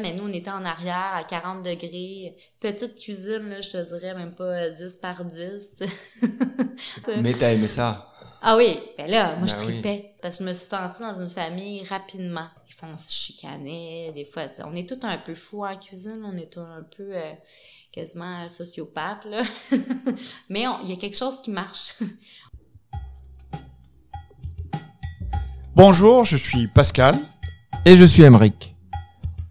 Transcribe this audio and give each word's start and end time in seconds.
Mais 0.00 0.12
nous, 0.12 0.24
on 0.24 0.32
était 0.32 0.50
en 0.50 0.64
arrière 0.64 1.12
à 1.14 1.22
40 1.22 1.62
degrés. 1.64 2.36
Petite 2.58 2.98
cuisine, 2.98 3.48
là, 3.48 3.60
je 3.60 3.70
te 3.70 3.88
dirais 3.88 4.14
même 4.14 4.34
pas 4.34 4.70
10 4.70 4.96
par 4.96 5.24
10. 5.24 5.78
Mais 7.20 7.32
t'as 7.32 7.52
aimé 7.52 7.68
ça? 7.68 8.10
Ah 8.42 8.56
oui, 8.56 8.78
ben 8.98 9.08
là, 9.08 9.36
moi, 9.36 9.46
je 9.46 9.54
Ben 9.54 9.62
tripais. 9.62 10.16
Parce 10.20 10.38
que 10.38 10.44
je 10.44 10.48
me 10.50 10.54
suis 10.54 10.66
sentie 10.66 11.00
dans 11.00 11.18
une 11.18 11.30
famille 11.30 11.84
rapidement. 11.84 12.46
Des 12.68 12.74
fois, 12.76 12.88
on 12.92 12.96
se 12.96 13.10
chicanait. 13.10 14.12
Des 14.14 14.24
fois, 14.24 14.48
on 14.64 14.74
est 14.74 14.86
tous 14.86 15.06
un 15.06 15.16
peu 15.16 15.34
fous 15.34 15.64
en 15.64 15.76
cuisine. 15.76 16.22
On 16.24 16.36
est 16.36 16.52
tous 16.52 16.60
un 16.60 16.84
peu 16.94 17.14
euh, 17.14 17.32
quasiment 17.92 18.44
euh, 18.44 18.48
sociopathes, 18.48 19.26
là. 19.26 19.42
Mais 20.50 20.66
il 20.82 20.90
y 20.90 20.92
a 20.92 20.96
quelque 20.96 21.16
chose 21.16 21.40
qui 21.40 21.52
marche. 21.52 21.94
Bonjour, 25.76 26.24
je 26.24 26.36
suis 26.36 26.66
Pascal. 26.66 27.16
Et 27.86 27.96
je 27.96 28.04
suis 28.04 28.24
Emeric. 28.24 28.73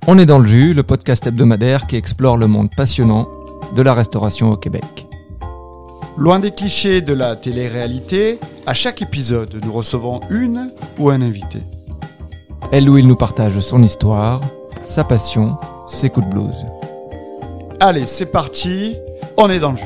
On 0.05 0.17
est 0.17 0.25
dans 0.25 0.39
le 0.39 0.45
jus, 0.45 0.73
le 0.73 0.83
podcast 0.83 1.27
hebdomadaire 1.27 1.87
qui 1.87 1.95
explore 1.95 2.35
le 2.35 2.47
monde 2.47 2.69
passionnant 2.75 3.29
de 3.73 3.81
la 3.81 3.93
restauration 3.93 4.51
au 4.51 4.57
Québec. 4.57 5.07
Loin 6.17 6.41
des 6.41 6.51
clichés 6.51 6.99
de 6.99 7.13
la 7.13 7.37
télé-réalité, 7.37 8.37
à 8.65 8.73
chaque 8.73 9.01
épisode, 9.01 9.61
nous 9.63 9.71
recevons 9.71 10.19
une 10.29 10.73
ou 10.99 11.09
un 11.09 11.21
invité. 11.21 11.59
Elle 12.73 12.89
où 12.89 12.97
il 12.97 13.07
nous 13.07 13.15
partage 13.15 13.57
son 13.61 13.81
histoire, 13.81 14.41
sa 14.83 15.05
passion, 15.05 15.55
ses 15.87 16.09
coups 16.09 16.27
de 16.27 16.31
blues. 16.31 16.65
Allez, 17.79 18.05
c'est 18.05 18.25
parti, 18.25 18.97
on 19.37 19.49
est 19.49 19.59
dans 19.59 19.71
le 19.71 19.77
jus. 19.77 19.85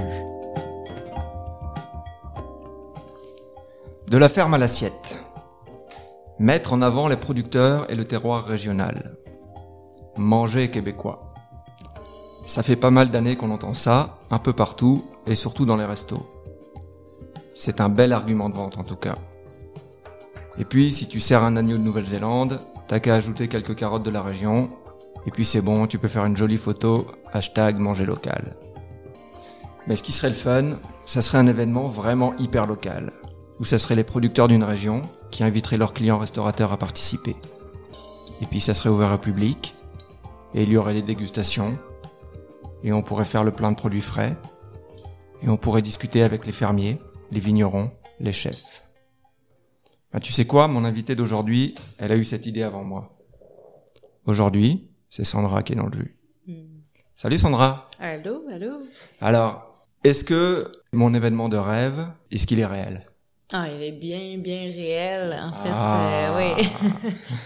De 4.08 4.18
la 4.18 4.30
ferme 4.30 4.56
à 4.56 4.58
l'assiette. 4.58 5.16
Mettre 6.40 6.74
en 6.74 6.82
avant 6.82 7.08
les 7.08 7.18
producteurs 7.18 7.86
et 7.92 7.96
le 7.96 8.04
terroir 8.04 8.46
régional. 8.46 9.12
Manger 10.18 10.70
québécois. 10.70 11.22
Ça 12.46 12.64
fait 12.64 12.76
pas 12.76 12.92
mal 12.92 13.12
d'années 13.12 13.36
qu'on 13.36 13.52
entend 13.52 13.74
ça, 13.74 14.18
un 14.32 14.40
peu 14.40 14.54
partout, 14.54 15.06
et 15.26 15.36
surtout 15.36 15.66
dans 15.66 15.76
les 15.76 15.86
restos. 15.86 16.28
C'est 17.56 17.82
un 17.82 17.90
bel 17.90 18.14
argument 18.14 18.50
de 18.50 18.56
vente 18.56 18.78
en 18.78 18.84
tout 18.84 18.96
cas. 18.96 19.16
Et 20.58 20.66
puis, 20.66 20.92
si 20.92 21.08
tu 21.08 21.20
sers 21.20 21.44
un 21.44 21.56
agneau 21.56 21.78
de 21.78 21.84
Nouvelle-Zélande, 21.84 22.60
t'as 22.88 23.00
qu'à 23.00 23.16
ajouter 23.16 23.48
quelques 23.48 23.76
carottes 23.76 24.04
de 24.04 24.10
la 24.10 24.22
région, 24.22 24.70
et 25.26 25.32
puis 25.32 25.46
c'est 25.46 25.62
bon, 25.62 25.88
tu 25.88 26.00
peux 26.00 26.08
faire 26.08 26.26
une 26.26 26.38
jolie 26.38 26.58
photo, 26.58 27.06
hashtag 27.34 27.78
manger 27.78 28.06
local. 28.06 28.56
Mais 29.86 29.96
ce 29.98 30.04
qui 30.04 30.14
serait 30.14 30.30
le 30.30 30.36
fun, 30.36 30.78
ça 31.06 31.22
serait 31.22 31.38
un 31.38 31.48
événement 31.48 31.88
vraiment 31.88 32.34
hyper 32.38 32.66
local, 32.66 33.12
où 33.60 33.66
ça 33.66 33.78
serait 33.78 33.96
les 33.96 34.04
producteurs 34.04 34.48
d'une 34.48 34.64
région 34.64 35.02
qui 35.32 35.44
inviteraient 35.44 35.78
leurs 35.78 35.94
clients 35.94 36.18
restaurateurs 36.18 36.72
à 36.72 36.78
participer. 36.78 37.36
Et 38.42 38.46
puis 38.46 38.60
ça 38.60 38.74
serait 38.74 38.90
ouvert 38.90 39.14
au 39.14 39.18
public, 39.18 39.76
et 40.54 40.64
il 40.64 40.70
y 40.70 40.78
aurait 40.78 40.94
des 40.94 41.02
dégustations, 41.02 41.78
et 42.84 42.94
on 42.94 43.02
pourrait 43.02 43.26
faire 43.26 43.44
le 43.44 43.52
plein 43.52 43.72
de 43.72 43.78
produits 43.78 44.02
frais, 44.02 44.38
et 45.42 45.50
on 45.50 45.58
pourrait 45.58 45.82
discuter 45.82 46.24
avec 46.24 46.46
les 46.46 46.52
fermiers, 46.52 47.00
les 47.32 47.40
vignerons, 47.40 47.92
les 48.20 48.32
chefs. 48.32 48.84
Ben, 50.12 50.20
tu 50.20 50.32
sais 50.32 50.46
quoi, 50.46 50.68
mon 50.68 50.86
invité 50.86 51.16
d'aujourd'hui, 51.16 51.76
elle 51.98 52.12
a 52.12 52.16
eu 52.16 52.24
cette 52.24 52.46
idée 52.46 52.64
avant 52.64 52.84
moi. 52.84 53.18
Aujourd'hui, 54.26 54.90
c'est 55.10 55.24
Sandra 55.24 55.64
qui 55.64 55.74
est 55.74 55.76
dans 55.76 55.88
le 55.88 55.94
jus. 55.94 56.18
Salut 57.16 57.40
Sandra 57.40 57.90
allô, 58.00 58.44
allô? 58.52 58.78
Alors, 59.22 59.82
est-ce 60.04 60.24
que 60.24 60.72
mon 60.94 61.14
événement 61.14 61.50
de 61.50 61.58
rêve, 61.58 62.08
est-ce 62.30 62.46
qu'il 62.46 62.60
est 62.60 62.66
réel? 62.66 63.08
Ah, 63.54 63.70
il 63.70 63.82
est 63.82 63.94
bien, 63.94 64.38
bien 64.40 64.64
réel, 64.64 65.32
en 65.32 65.54
fait. 65.54 65.70
Ah. 65.72 66.38
euh, 66.38 66.56
oui. 66.58 66.68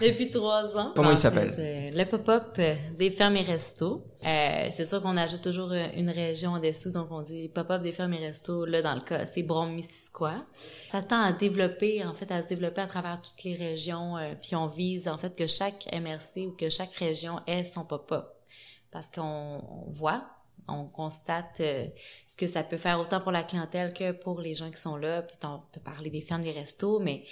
Depuis 0.02 0.30
trois 0.32 0.76
ans. 0.76 0.90
Comment 0.96 1.10
En 1.10 1.12
il 1.12 1.16
s'appelle? 1.16 1.54
euh, 1.56 1.90
le 1.92 2.04
pop-up 2.06 2.58
des 2.98 3.10
fermes 3.10 3.36
et 3.36 3.42
restos. 3.42 4.04
Euh, 4.26 4.68
c'est 4.72 4.84
sûr 4.84 5.00
qu'on 5.00 5.16
ajoute 5.16 5.42
toujours 5.42 5.70
euh, 5.70 5.86
une 5.96 6.10
région 6.10 6.50
en 6.54 6.58
dessous, 6.58 6.90
donc 6.90 7.06
on 7.12 7.22
dit 7.22 7.48
pop-up 7.48 7.82
des 7.82 7.92
fermes 7.92 8.14
et 8.14 8.18
restos. 8.26 8.64
Là, 8.64 8.82
dans 8.82 8.94
le 8.96 9.00
cas, 9.00 9.26
c'est 9.26 9.44
Brom-Missisquoi. 9.44 10.44
Ça 10.90 11.02
tend 11.02 11.22
à 11.22 11.30
développer, 11.32 12.04
en 12.04 12.14
fait, 12.14 12.32
à 12.32 12.42
se 12.42 12.48
développer 12.48 12.80
à 12.80 12.86
travers 12.88 13.22
toutes 13.22 13.44
les 13.44 13.54
régions. 13.54 14.16
euh, 14.16 14.34
puis 14.42 14.56
on 14.56 14.66
vise, 14.66 15.06
en 15.06 15.18
fait, 15.18 15.36
que 15.36 15.46
chaque 15.46 15.86
MRC 15.92 16.48
ou 16.48 16.56
que 16.56 16.68
chaque 16.68 16.94
région 16.96 17.38
ait 17.46 17.62
son 17.62 17.84
pop-up. 17.84 18.24
Parce 18.90 19.08
qu'on 19.12 19.22
on 19.86 19.90
voit, 19.92 20.24
on 20.68 20.84
constate 20.84 21.60
euh, 21.60 21.86
ce 22.26 22.36
que 22.36 22.46
ça 22.46 22.62
peut 22.62 22.76
faire 22.76 23.00
autant 23.00 23.20
pour 23.20 23.32
la 23.32 23.42
clientèle 23.42 23.92
que 23.92 24.12
pour 24.12 24.40
les 24.40 24.54
gens 24.54 24.70
qui 24.70 24.80
sont 24.80 24.96
là. 24.96 25.22
Puis 25.22 25.36
t'as 25.38 25.80
parlé 25.84 26.10
des 26.10 26.20
fermes, 26.20 26.42
des 26.42 26.52
restos, 26.52 27.00
mais 27.00 27.24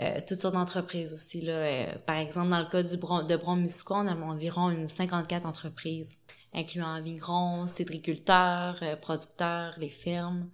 euh, 0.00 0.18
toutes 0.26 0.40
sortes 0.40 0.54
d'entreprises 0.54 1.12
aussi. 1.12 1.42
Là. 1.42 1.52
Euh, 1.52 1.86
par 2.06 2.16
exemple, 2.16 2.48
dans 2.48 2.60
le 2.60 2.68
cas 2.70 2.82
du 2.82 2.96
Bron, 2.96 3.22
de 3.22 3.36
Brom-Missisquoi, 3.36 3.98
on 4.00 4.06
a 4.06 4.14
environ 4.14 4.70
une 4.70 4.88
54 4.88 5.44
entreprises, 5.44 6.16
incluant 6.54 7.02
vignerons, 7.02 7.66
cidriculteurs, 7.66 8.78
euh, 8.82 8.96
producteurs, 8.96 9.74
les 9.78 9.90
fermes, 9.90 10.48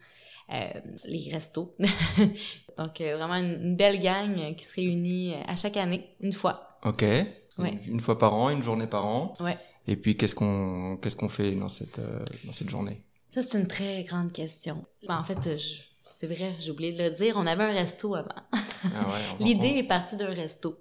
les 0.48 1.28
restos. 1.32 1.75
Donc, 2.78 3.00
vraiment 3.00 3.34
une, 3.34 3.60
une 3.62 3.76
belle 3.76 3.98
gang 3.98 4.54
qui 4.54 4.65
se 4.65 4.75
réunit 4.75 5.34
à 5.47 5.56
chaque 5.56 5.76
année, 5.76 6.15
une 6.20 6.32
fois. 6.32 6.78
Ok. 6.84 7.04
Ouais. 7.58 7.78
Une, 7.86 8.00
fois 8.00 8.18
par 8.18 8.34
an, 8.34 8.50
une 8.50 8.62
journée 8.62 8.86
par 8.86 9.06
an. 9.06 9.34
Ouais. 9.40 9.56
Et 9.86 9.96
puis 9.96 10.16
qu'est-ce 10.16 10.34
qu'on 10.34 10.98
qu'est-ce 11.00 11.16
qu'on 11.16 11.28
fait 11.28 11.52
dans 11.52 11.68
cette 11.68 11.98
euh, 11.98 12.24
dans 12.44 12.52
cette 12.52 12.68
journée? 12.70 13.02
Ça, 13.32 13.42
c'est 13.42 13.58
une 13.58 13.66
très 13.66 14.02
grande 14.04 14.32
question. 14.32 14.84
Ben, 15.06 15.18
en 15.18 15.24
fait, 15.24 15.58
je- 15.58 15.82
c'est 16.08 16.26
vrai, 16.26 16.54
j'ai 16.60 16.70
oublié 16.70 16.92
de 16.92 17.02
le 17.02 17.10
dire, 17.10 17.34
on 17.36 17.46
avait 17.46 17.64
un 17.64 17.72
resto 17.72 18.14
avant. 18.14 18.28
Ah 18.52 19.06
ouais, 19.06 19.10
L'idée 19.44 19.72
on- 19.74 19.78
est 19.78 19.82
partie 19.82 20.16
d'un 20.16 20.26
resto. 20.32 20.78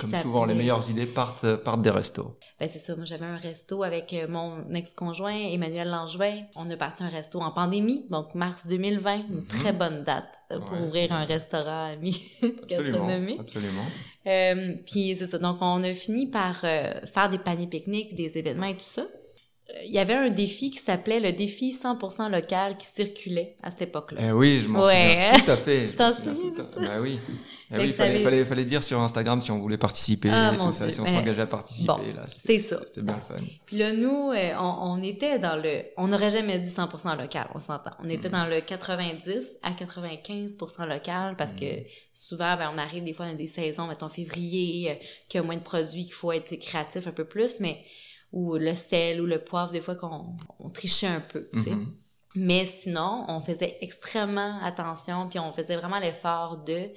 comme 0.00 0.14
souvent 0.14 0.44
les 0.46 0.54
meilleures 0.54 0.88
idées 0.90 1.06
partent 1.06 1.56
partent 1.56 1.82
des 1.82 1.90
restos. 1.90 2.38
Ben 2.58 2.68
c'est 2.72 2.78
ça, 2.78 2.94
moi 2.96 3.04
j'avais 3.04 3.26
un 3.26 3.36
resto 3.36 3.82
avec 3.82 4.12
euh, 4.14 4.26
mon 4.28 4.72
ex-conjoint 4.72 5.34
Emmanuel 5.34 5.88
Langevin. 5.88 6.42
On 6.56 6.70
a 6.70 6.76
parti 6.76 7.02
un 7.02 7.08
resto 7.08 7.40
en 7.40 7.50
pandémie, 7.50 8.06
donc 8.10 8.34
mars 8.34 8.66
2020, 8.66 9.14
une 9.28 9.34
Mhm. 9.36 9.46
très 9.46 9.72
bonne 9.72 10.04
date 10.04 10.34
euh, 10.52 10.58
pour 10.60 10.72
Ouais, 10.78 10.84
ouvrir 10.86 11.12
un 11.12 11.24
restaurant 11.24 11.92
Absolument. 11.92 12.66
gastronomique. 12.66 13.40
Absolument. 13.40 13.84
Euh, 14.26 14.74
puis 14.86 15.16
c'est 15.18 15.26
ça, 15.26 15.38
donc 15.38 15.58
on 15.60 15.82
a 15.82 15.92
fini 15.94 16.26
par 16.26 16.60
euh, 16.64 16.92
faire 17.12 17.28
des 17.28 17.38
paniers 17.38 17.66
pique-niques, 17.66 18.14
des 18.14 18.38
événements 18.38 18.66
et 18.66 18.74
tout 18.76 18.80
ça. 18.84 19.04
Il 19.84 19.92
y 19.92 19.98
avait 19.98 20.14
un 20.14 20.30
défi 20.30 20.70
qui 20.70 20.78
s'appelait 20.78 21.20
le 21.20 21.32
défi 21.32 21.72
100% 21.72 22.30
local 22.30 22.76
qui 22.78 22.86
circulait 22.86 23.54
à 23.62 23.70
cette 23.70 23.82
époque-là. 23.82 24.20
Eh 24.28 24.32
oui, 24.32 24.60
je 24.60 24.68
m'en 24.68 24.82
Ouais. 24.84 25.28
souviens 25.34 25.40
tout 25.44 25.50
à 25.50 25.56
fait. 25.58 25.86
Je 25.88 25.96
m'en 25.98 26.10
souviens 26.12 26.34
tout 26.34 26.62
à. 26.62 26.80
Bah 26.80 26.88
oui. 27.02 27.18
Eh 27.70 27.76
oui, 27.76 27.84
il 27.88 27.92
fallait, 27.92 28.14
avait- 28.14 28.24
fallait, 28.24 28.44
fallait 28.46 28.64
dire 28.64 28.82
sur 28.82 28.98
Instagram 28.98 29.42
si 29.42 29.50
on 29.50 29.58
voulait 29.58 29.76
participer 29.76 30.30
Ah, 30.32 30.52
et 30.54 30.56
tout 30.58 30.72
ça, 30.72 30.86
Dieu. 30.86 30.94
si 30.94 31.00
on 31.00 31.04
Mais- 31.04 31.10
s'engageait 31.12 31.42
à 31.42 31.46
participer. 31.46 31.86
Bon, 31.92 32.00
c'est 32.26 32.60
ça. 32.60 32.80
C'était 32.86 33.02
bien 33.02 33.16
le 33.16 33.20
fun. 33.36 33.44
Puis 33.66 33.76
là, 33.76 33.92
nous, 33.92 34.30
euh, 34.32 34.52
on, 34.58 34.92
on 34.98 35.02
était 35.02 35.38
dans 35.38 35.56
le... 35.62 35.82
On 35.98 36.08
n'aurait 36.08 36.30
jamais 36.30 36.58
dit 36.58 36.70
100% 36.70 37.18
local, 37.20 37.46
on 37.54 37.58
s'entend. 37.58 37.90
On 38.02 38.06
Mm. 38.06 38.10
était 38.10 38.30
dans 38.30 38.46
le 38.46 38.62
90 38.62 39.50
à 39.62 39.72
95% 39.72 40.86
local 40.86 41.36
parce 41.36 41.52
que 41.52 41.64
Mm. 41.80 41.84
souvent, 42.14 42.56
ben, 42.56 42.70
on 42.74 42.78
arrive 42.78 43.04
des 43.04 43.12
fois 43.12 43.26
dans 43.26 43.34
des 43.36 43.46
saisons, 43.46 43.86
mettons 43.86 44.08
février, 44.08 44.90
euh, 44.90 44.94
qu'il 45.28 45.38
y 45.40 45.42
a 45.42 45.46
moins 45.46 45.56
de 45.56 45.62
produits, 45.62 46.04
qu'il 46.04 46.14
faut 46.14 46.32
être 46.32 46.56
créatif 46.58 47.06
un 47.06 47.12
peu 47.12 47.24
plus, 47.24 47.60
mais 47.60 47.78
ou 48.32 48.56
le 48.56 48.74
sel 48.74 49.20
ou 49.20 49.26
le 49.26 49.38
poivre, 49.38 49.72
des 49.72 49.80
fois 49.80 49.94
qu'on 49.94 50.36
on 50.58 50.70
trichait 50.70 51.06
un 51.06 51.20
peu, 51.20 51.44
tu 51.52 51.62
sais. 51.62 51.70
Mhm. 51.70 51.94
Mais 52.36 52.66
sinon, 52.66 53.24
on 53.28 53.40
faisait 53.40 53.78
extrêmement 53.80 54.60
attention, 54.62 55.28
puis 55.28 55.38
on 55.38 55.50
faisait 55.50 55.76
vraiment 55.76 55.98
l'effort 55.98 56.58
de, 56.58 56.90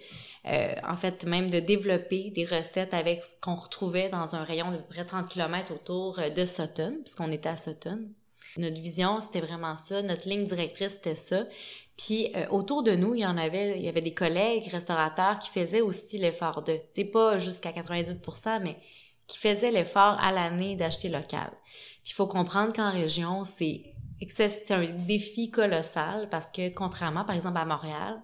euh, 0.45 0.75
en 0.87 0.95
fait, 0.95 1.25
même 1.25 1.49
de 1.49 1.59
développer 1.59 2.31
des 2.31 2.43
recettes 2.43 2.93
avec 2.93 3.23
ce 3.23 3.35
qu'on 3.39 3.55
retrouvait 3.55 4.09
dans 4.09 4.35
un 4.35 4.43
rayon 4.43 4.71
de 4.71 4.77
peu 4.77 4.83
près 4.89 5.05
30 5.05 5.29
km 5.29 5.73
autour 5.73 6.19
euh, 6.19 6.29
de 6.29 6.45
Sutton, 6.45 6.97
puisqu'on 7.03 7.31
était 7.31 7.49
à 7.49 7.55
Sutton. 7.55 8.09
Notre 8.57 8.81
vision, 8.81 9.21
c'était 9.21 9.39
vraiment 9.39 9.77
ça. 9.77 10.01
Notre 10.01 10.27
ligne 10.27 10.43
directrice, 10.43 10.93
c'était 10.93 11.15
ça. 11.15 11.45
Puis 11.97 12.31
euh, 12.35 12.47
autour 12.49 12.83
de 12.83 12.91
nous, 12.91 13.15
il 13.15 13.21
y 13.21 13.25
en 13.25 13.37
avait, 13.37 13.77
il 13.77 13.85
y 13.85 13.87
avait 13.87 14.01
des 14.01 14.13
collègues 14.13 14.67
restaurateurs 14.67 15.39
qui 15.39 15.49
faisaient 15.49 15.81
aussi 15.81 16.17
l'effort 16.17 16.61
de, 16.61 16.77
c'est 16.93 17.05
pas 17.05 17.37
jusqu'à 17.37 17.71
98%, 17.71 18.61
mais 18.61 18.77
qui 19.31 19.37
faisaient 19.39 19.71
l'effort 19.71 20.17
à 20.21 20.31
l'année 20.31 20.75
d'acheter 20.75 21.09
local. 21.09 21.49
Il 22.05 22.11
faut 22.13 22.28
comprendre 22.28 22.73
qu'en 22.73 22.91
région, 22.91 23.43
c'est 23.43 23.83
c'est 24.29 24.72
un 24.72 24.83
défi 24.83 25.49
colossal 25.49 26.28
parce 26.29 26.51
que 26.51 26.69
contrairement, 26.69 27.25
par 27.25 27.35
exemple, 27.35 27.57
à 27.57 27.66
Montréal, 27.66 28.22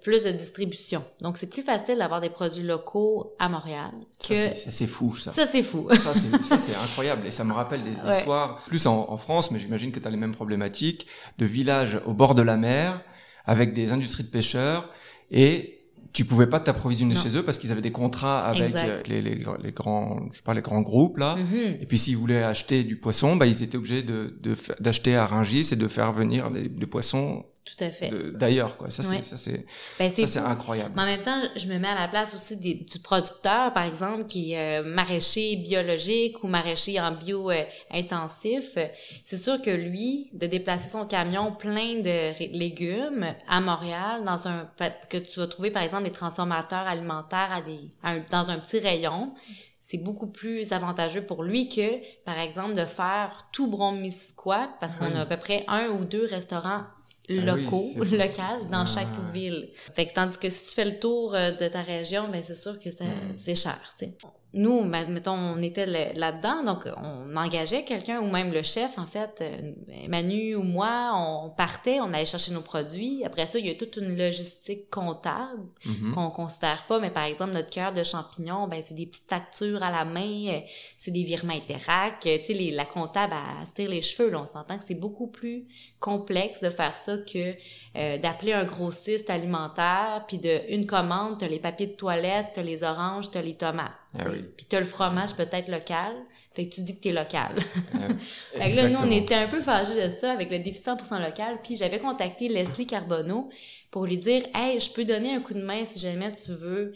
plus 0.00 0.22
de 0.24 0.30
distribution. 0.30 1.02
Donc, 1.22 1.38
c'est 1.38 1.48
plus 1.48 1.62
facile 1.62 1.98
d'avoir 1.98 2.20
des 2.20 2.28
produits 2.30 2.62
locaux 2.62 3.34
à 3.40 3.48
Montréal 3.48 3.90
que... 4.20 4.34
Ça, 4.34 4.70
c'est- 4.70 4.86
fou, 4.86 5.16
ça. 5.16 5.32
Ça, 5.32 5.46
c'est 5.46 5.62
fou. 5.62 5.88
Ça, 5.94 6.12
c'est 6.14 6.30
ça, 6.44 6.58
c'est 6.58 6.74
incroyable. 6.76 7.26
Et 7.26 7.30
ça 7.32 7.42
me 7.42 7.52
rappelle 7.54 7.82
des 7.82 7.90
Ouais. 8.02 8.18
histoires, 8.18 8.62
plus 8.66 8.86
en, 8.86 9.10
en 9.10 9.16
France, 9.16 9.50
mais 9.50 9.58
j'imagine 9.58 9.90
que 9.92 9.98
tu 9.98 10.06
as 10.06 10.10
les 10.10 10.16
mêmes 10.18 10.34
problématiques, 10.34 11.06
de 11.38 11.46
villages 11.46 12.00
au 12.06 12.12
bord 12.12 12.34
de 12.36 12.42
la 12.42 12.56
mer, 12.58 13.00
avec 13.46 13.72
des 13.72 13.90
industries 13.92 14.24
de 14.24 14.28
pêcheurs, 14.30 14.90
et 15.30 15.83
tu 16.14 16.24
pouvais 16.24 16.46
pas 16.46 16.60
t'approvisionner 16.60 17.16
chez 17.16 17.36
eux 17.36 17.42
parce 17.42 17.58
qu'ils 17.58 17.72
avaient 17.72 17.82
des 17.82 17.90
contrats 17.90 18.38
avec 18.38 18.72
euh, 18.76 19.02
les, 19.08 19.20
les, 19.20 19.44
les 19.62 19.72
grands, 19.72 20.20
je 20.30 20.36
sais 20.36 20.44
pas, 20.44 20.54
les 20.54 20.62
grands 20.62 20.80
groupes, 20.80 21.18
là. 21.18 21.34
Mhm. 21.34 21.78
Et 21.80 21.86
puis 21.86 21.98
s'ils 21.98 22.16
voulaient 22.16 22.44
acheter 22.44 22.84
du 22.84 22.96
poisson, 22.96 23.34
bah, 23.34 23.46
ils 23.46 23.64
étaient 23.64 23.76
obligés 23.76 24.04
de, 24.04 24.32
d'acheter 24.78 25.16
à 25.16 25.26
Rungis 25.26 25.70
et 25.72 25.76
de 25.76 25.88
faire 25.88 26.12
venir 26.12 26.50
les, 26.50 26.68
les 26.68 26.86
poissons 26.86 27.44
Tout 27.64 27.82
à 27.82 27.90
fait. 27.90 28.10
d'ailleurs, 28.34 28.76
quoi. 28.76 28.90
Ça, 28.90 29.02
c'est, 29.02 29.16
Ouais. 29.16 29.22
ça, 29.22 29.36
c'est, 29.38 29.64
Ben, 29.98 30.44
incroyable. 30.46 30.92
Mais 30.94 31.02
en 31.02 31.06
même 31.06 31.22
temps, 31.22 31.40
je 31.56 31.66
me 31.66 31.78
mets 31.78 31.88
à 31.88 31.94
la 31.98 32.08
place 32.08 32.34
aussi 32.34 32.56
des, 32.58 32.74
du 32.74 32.98
producteur, 32.98 33.72
par 33.72 33.84
exemple, 33.84 34.26
qui 34.26 34.52
est 34.52 34.80
euh, 34.80 34.84
maraîcher 34.84 35.56
biologique 35.56 36.44
ou 36.44 36.46
maraîcher 36.48 37.00
en 37.00 37.12
bio 37.12 37.50
euh, 37.50 37.62
intensif. 37.90 38.76
C'est 39.24 39.36
sûr 39.38 39.60
que 39.62 39.70
lui, 39.70 40.28
de 40.34 40.46
déplacer 40.46 40.88
son 40.90 41.06
camion 41.06 41.52
plein 41.52 42.00
de 42.00 42.52
légumes 42.58 43.34
à 43.48 43.60
Montréal, 43.60 44.24
dans 44.24 44.46
un 44.48 44.68
que 45.08 45.16
tu 45.18 45.40
vas 45.40 45.46
trouver, 45.46 45.70
par 45.70 45.82
exemple, 45.82 46.04
des 46.04 46.12
transformateurs 46.12 46.86
alimentaires 46.86 47.48
à 47.52 47.62
des, 47.62 47.80
à 48.02 48.10
un- 48.12 48.24
dans 48.30 48.50
un 48.50 48.58
petit 48.58 48.78
rayon, 48.78 49.32
c'est 49.80 49.98
beaucoup 49.98 50.26
plus 50.28 50.72
avantageux 50.72 51.22
pour 51.22 51.42
lui 51.42 51.68
que, 51.68 52.00
par 52.24 52.38
exemple, 52.38 52.74
de 52.74 52.84
faire 52.84 53.48
tout 53.52 53.66
Brome-Missisquoi, 53.68 54.70
parce 54.80 54.96
qu'on 54.96 55.06
Oui. 55.06 55.16
a 55.16 55.20
à 55.22 55.26
peu 55.26 55.36
près 55.36 55.64
un 55.68 55.88
ou 55.88 56.04
deux 56.04 56.26
restaurants 56.26 56.84
oui, 57.28 57.40
locaux, 57.40 57.82
locaux, 58.04 58.66
dans 58.70 58.80
Ah, 58.82 58.84
chaque 58.86 59.06
ouais. 59.08 59.32
ville. 59.32 59.70
Fait 59.94 60.06
que 60.06 60.12
tandis 60.14 60.38
que 60.38 60.48
si 60.50 60.64
tu 60.68 60.70
fais 60.74 60.84
le 60.84 60.98
tour 60.98 61.34
euh, 61.34 61.52
de 61.52 61.68
ta 61.68 61.82
région, 61.82 62.28
ben 62.30 62.42
c'est 62.46 62.54
sûr 62.56 62.78
que 62.78 62.90
ça- 62.90 63.04
Mm. 63.04 63.34
c'est 63.38 63.54
cher, 63.54 63.78
tu 63.98 64.06
sais. 64.06 64.14
Nous, 64.54 64.84
mettons, 64.84 65.32
on 65.32 65.60
était 65.62 65.86
là-dedans, 66.14 66.62
donc 66.62 66.88
on 66.96 67.36
engageait 67.36 67.82
quelqu'un, 67.84 68.20
ou 68.20 68.30
même 68.30 68.52
le 68.52 68.62
chef, 68.62 68.98
en 68.98 69.06
fait, 69.06 69.40
euh, 69.42 69.72
Manu 70.08 70.54
ou 70.54 70.62
moi, 70.62 71.10
on 71.14 71.50
partait, 71.50 72.00
on 72.00 72.12
allait 72.14 72.24
chercher 72.24 72.52
nos 72.52 72.60
produits. 72.60 73.24
Après 73.24 73.46
ça, 73.46 73.58
il 73.58 73.66
y 73.66 73.70
a 73.70 73.74
toute 73.74 73.96
une 73.96 74.16
logistique 74.16 74.88
comptable 74.90 75.62
Mhm. 75.84 76.14
qu'on 76.14 76.30
considère 76.30 76.84
pas, 76.86 77.00
mais 77.00 77.10
par 77.10 77.24
exemple, 77.24 77.52
notre 77.52 77.70
cœur 77.70 77.92
de 77.92 78.02
champignons, 78.02 78.68
ben 78.68 78.80
c'est 78.82 78.94
des 78.94 79.06
petites 79.06 79.28
factures 79.28 79.82
à 79.82 79.90
la 79.90 80.04
main, 80.04 80.46
euh, 80.48 80.60
c'est 80.98 81.10
des 81.10 81.22
virements 81.24 81.54
Interac, 81.54 82.24
euh, 82.26 82.38
tu 82.38 82.54
sais, 82.54 82.70
la 82.70 82.84
comptable, 82.84 83.32
à 83.34 83.66
se 83.66 83.72
tire 83.74 83.88
les 83.88 84.02
cheveux, 84.02 84.30
là, 84.30 84.40
on 84.42 84.46
s'entend 84.46 84.78
que 84.78 84.84
c'est 84.86 84.94
beaucoup 84.94 85.26
plus 85.28 85.66
complexe 86.00 86.60
de 86.60 86.70
faire 86.70 86.94
ça 86.96 87.16
que 87.18 87.54
euh, 87.96 88.18
d'appeler 88.18 88.52
un 88.52 88.64
grossiste 88.64 89.30
alimentaire, 89.30 90.24
puis 90.28 90.38
de 90.38 90.60
une 90.68 90.86
commande, 90.86 91.38
t'as 91.38 91.48
les 91.48 91.58
papiers 91.58 91.86
de 91.86 91.92
toilette, 91.92 92.48
t'as 92.54 92.62
les 92.62 92.82
oranges, 92.82 93.30
t'as 93.30 93.42
les 93.42 93.54
tomates, 93.56 93.90
Ah 94.18 94.24
oui. 94.30 94.44
puis 94.56 94.66
t'as 94.66 94.78
le 94.78 94.86
fromage 94.86 95.34
peut-être 95.34 95.68
local, 95.68 96.12
fait 96.54 96.68
que 96.68 96.74
tu 96.74 96.82
dis 96.82 96.96
que 96.96 97.02
t'es 97.02 97.12
local. 97.12 97.56
Euh, 97.96 98.08
Fait 98.56 98.70
que 98.70 98.76
là, 98.76 98.88
nous, 98.88 99.00
on 99.00 99.10
était 99.10 99.34
un 99.34 99.48
peu 99.48 99.60
fâchés 99.60 100.06
de 100.06 100.08
ça 100.08 100.32
avec 100.32 100.50
le 100.50 100.60
défi 100.60 100.80
100% 100.80 101.20
local. 101.20 101.58
Puis 101.64 101.74
j'avais 101.74 101.98
contacté 101.98 102.48
Leslie 102.48 102.86
Carbonneau 102.86 103.50
pour 103.90 104.06
lui 104.06 104.16
dire 104.16 104.44
«Hey, 104.54 104.78
je 104.78 104.92
peux 104.92 105.04
donner 105.04 105.34
un 105.34 105.40
coup 105.40 105.54
de 105.54 105.62
main 105.62 105.84
si 105.84 105.98
jamais 105.98 106.30
tu 106.30 106.52
veux 106.52 106.92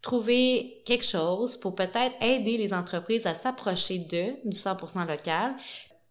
trouver 0.00 0.80
quelque 0.86 1.04
chose 1.04 1.56
pour 1.56 1.74
peut-être 1.74 2.14
aider 2.20 2.56
les 2.56 2.72
entreprises 2.72 3.26
à 3.26 3.34
s'approcher 3.34 3.98
d'eux, 3.98 4.36
du 4.44 4.56
100% 4.56 5.08
local.» 5.08 5.54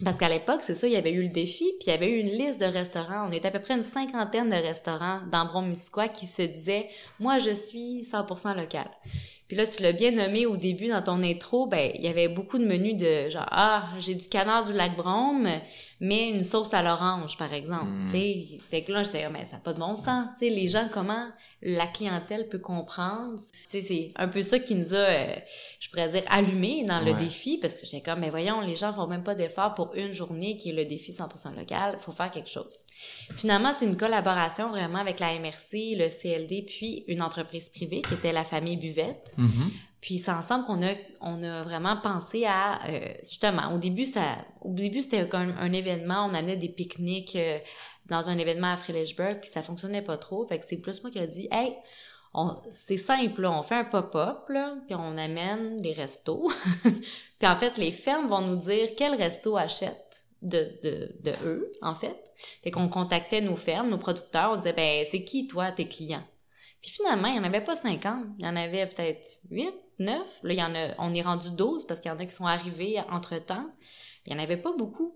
Parce 0.03 0.17
qu'à 0.17 0.29
l'époque, 0.29 0.61
c'est 0.63 0.75
ça, 0.75 0.87
il 0.87 0.93
y 0.93 0.97
avait 0.97 1.11
eu 1.11 1.23
le 1.23 1.29
défi, 1.29 1.65
puis 1.77 1.87
il 1.87 1.89
y 1.89 1.93
avait 1.93 2.09
eu 2.09 2.19
une 2.19 2.31
liste 2.31 2.61
de 2.61 2.65
restaurants. 2.65 3.27
On 3.27 3.33
était 3.33 3.49
à 3.49 3.51
peu 3.51 3.59
près 3.59 3.75
une 3.75 3.83
cinquantaine 3.83 4.49
de 4.49 4.55
restaurants 4.55 5.19
dans 5.29 5.45
Brome-Missisquoi 5.45 6.07
qui 6.07 6.25
se 6.25 6.41
disaient 6.41 6.89
«Moi, 7.19 7.37
je 7.39 7.51
suis 7.51 8.01
100% 8.03 8.55
local.» 8.57 8.89
Puis 9.49 9.57
là, 9.57 9.65
tu 9.65 9.81
l'as 9.81 9.93
bien 9.93 10.11
nommé 10.11 10.45
au 10.45 10.57
début 10.57 10.89
dans 10.89 11.01
ton 11.01 11.23
intro, 11.23 11.65
ben 11.65 11.91
il 11.95 12.03
y 12.03 12.07
avait 12.07 12.27
beaucoup 12.27 12.59
de 12.59 12.65
menus 12.65 12.95
de 12.95 13.29
genre 13.29 13.47
ah 13.49 13.89
j'ai 13.97 14.13
du 14.13 14.29
canard 14.29 14.63
du 14.63 14.73
lac 14.73 14.95
Brome, 14.95 15.49
mais 15.99 16.29
une 16.29 16.43
sauce 16.43 16.73
à 16.73 16.81
l'orange 16.81 17.37
par 17.37 17.53
exemple. 17.53 17.85
Mm. 17.89 18.05
Tu 18.05 18.11
sais, 18.11 18.59
fait 18.69 18.83
que 18.83 18.91
là 18.91 19.03
j'étais 19.03 19.29
mais 19.29 19.45
ça 19.45 19.53
n'a 19.53 19.59
pas 19.59 19.73
de 19.73 19.79
bon 19.79 19.95
sens. 19.95 20.27
Sais, 20.39 20.49
les 20.49 20.67
gens 20.67 20.87
comment 20.91 21.27
la 21.61 21.87
clientèle 21.87 22.47
peut 22.47 22.59
comprendre? 22.59 23.39
C'est 23.67 24.11
un 24.15 24.27
peu 24.27 24.41
ça 24.41 24.59
qui 24.59 24.75
nous 24.75 24.93
a, 24.93 24.97
euh, 24.97 25.35
je 25.79 25.89
pourrais 25.89 26.09
dire, 26.09 26.23
allumé 26.29 26.83
dans 26.85 26.99
le 27.01 27.11
Ouais. 27.11 27.19
défi 27.19 27.57
parce 27.57 27.75
que 27.77 27.85
j'étais 27.85 28.01
comme 28.01 28.19
mais 28.19 28.29
voyons 28.29 28.61
les 28.61 28.75
gens 28.75 28.93
font 28.93 29.07
même 29.07 29.23
pas 29.23 29.35
d'efforts 29.35 29.73
pour 29.73 29.93
une 29.95 30.13
journée 30.13 30.55
qui 30.57 30.69
est 30.69 30.73
le 30.73 30.85
défi 30.85 31.11
100% 31.11 31.55
local. 31.57 31.97
Faut 31.99 32.11
faire 32.11 32.31
quelque 32.31 32.49
chose. 32.49 32.75
Finalement, 33.35 33.73
c'est 33.77 33.85
une 33.85 33.97
collaboration 33.97 34.69
vraiment 34.69 34.99
avec 34.99 35.19
la 35.19 35.33
MRC, 35.39 35.95
le 35.97 36.07
CLD, 36.09 36.63
puis 36.67 37.03
une 37.07 37.21
entreprise 37.21 37.69
privée 37.69 38.01
qui 38.01 38.13
était 38.13 38.31
la 38.31 38.43
famille 38.43 38.77
Buvette. 38.77 39.33
Mhm. 39.37 39.71
Puis 40.01 40.17
c'est 40.19 40.31
ensemble 40.31 40.65
qu'on 40.65 40.81
a, 40.81 40.93
on 41.19 41.43
a 41.43 41.63
vraiment 41.63 41.97
pensé 41.97 42.45
à, 42.45 42.79
euh, 42.87 43.13
justement, 43.21 43.73
au 43.73 43.77
début, 43.77 44.05
ça, 44.05 44.37
au 44.61 44.73
début, 44.73 45.01
c'était 45.01 45.27
comme 45.27 45.53
un 45.59 45.73
événement, 45.73 46.25
on 46.25 46.33
amenait 46.33 46.55
des 46.55 46.69
pique-niques 46.69 47.35
euh, 47.35 47.59
dans 48.07 48.29
un 48.29 48.37
événement 48.37 48.71
à 48.71 48.77
Frelichburg, 48.77 49.39
puis 49.41 49.49
ça 49.49 49.61
fonctionnait 49.61 50.01
pas 50.01 50.17
trop. 50.17 50.45
Fait 50.45 50.57
que 50.57 50.65
c'est 50.65 50.77
plus 50.77 51.01
moi 51.03 51.11
qui 51.11 51.19
a 51.19 51.27
dit, 51.27 51.47
hey, 51.51 51.75
c'est 52.69 52.97
simple, 52.97 53.41
là, 53.41 53.51
on 53.51 53.61
fait 53.61 53.75
un 53.75 53.83
pop-up, 53.83 54.45
puis 54.45 54.95
on 54.95 55.17
amène 55.17 55.77
des 55.77 55.91
restos. 55.91 56.49
puis 56.83 57.47
en 57.47 57.55
fait, 57.55 57.77
les 57.77 57.91
fermes 57.91 58.27
vont 58.27 58.41
nous 58.41 58.55
dire 58.55 58.89
quel 58.95 59.15
resto 59.15 59.57
achète 59.57 60.25
de, 60.41 60.69
de, 60.83 61.15
de 61.21 61.33
eux, 61.43 61.71
en 61.81 61.95
fait. 61.95 62.31
Fait 62.63 62.71
qu'on 62.71 62.87
contactait 62.87 63.41
nos 63.41 63.55
fermes, 63.55 63.89
nos 63.89 63.97
producteurs, 63.97 64.51
on 64.53 64.57
disait, 64.57 64.73
ben, 64.73 65.05
c'est 65.09 65.23
qui, 65.23 65.47
toi, 65.47 65.71
tes 65.71 65.87
clients? 65.87 66.23
Puis 66.81 66.91
finalement, 66.91 67.27
il 67.27 67.33
n'y 67.33 67.39
en 67.39 67.43
avait 67.43 67.63
pas 67.63 67.75
50. 67.75 68.25
Il 68.39 68.45
y 68.45 68.47
en 68.47 68.55
avait 68.55 68.85
peut-être 68.87 69.39
8, 69.51 69.73
9. 69.99 70.39
Là, 70.43 70.53
il 70.53 70.59
y 70.59 70.63
en 70.63 70.73
a, 70.75 70.95
on 70.99 71.13
est 71.13 71.21
rendu 71.21 71.51
12 71.51 71.85
parce 71.85 71.99
qu'il 71.99 72.09
y 72.09 72.13
en 72.13 72.17
a 72.17 72.25
qui 72.25 72.33
sont 72.33 72.45
arrivés 72.45 72.99
entre-temps. 73.09 73.69
Il 74.25 74.33
n'y 74.33 74.39
en 74.39 74.43
avait 74.43 74.57
pas 74.57 74.73
beaucoup. 74.77 75.15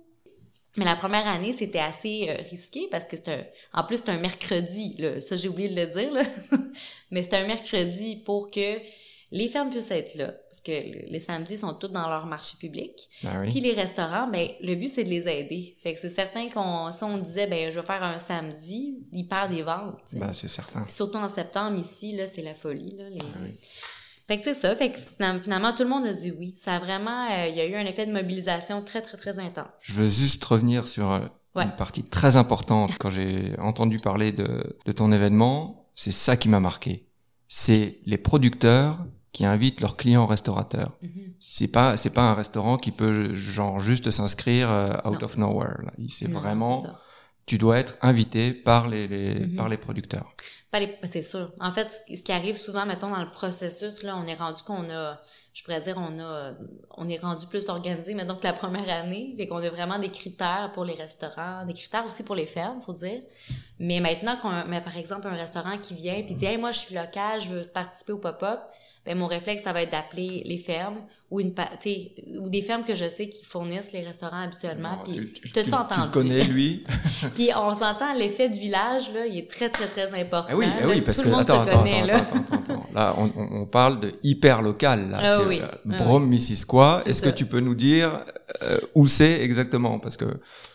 Mais 0.75 0.85
la 0.85 0.95
première 0.95 1.27
année, 1.27 1.53
c'était 1.53 1.79
assez 1.79 2.27
euh, 2.29 2.35
risqué 2.49 2.87
parce 2.89 3.07
que 3.07 3.15
c'était 3.15 3.53
en 3.73 3.83
plus 3.83 3.97
c'était 3.97 4.11
un 4.11 4.17
mercredi, 4.17 4.97
ça 5.21 5.35
j'ai 5.35 5.47
oublié 5.47 5.69
de 5.69 5.79
le 5.79 5.85
dire, 5.85 6.11
là. 6.11 6.23
mais 7.11 7.21
c'était 7.21 7.37
un 7.37 7.45
mercredi 7.45 8.15
pour 8.25 8.49
que 8.49 8.79
les 9.35 9.47
fermes 9.49 9.69
puissent 9.69 9.91
être 9.91 10.15
là, 10.15 10.27
parce 10.49 10.61
que 10.61 10.71
le- 10.71 11.11
les 11.11 11.19
samedis 11.19 11.57
sont 11.57 11.73
tous 11.73 11.89
dans 11.89 12.07
leur 12.07 12.25
marché 12.25 12.55
public. 12.59 12.91
Oui. 13.23 13.49
Puis 13.49 13.59
les 13.59 13.73
restaurants, 13.73 14.27
ben 14.31 14.47
le 14.61 14.75
but 14.75 14.87
c'est 14.87 15.03
de 15.03 15.09
les 15.09 15.27
aider. 15.27 15.75
Fait 15.83 15.93
que 15.93 15.99
c'est 15.99 16.09
certain 16.09 16.47
qu'on 16.49 16.91
si 16.93 17.03
on 17.03 17.17
disait 17.17 17.47
ben 17.47 17.71
je 17.71 17.79
vais 17.79 17.85
faire 17.85 18.03
un 18.03 18.17
samedi, 18.19 18.99
ils 19.11 19.27
perdent 19.27 19.51
des 19.51 19.63
ventes. 19.63 19.99
Bah, 20.13 20.31
c'est 20.33 20.47
certain. 20.47 20.81
Puis 20.83 20.93
surtout 20.93 21.17
en 21.17 21.27
septembre 21.27 21.77
ici 21.79 22.15
là, 22.15 22.27
c'est 22.27 22.43
la 22.43 22.55
folie 22.55 22.95
là. 22.97 23.09
les- 23.09 23.19
Ah 23.21 23.39
oui. 23.41 23.51
Fait 24.27 24.37
que 24.37 24.43
c'est 24.45 24.53
ça. 24.53 24.73
Fait 24.75 24.89
que 24.91 24.99
finalement, 24.99 25.41
finalement, 25.41 25.73
tout 25.73 25.83
le 25.83 25.89
monde 25.89 26.05
a 26.05 26.13
dit 26.13 26.31
oui. 26.31 26.53
Ça 26.57 26.75
a 26.75 26.79
vraiment, 26.79 27.25
euh, 27.29 27.47
il 27.49 27.55
y 27.55 27.59
a 27.59 27.65
eu 27.65 27.75
un 27.75 27.85
effet 27.85 28.05
de 28.05 28.13
mobilisation 28.13 28.81
très 28.81 29.01
très 29.01 29.17
très 29.17 29.37
intense. 29.37 29.67
Je 29.83 29.93
veux 29.95 30.07
juste 30.07 30.43
revenir 30.45 30.87
sur 30.87 31.11
euh, 31.11 31.19
Ouais. 31.55 31.65
une 31.65 31.75
partie 31.75 32.03
très 32.03 32.35
importante. 32.37 32.91
Quand 32.99 33.09
j'ai 33.09 33.53
entendu 33.59 33.99
parler 33.99 34.31
de, 34.31 34.77
de 34.85 34.91
ton 34.91 35.11
événement, 35.11 35.89
c'est 35.93 36.11
ça 36.13 36.37
qui 36.37 36.47
m'a 36.49 36.59
marqué. 36.59 37.05
C'est 37.47 37.99
les 38.05 38.17
producteurs 38.17 39.05
qui 39.33 39.45
invitent 39.45 39.81
leurs 39.81 39.97
clients 39.97 40.25
restaurateurs. 40.25 40.97
Mhm. 41.01 41.33
C'est 41.39 41.67
pas 41.67 41.97
c'est 41.97 42.11
pas 42.11 42.21
un 42.21 42.35
restaurant 42.35 42.77
qui 42.77 42.91
peut 42.91 43.33
genre 43.33 43.79
juste 43.81 44.09
s'inscrire 44.11 44.69
euh, 44.71 44.93
out 45.09 45.19
Non. 45.19 45.25
of 45.25 45.37
nowhere. 45.37 45.77
C'est 46.09 46.29
vraiment 46.29 46.81
tu 47.45 47.57
dois 47.57 47.77
être 47.79 47.97
invité 48.01 48.53
par 48.53 48.87
les, 48.87 49.05
les 49.09 49.33
Mhm. 49.47 49.55
par 49.55 49.67
les 49.67 49.75
producteurs. 49.77 50.31
Pas 50.71 50.79
les- 50.79 50.87
ben, 51.01 51.09
c'est 51.11 51.21
sûr. 51.23 51.51
En 51.59 51.71
fait, 51.71 51.91
ce 51.91 51.99
qui- 52.05 52.15
ce 52.17 52.23
qui 52.23 52.31
arrive 52.31 52.57
souvent, 52.57 52.85
mettons, 52.85 53.09
dans 53.09 53.19
le 53.19 53.27
processus, 53.29 54.01
là, 54.03 54.15
on 54.17 54.25
est 54.25 54.33
rendu 54.33 54.63
qu'on 54.63 54.89
a, 54.89 55.19
je 55.53 55.61
pourrais 55.63 55.81
dire, 55.81 55.97
on 55.97 56.17
a, 56.19 56.53
on 56.97 57.07
est 57.09 57.19
rendu 57.19 57.45
plus 57.47 57.67
organisé, 57.69 58.15
mais 58.15 58.25
donc 58.25 58.43
la 58.43 58.53
première 58.53 58.89
année, 58.89 59.33
fait 59.37 59.47
qu'on 59.47 59.57
a 59.57 59.69
vraiment 59.69 59.99
des 59.99 60.09
critères 60.09 60.71
pour 60.73 60.85
les 60.85 60.93
restaurants, 60.95 61.65
des 61.65 61.73
critères 61.73 62.05
aussi 62.05 62.23
pour 62.23 62.35
les 62.35 62.47
fermes, 62.47 62.81
faut 62.81 62.93
dire. 62.93 63.21
Mais 63.77 63.99
maintenant 63.99 64.37
qu'on, 64.41 64.51
mais 64.67 64.81
par 64.81 64.95
exemple, 64.97 65.27
un 65.27 65.35
restaurant 65.35 65.77
qui 65.79 65.93
vient 65.95 66.21
puis 66.23 66.33
dit, 66.35 66.45
hey, 66.45 66.57
moi, 66.57 66.71
je 66.71 66.79
suis 66.79 66.95
local, 66.95 67.41
je 67.41 67.49
veux 67.49 67.63
participer 67.65 68.13
au 68.13 68.19
pop-up, 68.19 68.61
ben 69.05 69.17
mon 69.17 69.27
réflexe, 69.27 69.63
ça 69.63 69.73
va 69.73 69.81
être 69.81 69.91
d'appeler 69.91 70.43
les 70.45 70.57
fermes 70.57 70.97
ou 71.29 71.39
une, 71.39 71.53
ou 72.39 72.49
des 72.49 72.61
fermes 72.61 72.83
que 72.83 72.93
je 72.95 73.09
sais 73.09 73.27
qui 73.27 73.43
fournissent 73.43 73.91
les 73.91 74.01
restaurants 74.01 74.43
habituellement. 74.43 74.99
Puis, 75.03 75.13
tu, 75.13 75.49
tu- 75.51 75.63
tu- 75.63 75.73
entendu? 75.73 76.09
connais 76.11 76.43
lui 76.43 76.83
puis 77.35 77.49
on 77.55 77.73
s'entend, 77.73 78.13
l'effet 78.13 78.49
de 78.49 78.55
village, 78.55 79.11
là, 79.13 79.25
il 79.25 79.37
est 79.39 79.49
très, 79.49 79.69
très, 79.69 79.87
très 79.87 80.13
important. 80.13 80.49
Ah 80.51 80.55
oui, 80.55 80.67
là. 80.67 80.87
oui, 80.87 81.01
parce 81.01 81.21
que 81.21 81.29
attends, 81.29 81.61
attends, 81.63 81.79
connaît, 81.79 81.97
attends, 82.01 82.05
là. 82.07 82.15
attends, 82.17 82.35
attends, 82.37 82.55
attends. 82.55 82.85
Là, 82.93 83.15
on, 83.17 83.31
on- 83.61 83.65
parle 83.65 83.99
de 83.99 84.11
hyper 84.21 84.61
local. 84.61 85.09
Là, 85.09 85.19
Ah 85.21 85.39
oui, 85.47 85.59
euh, 85.61 85.67
ah 85.91 86.03
Brome, 86.03 86.27
Missisquoi. 86.27 87.01
Est-ce 87.07 87.21
que 87.23 87.29
tu 87.29 87.45
peux 87.47 87.59
nous 87.59 87.75
dire 87.75 88.23
euh, 88.61 88.77
où 88.93 89.07
c'est 89.07 89.41
exactement? 89.41 89.97
Parce 89.97 90.15
que 90.15 90.25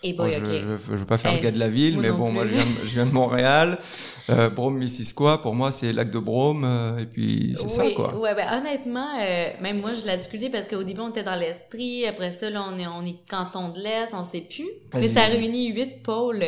Et 0.02 0.12
moi, 0.14 0.26
boy, 0.26 0.34
je, 0.34 0.44
ok. 0.44 0.50
je, 0.52 0.58
je 0.92 0.96
veux 0.96 1.06
pas 1.06 1.18
faire 1.18 1.32
Eh, 1.32 1.36
le 1.36 1.42
gars 1.42 1.52
de 1.52 1.58
la 1.58 1.68
ville, 1.68 1.98
mais 1.98 2.10
bon, 2.10 2.32
moi 2.32 2.46
je 2.46 2.54
viens, 2.54 2.64
je 2.82 2.88
viens 2.88 3.06
de 3.06 3.12
Montréal. 3.12 3.78
Euh, 4.30 4.50
Brome, 4.50 4.76
Missisquoi, 4.76 5.40
pour 5.40 5.54
moi 5.54 5.72
c'est 5.72 5.90
lac 5.90 6.10
de 6.10 6.18
Brome, 6.18 6.62
euh, 6.62 6.98
et 6.98 7.06
puis 7.06 7.54
c'est 7.54 7.70
ça 7.70 7.84
quoi. 7.96 8.12
Ouais, 8.18 8.34
ben 8.34 8.46
honnêtement, 8.52 9.08
euh, 9.20 9.50
même 9.60 9.80
moi, 9.80 9.94
je 9.94 10.04
l'ai 10.04 10.16
discuté 10.16 10.50
parce 10.50 10.66
qu'au 10.66 10.82
début, 10.82 11.00
on 11.00 11.10
était 11.10 11.22
dans 11.22 11.36
l'Estrie. 11.36 12.06
Après 12.06 12.32
ça, 12.32 12.50
là, 12.50 12.64
on 12.68 12.78
est, 12.78 12.86
on 12.86 13.04
est 13.04 13.16
canton 13.28 13.68
de 13.70 13.78
l'Est, 13.78 14.12
on 14.12 14.24
sait 14.24 14.42
plus. 14.42 14.68
Mais 14.94 15.08
ça 15.08 15.22
réunit 15.22 15.72
huit 15.72 16.02
pôles. 16.02 16.44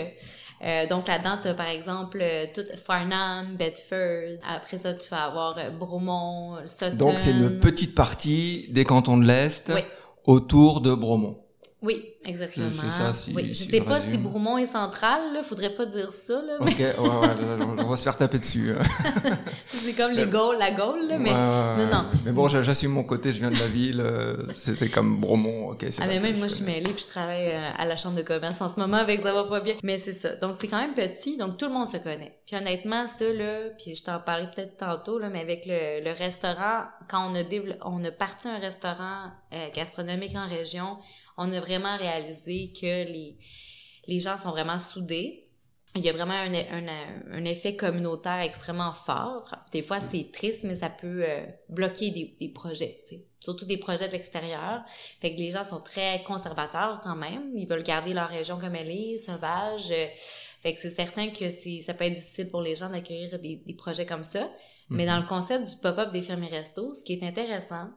Euh, 0.63 0.87
donc 0.87 1.09
là-dedans, 1.09 1.39
tu 1.43 1.55
par 1.55 1.69
exemple 1.69 2.19
euh, 2.21 2.45
tout 2.55 2.65
Farnham, 2.77 3.57
Bedford. 3.57 4.39
Après 4.47 4.77
ça, 4.77 4.93
tu 4.95 5.09
vas 5.09 5.25
avoir 5.25 5.57
euh, 5.57 5.71
Bromont, 5.71 6.59
Sutton. 6.67 6.97
Donc 6.97 7.19
c'est 7.19 7.31
une 7.31 7.61
petite 7.61 7.95
partie 7.95 8.67
des 8.71 8.85
cantons 8.85 9.17
de 9.17 9.25
l'Est 9.27 9.73
Oui. 9.75 9.81
autour 10.27 10.83
de 10.83 10.95
Bromont. 10.95 11.39
Oui, 11.83 12.05
exactement. 12.27 12.69
C'est 12.71 12.91
ça, 12.91 13.11
si- 13.15 13.33
oui. 13.35 13.49
Je 13.49 13.55
si 13.55 13.65
sais 13.71 13.79
je 13.79 13.83
pas 13.85 13.99
si 14.01 14.07
résume. 14.09 14.23
Broumont 14.25 14.59
est 14.59 14.67
central, 14.67 15.33
là. 15.33 15.43
Faudrait 15.43 15.71
pas 15.75 15.87
dire 15.87 16.13
ça, 16.13 16.35
là. 16.43 16.59
Mais 16.61 16.73
Ok, 16.73 16.79
ouais, 16.79 16.87
ouais, 16.99 17.65
on 17.79 17.87
va 17.89 17.97
se 17.97 18.03
faire 18.03 18.19
taper 18.19 18.39
dessus. 18.39 18.75
hein. 18.79 18.83
c'est 19.67 19.95
comme 19.97 20.13
les 20.13 20.27
Gaules, 20.27 20.57
la 20.59 20.73
Gaule, 20.73 21.07
là. 21.09 21.19
Mais, 21.19 21.31
Ouais, 21.31 21.87
non, 21.87 21.87
non. 21.91 22.05
Mais 22.25 22.33
bon, 22.33 22.49
j'a- 22.49 22.61
j'assume 22.61 22.91
mon 22.93 23.05
côté, 23.05 23.33
je 23.33 23.39
viens 23.41 23.51
de 23.51 23.59
la 23.59 23.67
ville, 23.67 24.01
euh, 24.05 24.37
c'est 24.55 24.91
comme 24.91 25.21
Bromont, 25.21 25.71
ok, 25.71 25.87
Ah, 26.01 26.07
mais 26.07 26.21
même 26.21 26.37
moi, 26.39 26.49
je 26.49 26.57
suis 26.57 26.65
mêlée, 26.65 26.83
puis 26.93 27.05
je 27.07 27.07
travaille 27.13 27.49
euh, 27.49 27.71
à 27.79 27.87
la 27.87 27.97
chambre 27.97 28.17
de 28.17 28.23
commerce 28.23 28.61
en 28.61 28.69
ce 28.69 28.79
moment, 28.79 28.99
avec 28.99 29.23
ça 29.23 29.33
va 29.33 29.45
pas 29.45 29.61
bien. 29.61 29.77
Mais 29.83 29.99
c'est 29.99 30.13
ça. 30.13 30.37
Donc, 30.37 30.57
c'est 30.61 30.69
quand 30.69 30.81
même 30.81 30.93
petit, 30.95 31.37
donc 31.39 31.57
tout 31.57 31.67
le 31.67 31.73
monde 31.73 31.89
se 31.89 31.97
connaît. 31.97 32.39
Puis 32.47 32.57
honnêtement, 32.57 33.07
ça, 33.07 33.25
là, 33.33 33.71
puis 33.83 33.95
je 33.95 34.03
t'en 34.05 34.19
parlais 34.21 34.49
peut-être 34.55 34.77
tantôt, 34.77 35.19
là, 35.19 35.31
mais 35.31 35.41
avec 35.41 35.65
le, 35.67 36.05
le 36.05 36.13
restaurant, 36.13 36.85
quand 37.09 37.31
on 37.31 37.35
a, 37.35 37.43
on 37.87 38.05
a 38.05 38.11
parti 38.11 38.49
un 38.49 38.59
restaurant 38.59 39.31
euh, 39.55 39.67
gastronomique 39.75 40.37
en 40.37 40.47
région, 40.47 40.99
on 41.41 41.51
a 41.53 41.59
vraiment 41.59 41.97
réalisé 41.97 42.71
que 42.79 43.05
les, 43.11 43.39
les 44.07 44.21
gens 44.21 44.37
sont 44.37 44.51
vraiment 44.51 44.79
soudés. 44.79 45.45
Il 45.97 46.05
y 46.05 46.09
a 46.09 46.13
vraiment 46.13 46.35
un, 46.35 46.55
un, 46.55 46.87
un 47.33 47.45
effet 47.47 47.75
communautaire 47.75 48.41
extrêmement 48.43 48.93
fort. 48.93 49.53
Des 49.73 49.83
fois, 49.83 49.99
c'est 50.01 50.31
triste, 50.31 50.63
mais 50.65 50.77
ça 50.77 50.91
peut 50.91 51.25
euh, 51.27 51.45
bloquer 51.69 52.11
des, 52.11 52.37
des 52.39 52.49
projets, 52.51 53.03
surtout 53.43 53.65
des 53.65 53.79
projets 53.79 54.07
de 54.07 54.13
l'extérieur. 54.13 54.83
Fait 55.21 55.35
que 55.35 55.39
les 55.39 55.51
gens 55.51 55.65
sont 55.65 55.81
très 55.81 56.23
conservateurs 56.23 57.01
quand 57.03 57.17
même. 57.17 57.51
Ils 57.57 57.67
veulent 57.67 57.83
garder 57.83 58.13
leur 58.13 58.29
région 58.29 58.61
comme 58.61 58.77
elle 58.77 58.91
est, 58.91 59.19
sauvage. 59.19 59.93
Fait 60.63 60.75
que 60.75 60.81
c'est 60.81 60.95
certain 60.95 61.29
que 61.31 61.51
c'est 61.51 61.81
ça 61.81 61.95
peut 61.95 62.05
être 62.05 62.15
difficile 62.15 62.49
pour 62.49 62.61
les 62.61 62.77
gens 62.77 62.91
d'accueillir 62.91 63.39
des, 63.39 63.57
des 63.57 63.75
projets 63.75 64.07
comme 64.07 64.25
ça. 64.25 64.49
Mais 64.91 65.07
dans 65.07 65.19
le 65.19 65.27
concept 65.27 65.71
du 65.71 65.77
pop-up 65.77 66.13
des 66.13 66.21
fermiers 66.21 66.49
restos, 66.49 66.95
ce 66.95 67.05
qui 67.05 67.15
est 67.15 67.23
intéressant, 67.23 67.89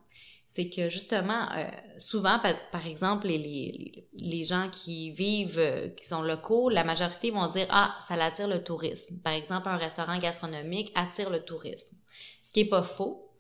c'est 0.56 0.70
que 0.70 0.88
justement, 0.88 1.48
euh, 1.54 1.66
souvent, 1.98 2.38
par, 2.72 2.86
exemple, 2.86 3.26
les, 3.26 3.40
les, 3.40 4.08
les 4.20 4.44
gens 4.44 4.70
qui 4.70 5.10
vivent, 5.10 5.58
euh, 5.58 5.90
qui 5.90 6.06
sont 6.06 6.22
locaux, 6.22 6.70
la 6.70 6.84
majorité 6.84 7.32
vont 7.32 7.48
dire 7.48 7.66
ah, 7.72 7.96
ça 8.08 8.16
l'attire 8.16 8.48
le 8.48 8.64
tourisme. 8.64 9.18
Par 9.24 9.34
exemple, 9.34 9.68
un 9.68 9.78
restaurant 9.78 10.16
gastronomique 10.20 10.92
attire 10.94 11.32
le 11.32 11.40
tourisme, 11.40 11.98
ce 12.44 12.52
qui 12.52 12.60
est 12.60 12.66
pas 12.66 12.84
faux. 12.84 13.32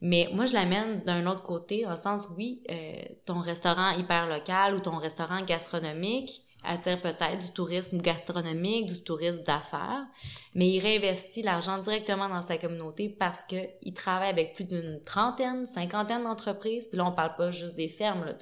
Mais 0.00 0.28
moi, 0.32 0.44
je 0.46 0.54
l'amène 0.54 1.02
d'un 1.04 1.24
autre 1.26 1.44
côté, 1.44 1.84
dans 1.84 1.90
le 1.90 1.96
sens, 1.96 2.26
oui, 2.36 2.64
euh, 2.68 3.00
ton 3.24 3.38
restaurant 3.38 3.90
hyper 3.92 4.26
local 4.26 4.74
ou 4.74 4.80
ton 4.80 4.98
restaurant 4.98 5.42
gastronomique 5.42 6.42
attire 6.66 7.00
peut-être 7.00 7.38
du 7.38 7.52
tourisme 7.52 7.98
gastronomique, 7.98 8.86
du 8.86 9.02
tourisme 9.02 9.42
d'affaires, 9.44 10.06
mais 10.54 10.68
il 10.68 10.80
réinvestit 10.80 11.42
l'argent 11.42 11.78
directement 11.78 12.28
dans 12.28 12.42
sa 12.42 12.58
communauté 12.58 13.08
parce 13.08 13.44
que 13.44 13.56
il 13.82 13.94
travaille 13.94 14.30
avec 14.30 14.54
plus 14.54 14.64
d'une 14.64 15.00
trentaine, 15.04 15.66
cinquantaine 15.66 16.24
d'entreprises. 16.24 16.88
Puis 16.88 16.98
là, 16.98 17.06
on 17.06 17.12
parle 17.12 17.36
pas 17.36 17.50
juste 17.50 17.76
des 17.76 17.88
fermes, 17.88 18.24
là, 18.24 18.34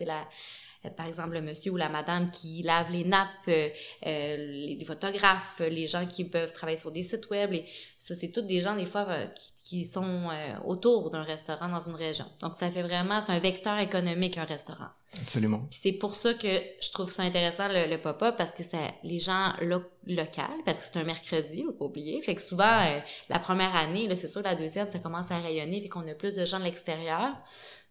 par 0.90 1.06
exemple, 1.06 1.34
le 1.34 1.42
monsieur 1.42 1.72
ou 1.72 1.76
la 1.76 1.88
madame 1.88 2.30
qui 2.30 2.62
lave 2.62 2.90
les 2.90 3.04
nappes, 3.04 3.28
euh, 3.48 3.68
euh, 4.06 4.36
les, 4.36 4.76
les 4.76 4.84
photographes, 4.84 5.60
euh, 5.60 5.68
les 5.68 5.86
gens 5.86 6.06
qui 6.06 6.24
peuvent 6.24 6.52
travailler 6.52 6.78
sur 6.78 6.90
des 6.92 7.02
sites 7.02 7.28
web, 7.30 7.52
les, 7.52 7.64
ça, 7.98 8.14
c'est 8.14 8.32
tous 8.32 8.42
des 8.42 8.60
gens, 8.60 8.76
des 8.76 8.86
fois, 8.86 9.06
euh, 9.08 9.26
qui, 9.28 9.52
qui 9.64 9.86
sont 9.86 10.28
euh, 10.30 10.54
autour 10.66 11.10
d'un 11.10 11.22
restaurant 11.22 11.68
dans 11.68 11.80
une 11.80 11.94
région. 11.94 12.26
Donc, 12.40 12.54
ça 12.54 12.70
fait 12.70 12.82
vraiment, 12.82 13.20
c'est 13.20 13.32
un 13.32 13.38
vecteur 13.38 13.78
économique, 13.78 14.36
un 14.36 14.44
restaurant. 14.44 14.88
Absolument. 15.22 15.66
C'est 15.70 15.92
pour 15.92 16.14
ça 16.14 16.34
que 16.34 16.48
je 16.82 16.90
trouve 16.90 17.10
ça 17.10 17.22
intéressant 17.22 17.68
le, 17.68 17.88
le 17.88 17.98
pop-up 17.98 18.34
parce 18.36 18.52
que 18.52 18.62
ça 18.62 18.78
les 19.04 19.18
gens 19.18 19.52
lo 19.62 19.82
locaux 20.06 20.42
parce 20.64 20.80
que 20.80 20.86
c'est 20.86 20.98
un 20.98 21.04
mercredi, 21.04 21.62
faut 21.62 21.72
pas 21.72 21.84
oublier. 21.84 22.20
Fait 22.20 22.34
que 22.34 22.42
souvent 22.42 22.64
euh, 22.64 22.98
la 23.28 23.38
première 23.38 23.74
année, 23.76 24.08
là 24.08 24.16
c'est 24.16 24.28
sûr 24.28 24.42
la 24.42 24.54
deuxième 24.54 24.88
ça 24.88 24.98
commence 24.98 25.30
à 25.30 25.38
rayonner 25.38 25.80
fait 25.80 25.88
qu'on 25.88 26.06
a 26.08 26.14
plus 26.14 26.34
de 26.36 26.44
gens 26.44 26.58
de 26.58 26.64
l'extérieur. 26.64 27.32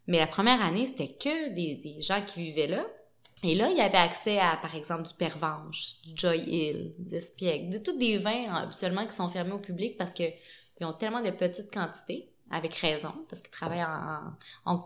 Mais 0.07 0.17
la 0.19 0.27
première 0.27 0.61
année, 0.61 0.85
c'était 0.85 1.13
que 1.13 1.49
des, 1.49 1.75
des 1.75 2.01
gens 2.01 2.21
qui 2.21 2.43
vivaient 2.43 2.67
là. 2.67 2.85
Et 3.43 3.55
là, 3.55 3.69
il 3.69 3.77
y 3.77 3.81
avait 3.81 3.97
accès 3.97 4.39
à, 4.39 4.57
par 4.57 4.73
exemple, 4.75 5.03
du 5.03 5.13
Pervenche, 5.13 5.95
du 6.05 6.11
Joy 6.15 6.39
Hill, 6.39 6.93
du 6.97 7.15
Espiègle, 7.15 7.69
de 7.73 7.77
tous 7.77 7.97
des 7.97 8.17
vins 8.17 8.45
hein, 8.49 8.55
habituellement 8.55 9.05
qui 9.05 9.13
sont 9.13 9.27
fermés 9.27 9.51
au 9.51 9.59
public 9.59 9.97
parce 9.97 10.13
que 10.13 10.23
ils 10.79 10.85
ont 10.85 10.93
tellement 10.93 11.21
de 11.21 11.29
petites 11.29 11.71
quantités, 11.73 12.29
avec 12.49 12.73
raison, 12.75 13.13
parce 13.29 13.41
qu'ils 13.41 13.51
travaillent 13.51 13.85
en, 14.65 14.77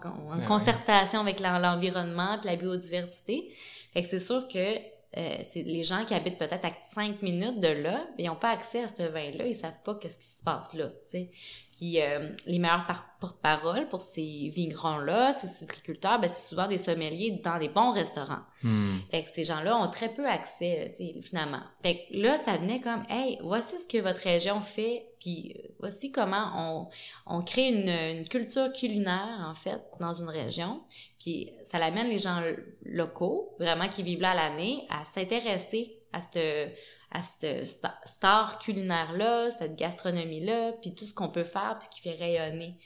concertation 0.47 1.19
avec 1.21 1.39
l'en- 1.39 1.59
l'environnement 1.59 2.39
et 2.41 2.45
la 2.45 2.55
biodiversité. 2.55 3.53
Fait 3.93 4.03
que 4.03 4.07
c'est 4.09 4.19
sûr 4.19 4.47
que 4.47 4.96
euh, 5.17 5.37
c'est 5.49 5.63
les 5.63 5.81
gens 5.81 6.05
qui 6.05 6.13
habitent 6.13 6.37
peut-être 6.37 6.65
à 6.65 6.69
5 6.93 7.23
minutes 7.23 7.59
de 7.59 7.69
là, 7.69 8.05
ils 8.19 8.27
n'ont 8.27 8.35
pas 8.35 8.51
accès 8.51 8.83
à 8.83 8.87
ce 8.87 9.01
vin-là, 9.01 9.47
ils 9.47 9.55
savent 9.55 9.81
pas 9.83 9.95
qu'est-ce 9.95 10.19
qui 10.19 10.27
se 10.27 10.43
passe 10.43 10.75
là. 10.75 10.89
Puis 11.11 12.01
euh, 12.01 12.29
les 12.45 12.59
meilleurs 12.59 12.85
par- 12.85 13.17
porte-parole 13.19 13.87
pour 13.87 14.01
ces 14.01 14.51
vignerons-là, 14.53 15.33
ces 15.33 15.47
citriculteurs, 15.47 16.19
ben, 16.19 16.29
c'est 16.31 16.47
souvent 16.47 16.67
des 16.67 16.77
sommeliers 16.77 17.31
dans 17.43 17.57
des 17.57 17.69
bons 17.69 17.91
restaurants. 17.91 18.43
Hmm. 18.61 18.97
Fait 19.09 19.23
que 19.23 19.29
ces 19.29 19.43
gens-là 19.43 19.77
ont 19.77 19.89
très 19.89 20.09
peu 20.09 20.27
accès, 20.27 20.93
finalement. 21.21 21.61
Fait 21.81 21.95
que 21.95 22.17
là, 22.17 22.37
ça 22.37 22.57
venait 22.57 22.79
comme, 22.79 23.01
hey, 23.09 23.39
voici 23.41 23.79
ce 23.79 23.87
que 23.87 24.01
votre 24.01 24.21
région 24.21 24.61
fait, 24.61 25.06
puis 25.19 25.55
euh, 25.57 25.67
voici 25.79 26.11
comment 26.11 26.51
on, 26.55 26.89
on 27.25 27.41
crée 27.41 27.69
une, 27.69 28.17
une 28.19 28.27
culture 28.27 28.71
culinaire, 28.73 29.45
en 29.47 29.53
fait, 29.53 29.81
dans 29.99 30.13
une 30.13 30.29
région. 30.29 30.81
Puis 31.19 31.51
ça 31.63 31.79
l'amène 31.79 32.09
les 32.09 32.19
gens 32.19 32.41
locaux, 32.83 33.55
vraiment 33.59 33.87
qui 33.87 34.03
vivent 34.03 34.21
là 34.21 34.33
l'année, 34.33 34.85
à 34.89 35.05
s'intéresser 35.05 35.99
à 36.13 36.21
cette 36.21 36.73
à 37.09 37.21
cette 37.21 37.63
sta- 37.65 37.95
star 38.05 38.59
culinaire-là, 38.59 39.49
cette 39.49 39.77
gastronomie-là, 39.77 40.73
puis 40.81 40.93
tout 40.93 41.05
ce 41.05 41.13
qu'on 41.13 41.29
peut 41.29 41.45
faire, 41.45 41.77
puis 41.79 41.87
qui 41.87 42.01
fait 42.01 42.15
rayonner 42.15 42.77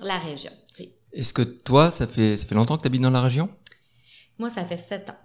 la 0.00 0.18
région. 0.18 0.52
Est-ce 1.12 1.32
que 1.32 1.40
toi, 1.40 1.90
ça 1.90 2.06
fait, 2.06 2.36
ça 2.36 2.46
fait 2.46 2.54
longtemps 2.54 2.76
que 2.76 2.82
tu 2.82 2.88
habites 2.88 3.00
dans 3.00 3.08
la 3.08 3.22
région? 3.22 3.48
Moi, 4.38 4.50
ça 4.50 4.66
fait 4.66 4.76
sept 4.76 5.08
ans. 5.08 5.16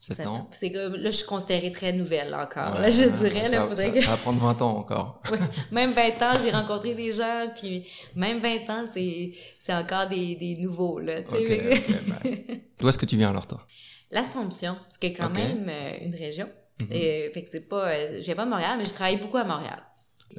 7 0.00 0.16
Sept 0.16 0.26
ans 0.26 0.48
C'est 0.50 0.72
comme, 0.72 0.94
là, 0.96 1.10
je 1.10 1.16
suis 1.16 1.26
considérée 1.26 1.70
très 1.72 1.92
nouvelle 1.92 2.34
encore. 2.34 2.74
Ouais, 2.76 2.80
là, 2.80 2.88
je 2.90 3.04
dirais, 3.04 3.44
ça, 3.44 3.50
là, 3.56 3.66
faudrait 3.66 3.86
ça- 3.86 3.90
que... 3.92 4.00
ça 4.00 4.10
va 4.12 4.16
prendre 4.16 4.40
20 4.40 4.62
ans 4.62 4.78
encore. 4.78 5.22
Ouais. 5.30 5.38
Même 5.70 5.92
20 5.92 6.02
ans, 6.22 6.38
j'ai 6.42 6.50
rencontré 6.50 6.94
des 6.94 7.12
gens, 7.12 7.50
puis 7.54 7.86
même 8.16 8.40
20 8.40 8.70
ans, 8.70 8.84
c'est, 8.92 9.32
c'est 9.60 9.74
encore 9.74 10.08
des, 10.08 10.34
des 10.36 10.56
nouveaux, 10.56 10.98
là, 10.98 11.22
tu 11.22 11.36
sais. 11.46 11.80
Bah. 12.08 12.30
D'où 12.78 12.88
est-ce 12.88 12.98
que 12.98 13.06
tu 13.06 13.16
viens 13.18 13.28
alors, 13.28 13.46
toi? 13.46 13.66
L'Assomption, 14.10 14.76
ce 14.88 14.98
qui 14.98 15.08
est 15.08 15.12
quand 15.12 15.30
même 15.30 15.66
euh, 15.68 15.98
une 16.02 16.14
région. 16.14 16.48
Mhm. 16.80 16.88
Et, 16.92 17.30
fait 17.34 17.44
que 17.44 17.50
c'est 17.50 17.60
pas... 17.68 17.90
euh, 17.90 18.16
je 18.20 18.24
viens 18.24 18.34
pas 18.34 18.44
de 18.46 18.50
Montréal, 18.50 18.76
mais 18.78 18.84
j'ai 18.86 18.92
travaillé 18.92 19.18
beaucoup 19.18 19.36
à 19.36 19.44
Montréal. 19.44 19.82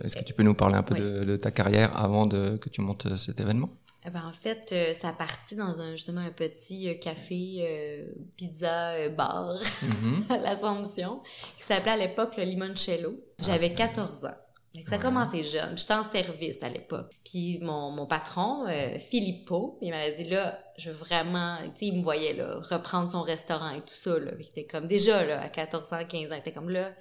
Est-ce 0.04 0.16
que 0.16 0.24
tu 0.24 0.34
peux 0.34 0.44
nous 0.44 0.54
parler 0.56 0.76
un 0.76 0.84
peu 0.84 0.96
Oui. 0.96 1.02
de, 1.02 1.24
de 1.26 1.36
ta 1.38 1.52
carrière 1.52 1.96
avant 1.98 2.26
de, 2.26 2.58
que 2.58 2.70
tu 2.70 2.82
montes 2.82 3.06
euh, 3.06 3.16
cet 3.18 3.40
événement? 3.40 3.70
Ben, 4.10 4.24
en 4.26 4.32
fait, 4.34 4.70
euh, 4.72 4.94
ça 4.96 5.10
a 5.10 5.14
parti 5.14 5.56
dans 5.56 5.80
un, 5.80 5.92
justement, 5.92 6.22
un 6.22 6.32
petit 6.32 6.90
euh, 6.90 6.96
café, 6.96 7.58
euh, 7.60 8.08
pizza, 8.36 8.94
euh, 8.94 9.10
bar 9.10 9.60
Mhm. 9.84 10.26
à 10.30 10.38
l'Assomption, 10.38 11.22
qui 11.56 11.64
s'appelait 11.64 11.92
à 11.92 11.98
l'époque 11.98 12.36
le 12.38 12.44
Limoncello. 12.44 13.14
Ah, 13.40 13.44
J'avais 13.46 13.70
c'est 13.70 13.76
14 13.76 14.26
ans. 14.26 14.30
Ça 14.74 14.80
a 14.96 14.98
Ouais. 14.98 15.00
commencé 15.04 15.44
jeune. 15.44 15.78
J'étais 15.78 15.94
en 15.94 16.04
service 16.04 16.64
à 16.64 16.70
l'époque. 16.70 17.12
Puis 17.26 17.60
mon, 17.62 17.92
mon 17.92 18.08
patron, 18.08 18.66
euh, 18.70 18.98
Filippo, 18.98 19.78
il 19.82 19.92
m'avait 19.92 20.16
dit 20.16 20.30
là, 20.30 20.58
je 20.78 20.90
veux 20.90 20.96
vraiment, 20.98 21.58
tu 21.62 21.66
sais, 21.76 21.86
il 21.88 21.98
me 21.98 22.02
voyait 22.02 22.34
là, 22.34 22.58
reprendre 22.62 23.12
son 23.12 23.22
restaurant 23.22 23.72
et 23.72 23.82
tout 23.82 23.94
ça 23.94 24.18
là. 24.18 24.32
Il 24.40 24.48
était 24.48 24.66
comme 24.66 24.88
déjà 24.88 25.26
là, 25.26 25.42
à 25.42 25.50
14 25.50 25.92
ans, 25.94 26.06
15 26.08 26.32
ans, 26.32 26.36
il 26.36 26.40
était 26.40 26.54
comme 26.54 26.70
là, 26.70 26.92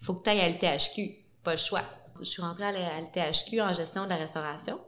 faut 0.00 0.14
que 0.14 0.22
tu 0.22 0.30
ailles 0.30 0.40
à 0.40 0.48
l'THQ, 0.48 1.16
pas 1.42 1.52
le 1.52 1.58
choix. 1.58 1.82
Je 2.20 2.24
suis 2.24 2.40
rentrée 2.42 2.64
à 2.64 3.00
l'THQ 3.00 3.60
en 3.60 3.72
gestion 3.74 4.04
de 4.04 4.10
la 4.10 4.16
restauration. 4.16 4.78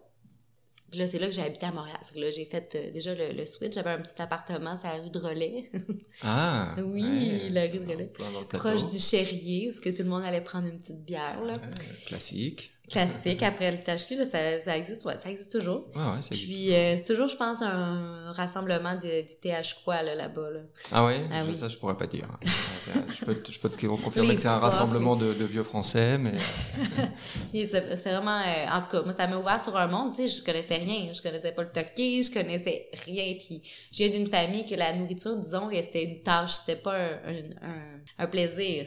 Puis 0.90 0.98
là, 0.98 1.06
c'est 1.06 1.18
là 1.18 1.26
que 1.26 1.32
j'ai 1.32 1.42
habité 1.42 1.66
à 1.66 1.72
Montréal. 1.72 1.98
Fait 2.04 2.14
que 2.14 2.20
là, 2.20 2.30
j'ai 2.30 2.44
fait 2.46 2.74
euh, 2.74 2.90
déjà 2.90 3.14
le, 3.14 3.32
le 3.32 3.44
switch. 3.44 3.74
J'avais 3.74 3.90
un 3.90 3.98
petit 4.00 4.20
appartement, 4.22 4.78
c'est 4.80 4.88
la 4.88 5.02
rue 5.02 5.10
de 5.10 5.18
Relais. 5.18 5.70
Ah 6.22 6.74
oui, 6.78 7.02
ouais. 7.44 7.48
la 7.50 7.62
rue 7.64 7.78
de 7.78 7.90
Relais. 7.92 8.12
Proche 8.50 8.88
du 8.88 8.98
Chérier, 8.98 9.66
parce 9.66 9.80
que 9.80 9.90
tout 9.90 10.02
le 10.02 10.08
monde 10.08 10.24
allait 10.24 10.40
prendre 10.40 10.66
une 10.66 10.78
petite 10.80 11.04
bière, 11.04 11.42
là. 11.44 11.54
Ouais, 11.54 12.04
classique. 12.06 12.72
Classique, 12.90 13.42
après 13.42 13.70
le 13.70 13.78
THQ, 13.78 14.16
là, 14.16 14.24
ça, 14.24 14.60
ça 14.60 14.76
existe, 14.76 15.04
ouais, 15.04 15.16
ça 15.22 15.30
existe 15.30 15.52
toujours. 15.52 15.86
Ouais, 15.94 16.00
ouais, 16.02 16.22
ça 16.22 16.34
existe. 16.34 16.44
Puis, 16.52 16.74
euh, 16.74 16.96
c'est 16.96 17.04
toujours, 17.04 17.28
je 17.28 17.36
pense, 17.36 17.60
un 17.62 18.32
rassemblement 18.32 18.94
de, 18.94 19.20
du 19.22 19.34
TH 19.40 19.82
quoi, 19.84 20.02
là, 20.02 20.14
là-bas, 20.14 20.50
là. 20.50 20.60
Ah 20.92 21.04
ouais? 21.04 21.20
Ah 21.32 21.42
oui. 21.46 21.54
Ça, 21.56 21.68
je 21.68 21.76
pourrais 21.76 21.96
pas 21.96 22.06
dire. 22.06 22.26
C'est- 22.78 22.92
je, 23.18 23.24
peux, 23.24 23.34
te- 23.34 23.52
je 23.52 23.58
peux 23.58 23.68
te 23.68 23.86
confirmer 23.86 24.28
Les 24.30 24.34
que 24.36 24.40
c'est 24.40 24.48
un 24.48 24.58
rassemblement 24.58 25.16
de, 25.16 25.34
de 25.34 25.44
vieux 25.44 25.62
français, 25.64 26.18
mais 26.18 26.32
Et 27.54 27.66
c'est 27.66 27.80
vraiment, 27.80 28.40
euh, 28.40 28.66
en 28.70 28.80
tout 28.80 28.88
cas, 28.88 29.02
moi, 29.02 29.12
ça 29.12 29.26
m'a 29.26 29.36
ouvert 29.36 29.62
sur 29.62 29.76
un 29.76 29.86
monde, 29.86 30.14
tu 30.14 30.26
sais, 30.26 30.36
je 30.38 30.42
connaissais 30.44 30.76
rien. 30.76 31.12
Je 31.12 31.20
connaissais 31.22 31.52
pas 31.52 31.62
le 31.62 31.68
toqué, 31.68 32.22
je 32.22 32.30
connaissais 32.32 32.88
rien. 33.04 33.34
Puis, 33.38 33.62
je 33.92 33.96
viens 34.04 34.08
d'une 34.10 34.26
famille 34.26 34.64
que 34.66 34.74
la 34.74 34.94
nourriture, 34.94 35.36
disons, 35.36 35.68
c'était 35.70 36.04
une 36.04 36.22
tâche, 36.22 36.52
c'était 36.52 36.80
pas 36.80 36.94
un, 36.96 37.10
un, 37.26 37.68
un, 37.68 38.00
un 38.24 38.26
plaisir. 38.26 38.86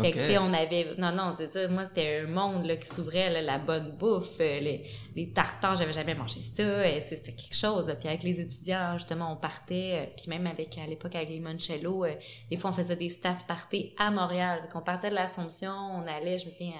Fait 0.00 0.10
que, 0.10 0.18
Ok. 0.18 0.24
tu 0.24 0.30
sais, 0.30 0.38
on 0.38 0.52
avait, 0.52 0.86
non, 0.98 1.12
non, 1.12 1.30
c'est 1.36 1.48
ça, 1.48 1.68
moi, 1.68 1.84
c'était 1.84 2.22
un 2.24 2.28
monde, 2.30 2.66
là, 2.66 2.76
qui 2.76 2.88
s'ouvrait, 2.88 3.30
la 3.40 3.58
bonne 3.58 3.92
bouffe, 3.96 4.38
euh, 4.40 4.60
les, 4.60 4.84
les 5.14 5.32
tartares, 5.32 5.76
j'avais 5.76 5.92
jamais 5.92 6.14
mangé 6.14 6.40
ça, 6.40 6.82
c'est- 6.84 7.16
c'était 7.16 7.32
quelque 7.32 7.54
chose. 7.56 7.94
Puis 7.98 8.08
avec 8.08 8.22
les 8.22 8.40
étudiants, 8.40 8.96
justement, 8.98 9.32
on 9.32 9.36
partait, 9.36 9.92
euh, 10.06 10.12
puis 10.16 10.26
même 10.28 10.46
avec, 10.46 10.76
à 10.78 10.86
l'époque, 10.86 11.14
avec 11.14 11.30
euh, 11.30 12.14
des 12.50 12.56
fois, 12.56 12.70
on 12.70 12.72
faisait 12.72 12.96
des 12.96 13.08
staff 13.08 13.46
parties 13.46 13.94
à 13.98 14.10
Montréal. 14.10 14.60
Fait 14.62 14.68
qu'on 14.72 14.82
partait 14.82 15.10
de 15.10 15.14
l'Assomption, 15.14 15.72
on 15.72 16.06
allait, 16.06 16.38
je 16.38 16.46
me 16.46 16.50
souviens, 16.50 16.72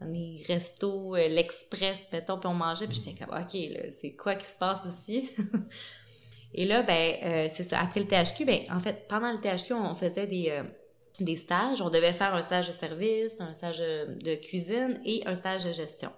dans 0.00 0.08
les 0.08 0.42
restos, 0.48 1.14
euh, 1.16 1.28
l'Express, 1.28 2.08
mettons, 2.12 2.38
puis 2.38 2.48
on 2.48 2.54
mangeait, 2.54 2.86
puis 2.86 2.96
j'étais 3.04 3.24
comme, 3.24 3.34
OK, 3.36 3.52
là, 3.54 3.90
c'est 3.92 4.12
quoi 4.14 4.34
qui 4.34 4.46
se 4.46 4.56
passe 4.58 4.84
ici? 4.86 5.30
Et 6.56 6.66
là, 6.66 6.82
ben, 6.82 7.14
euh, 7.24 7.48
c'est 7.52 7.64
ça. 7.64 7.80
Après 7.80 8.00
le 8.00 8.06
THQ, 8.06 8.44
ben, 8.44 8.60
en 8.70 8.78
fait, 8.78 9.08
pendant 9.08 9.32
le 9.32 9.40
THQ, 9.40 9.72
on 9.74 9.94
faisait 9.94 10.26
des, 10.26 10.50
euh, 10.50 10.62
des 11.20 11.36
stages. 11.36 11.80
On 11.80 11.90
devait 11.90 12.12
faire 12.12 12.34
un 12.34 12.42
stage 12.42 12.66
de 12.66 12.72
service, 12.72 13.34
un 13.40 13.52
stage 13.52 13.78
de 13.78 14.34
cuisine 14.36 15.00
et 15.04 15.22
un 15.26 15.34
stage 15.34 15.64
de 15.64 15.72
gestion. 15.72 16.10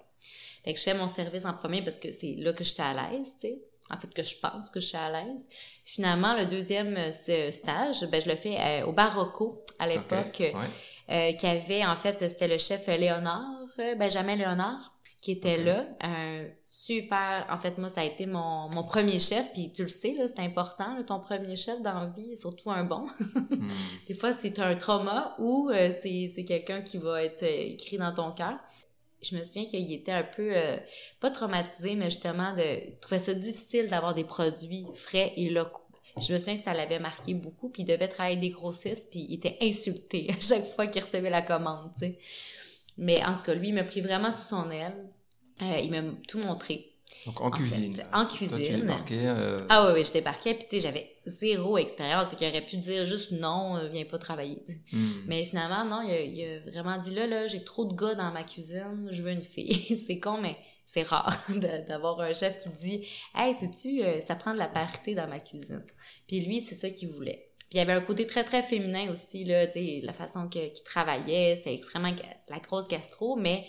Fait 0.63 0.73
que 0.73 0.79
je 0.79 0.83
fais 0.83 0.93
mon 0.93 1.07
service 1.07 1.45
en 1.45 1.53
premier 1.53 1.81
parce 1.81 1.97
que 1.97 2.11
c'est 2.11 2.35
là 2.37 2.51
que 2.53 2.63
j'étais 2.63 2.81
à 2.81 2.93
l'aise, 2.93 3.31
tu 3.39 3.47
sais. 3.47 3.61
En 3.89 3.97
fait, 3.97 4.13
que 4.13 4.21
je 4.21 4.35
pense 4.41 4.69
que 4.69 4.81
je 4.81 4.87
suis 4.87 4.97
à 4.97 5.09
l'aise. 5.09 5.45
Finalement, 5.85 6.35
le 6.35 6.45
deuxième 6.45 6.97
stage, 7.11 8.05
ben, 8.11 8.21
je 8.21 8.27
le 8.27 8.35
fais 8.35 8.83
au 8.83 8.91
Barocco 8.91 9.63
à 9.79 9.87
l'époque, 9.87 10.31
qui 10.31 11.47
avait, 11.47 11.85
en 11.85 11.95
fait, 11.95 12.19
c'était 12.19 12.49
le 12.49 12.57
chef 12.57 12.87
Léonard, 12.87 13.65
Benjamin 13.97 14.35
Léonard 14.35 14.93
qui 15.21 15.31
était 15.31 15.57
là. 15.57 15.85
Un 16.01 16.45
super... 16.65 17.47
En 17.49 17.57
fait, 17.57 17.77
moi, 17.77 17.89
ça 17.89 18.01
a 18.01 18.03
été 18.03 18.25
mon, 18.25 18.69
mon 18.69 18.83
premier 18.83 19.19
chef, 19.19 19.51
puis 19.53 19.71
tu 19.71 19.83
le 19.83 19.87
sais, 19.87 20.13
là, 20.13 20.27
c'est 20.27 20.39
important, 20.39 20.95
là, 20.95 21.03
ton 21.03 21.19
premier 21.19 21.55
chef 21.55 21.81
dans 21.81 22.01
la 22.01 22.07
vie, 22.07 22.35
surtout 22.35 22.71
un 22.71 22.83
bon. 22.83 23.07
Hmm. 23.49 23.69
Des 24.07 24.13
fois, 24.13 24.33
c'est 24.33 24.59
un 24.59 24.75
trauma 24.75 25.35
ou 25.39 25.69
euh, 25.69 25.91
c'est 26.01 26.45
quelqu'un 26.45 26.81
qui 26.81 26.97
va 26.97 27.23
être 27.23 27.43
euh, 27.43 27.71
écrit 27.73 27.97
dans 27.97 28.13
ton 28.13 28.31
cœur. 28.31 28.59
Je 29.21 29.35
me 29.35 29.43
souviens 29.43 29.65
qu'il 29.65 29.91
était 29.91 30.11
un 30.11 30.23
peu, 30.23 30.51
euh, 30.55 30.77
pas 31.19 31.31
traumatisé, 31.31 31.95
mais 31.95 32.09
justement, 32.09 32.53
de 32.53 32.99
trouver 32.99 33.19
ça 33.19 33.33
difficile 33.33 33.87
d'avoir 33.87 34.13
des 34.13 34.25
produits 34.25 34.85
frais 34.95 35.33
et 35.37 35.49
locaux. 35.49 35.81
Je 36.19 36.33
me 36.33 36.39
souviens 36.39 36.57
que 36.57 36.63
ça 36.63 36.73
l'avait 36.73 36.99
marqué 36.99 37.33
beaucoup, 37.33 37.69
puis 37.69 37.83
il 37.83 37.85
devait 37.85 38.07
travailler 38.07 38.37
des 38.37 38.49
grossistes, 38.49 39.09
puis 39.09 39.25
il 39.29 39.35
était 39.35 39.57
insulté 39.61 40.29
à 40.37 40.39
chaque 40.39 40.65
fois 40.65 40.87
qu'il 40.87 41.03
recevait 41.03 41.29
la 41.29 41.41
commande, 41.41 41.91
tu 41.93 42.07
sais. 42.07 42.19
Mais 42.97 43.23
en 43.23 43.35
tout 43.35 43.43
cas, 43.43 43.53
lui, 43.53 43.69
il 43.69 43.73
m'a 43.73 43.83
pris 43.83 44.01
vraiment 44.01 44.31
sous 44.31 44.43
son 44.43 44.69
aile. 44.71 45.09
Euh, 45.61 45.79
il 45.81 45.91
m'a 45.91 46.01
tout 46.27 46.39
montré. 46.39 46.93
Donc 47.25 47.39
en, 47.39 47.51
cuisine. 47.51 47.95
en 48.13 48.25
cuisine. 48.25 48.85
Toi, 48.85 48.95
tu 49.07 49.13
euh... 49.13 49.57
Ah 49.69 49.87
oui, 49.87 49.93
oui, 49.95 50.05
je 50.05 50.11
débarquais, 50.11 50.53
puis 50.53 50.67
tu 50.69 50.75
sais, 50.75 50.81
j'avais 50.81 51.09
zéro 51.25 51.77
expérience, 51.77 52.27
fait 52.27 52.35
qu'il 52.35 52.47
aurait 52.47 52.65
pu 52.65 52.75
dire 52.75 53.05
juste 53.05 53.31
non, 53.31 53.77
euh, 53.77 53.87
viens 53.87 54.03
pas 54.03 54.17
travailler. 54.17 54.61
Hmm. 54.91 55.21
Mais 55.25 55.45
finalement, 55.45 55.85
non, 55.85 56.01
il 56.01 56.11
a, 56.11 56.21
il 56.21 56.43
a, 56.43 56.69
vraiment 56.69 56.97
dit 56.97 57.11
là, 57.11 57.25
là, 57.25 57.47
j'ai 57.47 57.63
trop 57.63 57.85
de 57.85 57.95
gars 57.95 58.15
dans 58.15 58.31
ma 58.31 58.43
cuisine, 58.43 59.07
je 59.09 59.23
veux 59.23 59.31
une 59.31 59.43
fille. 59.43 59.73
c'est 60.07 60.19
con, 60.19 60.39
mais 60.41 60.57
c'est 60.85 61.03
rare 61.03 61.33
d'avoir 61.87 62.19
un 62.19 62.33
chef 62.33 62.59
qui 62.59 62.69
dit 62.69 63.07
Hey, 63.33 63.55
sais-tu, 63.55 64.01
ça 64.25 64.35
prend 64.35 64.53
de 64.53 64.59
la 64.59 64.67
parité 64.67 65.15
dans 65.15 65.27
ma 65.27 65.39
cuisine? 65.39 65.85
Puis 66.27 66.41
lui, 66.41 66.59
c'est 66.59 66.75
ça 66.75 66.89
qu'il 66.89 67.07
voulait. 67.07 67.46
Puis 67.69 67.75
il 67.75 67.77
y 67.77 67.81
avait 67.81 67.93
un 67.93 68.01
côté 68.01 68.25
très, 68.25 68.43
très 68.43 68.61
féminin 68.61 69.11
aussi, 69.11 69.43
là, 69.43 69.67
tu 69.67 69.73
sais, 69.73 69.99
la 70.03 70.13
façon 70.13 70.47
qu'il 70.47 70.71
travaillait, 70.85 71.59
c'est 71.63 71.73
extrêmement 71.73 72.13
la 72.49 72.59
grosse 72.59 72.87
gastro, 72.87 73.35
mais 73.35 73.65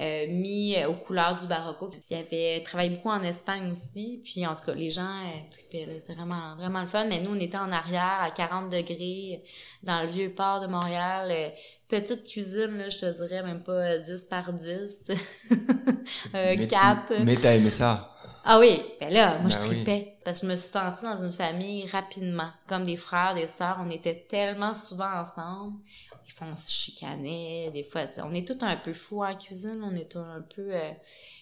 euh, 0.00 0.26
mis 0.28 0.76
aux 0.86 0.94
couleurs 0.94 1.36
du 1.36 1.46
barocco. 1.46 1.90
Il 2.08 2.16
avait 2.16 2.62
travaillé 2.62 2.90
beaucoup 2.90 3.10
en 3.10 3.22
Espagne 3.22 3.70
aussi, 3.70 4.22
puis 4.24 4.46
en 4.46 4.54
tout 4.54 4.62
cas, 4.64 4.74
les 4.74 4.90
gens 4.90 5.02
euh, 5.02 5.38
c'était 5.50 6.14
vraiment, 6.14 6.56
vraiment 6.56 6.80
le 6.80 6.86
fun, 6.86 7.04
mais 7.06 7.20
nous, 7.20 7.32
on 7.32 7.38
était 7.38 7.58
en 7.58 7.72
arrière, 7.72 8.20
à 8.22 8.30
40 8.30 8.70
degrés, 8.70 9.42
dans 9.82 10.02
le 10.02 10.08
vieux 10.08 10.30
port 10.30 10.60
de 10.60 10.66
Montréal, 10.66 11.30
euh, 11.30 11.48
petite 11.88 12.24
cuisine, 12.26 12.78
là, 12.78 12.88
je 12.88 12.98
te 12.98 13.26
dirais 13.26 13.42
même 13.42 13.62
pas 13.62 13.98
10 13.98 14.24
par 14.26 14.52
10, 14.52 15.08
euh, 16.34 16.66
4. 16.66 17.24
Mais 17.24 17.34
t'as 17.34 17.56
aimé 17.56 17.70
ça? 17.70 18.11
Ah 18.44 18.58
oui, 18.58 18.82
ben 18.98 19.12
là, 19.12 19.38
moi 19.38 19.50
je 19.50 19.56
ben 19.56 19.66
tripais 19.66 20.18
parce 20.24 20.40
que 20.40 20.46
je 20.46 20.52
me 20.52 20.56
suis 20.56 20.68
sentie 20.68 21.04
dans 21.04 21.22
une 21.22 21.30
famille 21.30 21.86
rapidement, 21.86 22.50
comme 22.66 22.82
des 22.82 22.96
frères, 22.96 23.34
des 23.34 23.46
sœurs, 23.46 23.78
on 23.80 23.88
était 23.88 24.26
tellement 24.28 24.74
souvent 24.74 25.20
ensemble. 25.20 25.78
Des 26.24 26.32
fois 26.32 26.48
on 26.50 26.56
se 26.56 26.70
chicanait, 26.70 27.70
des 27.72 27.84
fois 27.84 28.02
on 28.24 28.34
est 28.34 28.46
tous 28.46 28.64
un 28.64 28.76
peu 28.76 28.92
fous 28.92 29.22
en 29.22 29.34
cuisine, 29.36 29.80
on 29.84 29.94
est 29.94 30.10
tous 30.10 30.18
un 30.18 30.42
peu 30.42 30.74
euh, 30.74 30.90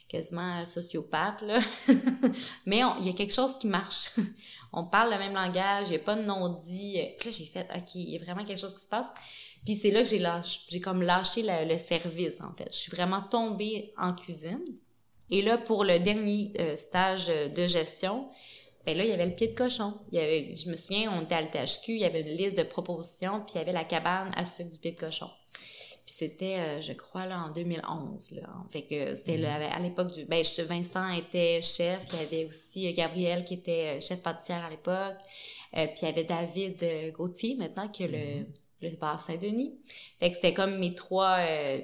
quasiment 0.08 0.64
sociopathes 0.66 1.42
là. 1.42 1.60
Mais 2.66 2.82
il 3.00 3.06
y 3.06 3.10
a 3.10 3.12
quelque 3.14 3.34
chose 3.34 3.58
qui 3.58 3.66
marche. 3.66 4.10
on 4.72 4.84
parle 4.84 5.12
le 5.12 5.18
même 5.18 5.34
langage, 5.34 5.86
il 5.88 5.92
n'y 5.92 5.96
a 5.96 6.00
pas 6.00 6.16
de 6.16 6.22
non-dit. 6.22 6.98
Puis 7.18 7.30
là 7.30 7.36
j'ai 7.38 7.46
fait 7.46 7.66
OK, 7.74 7.94
il 7.94 8.10
y 8.10 8.16
a 8.16 8.22
vraiment 8.22 8.44
quelque 8.44 8.60
chose 8.60 8.74
qui 8.74 8.84
se 8.84 8.88
passe. 8.88 9.06
Puis 9.64 9.76
c'est 9.76 9.90
là 9.90 10.02
que 10.02 10.08
j'ai 10.08 10.22
j'ai 10.68 10.80
comme 10.80 11.02
lâché 11.02 11.42
le 11.46 11.78
service 11.78 12.36
en 12.42 12.52
fait. 12.52 12.68
Je 12.70 12.76
suis 12.76 12.90
vraiment 12.90 13.22
tombée 13.22 13.94
en 13.96 14.14
cuisine. 14.14 14.64
Et 15.30 15.42
là, 15.42 15.58
pour 15.58 15.84
le 15.84 15.98
dernier 16.00 16.52
euh, 16.58 16.76
stage 16.76 17.28
de 17.28 17.66
gestion, 17.68 18.28
ben 18.84 18.96
là, 18.96 19.04
il 19.04 19.10
y 19.10 19.12
avait 19.12 19.26
le 19.26 19.34
pied 19.34 19.48
de 19.48 19.54
cochon. 19.54 19.94
Il 20.10 20.18
y 20.18 20.22
avait, 20.22 20.56
je 20.56 20.68
me 20.68 20.76
souviens, 20.76 21.12
on 21.12 21.22
était 21.22 21.34
à 21.34 21.42
l'THQ, 21.42 21.92
il 21.92 21.98
y 21.98 22.04
avait 22.04 22.22
une 22.22 22.36
liste 22.36 22.58
de 22.58 22.64
propositions, 22.64 23.42
puis 23.42 23.54
il 23.54 23.58
y 23.58 23.60
avait 23.60 23.72
la 23.72 23.84
cabane 23.84 24.32
à 24.34 24.44
sucre 24.44 24.70
du 24.70 24.78
pied 24.78 24.92
de 24.92 24.98
cochon. 24.98 25.28
Puis 26.04 26.14
c'était, 26.16 26.58
euh, 26.58 26.80
je 26.80 26.92
crois, 26.94 27.26
là, 27.26 27.44
en 27.44 27.50
2011. 27.50 28.32
Là. 28.32 28.48
Fait 28.70 28.82
que 28.82 29.14
c'était 29.14 29.38
mhm. 29.38 29.44
à 29.44 29.78
l'époque 29.78 30.12
du... 30.12 30.24
Ben, 30.24 30.42
Vincent 30.66 31.10
était 31.10 31.60
chef. 31.62 32.06
Il 32.14 32.18
y 32.18 32.22
avait 32.22 32.44
aussi 32.46 32.88
euh, 32.88 32.92
Gabriel 32.92 33.44
qui 33.44 33.54
était 33.54 34.00
chef 34.00 34.22
pâtissière 34.22 34.64
à 34.64 34.70
l'époque. 34.70 35.18
puis 35.72 35.88
il 36.02 36.04
y 36.06 36.08
avait 36.08 36.24
David 36.24 37.12
Gauthier, 37.12 37.54
maintenant, 37.56 37.86
qui 37.88 38.04
est 38.04 38.08
le, 38.08 38.40
mhm. 38.40 38.46
le 38.82 38.96
bar 38.96 39.20
Saint-Denis. 39.20 39.78
Fait 40.18 40.30
que 40.30 40.36
c'était 40.36 40.54
comme 40.54 40.78
mes 40.78 40.94
trois, 40.94 41.38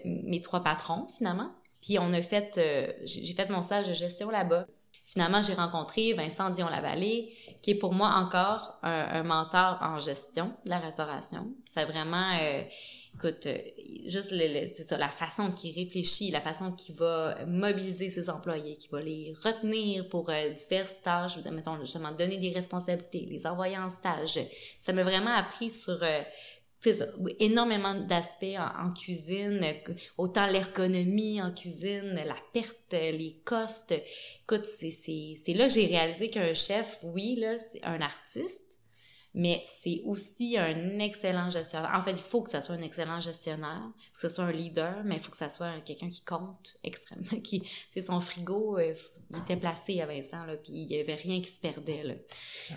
mes 0.05 0.41
trois 0.41 0.63
patrons, 0.63 1.07
finalement. 1.17 1.53
Puis 1.87 2.01
on 2.01 2.13
a 2.13 2.21
fait, 2.21 2.59
euh, 2.59 2.93
j'ai 3.05 3.33
fait 3.33 3.49
mon 3.49 3.63
stage 3.63 3.87
de 3.87 3.93
gestion 3.93 4.29
là-bas. 4.29 4.67
Finalement, 5.05 5.41
j'ai 5.41 5.55
rencontré 5.55 6.15
Vincent 6.15 6.51
Dion-Lavallée, 6.51 7.33
qui 7.63 7.71
est 7.71 7.75
pour 7.77 7.95
moi 7.95 8.13
encore 8.17 8.77
un, 8.83 9.23
mentor 9.23 9.79
en 9.81 9.99
gestion 9.99 10.47
de 10.65 10.71
la 10.71 10.81
restauration. 10.81 11.47
C'est 11.65 11.85
vraiment, 11.85 12.29
euh, 12.43 12.63
écoute, 13.15 13.47
euh, 13.47 13.57
juste 14.07 14.33
la 14.33 15.09
façon 15.09 15.53
qu'il 15.53 15.77
réfléchit, 15.77 16.33
la 16.33 16.41
façon 16.41 16.73
qu'il 16.73 16.97
va 16.97 17.37
mobiliser 17.47 18.11
ses 18.11 18.29
employés, 18.29 18.77
qu'il 18.79 18.91
va 18.91 19.01
les 19.01 19.33
retenir 19.45 20.09
pour 20.09 20.25
diverses 20.25 21.01
tâches, 21.05 21.39
mettons 21.53 21.79
justement 21.79 22.11
donner 22.11 22.39
des 22.39 22.51
responsabilités, 22.51 23.29
les 23.31 23.47
envoyer 23.47 23.79
en 23.79 23.91
stage. 23.91 24.41
Ça 24.81 24.93
m'a 24.93 25.05
vraiment 25.05 25.35
appris 25.37 25.71
sur 25.71 26.01
ça, 26.93 27.07
énormément 27.41 27.95
d'aspects 27.95 28.59
en, 28.59 28.93
cuisine, 28.93 29.65
autant 30.19 30.47
l'ergonomie 30.47 31.41
en 31.41 31.53
cuisine, 31.53 32.15
la 32.15 32.37
perte, 32.53 32.93
les 32.93 33.41
costes. 33.45 33.95
Écoute, 34.43 34.65
c'est 34.65 35.55
là 35.55 35.69
que 35.69 35.75
j'ai 35.75 35.87
réalisé 35.87 36.29
qu'un 36.29 36.55
chef, 36.55 36.99
oui, 37.03 37.37
là, 37.37 37.59
c'est 37.59 37.85
un 37.85 38.01
artiste, 38.01 38.61
mais 39.37 39.63
c'est 39.67 40.01
aussi 40.07 40.57
un 40.57 40.99
excellent 40.99 41.51
gestionnaire. 41.51 41.93
En 41.95 42.01
fait, 42.01 42.13
il 42.13 42.17
faut 42.17 42.41
que 42.41 42.51
ça 42.51 42.63
soit 42.63 42.75
un 42.75 42.83
excellent 42.83 43.21
gestionnaire, 43.21 43.83
que 44.15 44.21
ce 44.23 44.29
soit 44.29 44.45
un 44.45 44.51
leader, 44.51 45.03
mais 45.05 45.17
il 45.17 45.21
faut 45.21 45.31
que 45.31 45.37
ça 45.37 45.51
soit 45.51 45.79
quelqu'un 45.85 46.09
qui 46.09 46.25
compte 46.25 46.75
extrêmement, 46.83 47.41
qui, 47.45 47.63
c'est 47.93 48.01
son 48.01 48.19
frigo, 48.21 48.79
euh, 48.79 48.95
il 49.31 49.39
était 49.39 49.57
placé 49.57 50.01
à 50.01 50.07
Vincent, 50.07 50.39
là, 50.47 50.57
puis 50.57 50.73
il 50.73 50.91
y 50.91 50.99
avait 50.99 51.17
rien 51.17 51.41
qui 51.43 51.51
se 51.51 51.61
perdait, 51.61 52.03
là. 52.03 52.15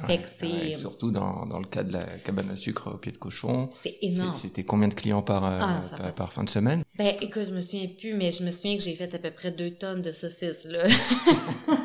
fait 0.05 0.21
que 0.21 0.27
c'est... 0.27 0.73
surtout 0.73 1.11
dans, 1.11 1.45
dans 1.45 1.59
le 1.59 1.67
cas 1.67 1.83
de 1.83 1.93
la 1.93 2.03
cabane 2.03 2.49
à 2.49 2.57
sucre 2.57 2.93
au 2.93 2.97
pied 2.97 3.13
de 3.13 3.17
cochon. 3.17 3.69
C'est 3.81 3.97
énorme. 4.01 4.33
C'était 4.33 4.65
combien 4.65 4.89
de 4.89 4.95
clients 4.95 5.21
par, 5.21 5.45
euh, 5.45 5.59
ah, 5.61 5.81
par, 5.97 6.15
par, 6.15 6.33
fin 6.33 6.43
de 6.43 6.49
semaine? 6.49 6.83
Ben, 6.97 7.15
écoute, 7.21 7.45
je 7.47 7.53
me 7.53 7.61
souviens 7.61 7.87
plus, 7.97 8.15
mais 8.15 8.31
je 8.31 8.43
me 8.43 8.51
souviens 8.51 8.75
que 8.75 8.83
j'ai 8.83 8.95
fait 8.95 9.13
à 9.15 9.19
peu 9.19 9.31
près 9.31 9.51
deux 9.51 9.71
tonnes 9.71 10.01
de 10.01 10.11
saucisses, 10.11 10.65
là. 10.65 10.83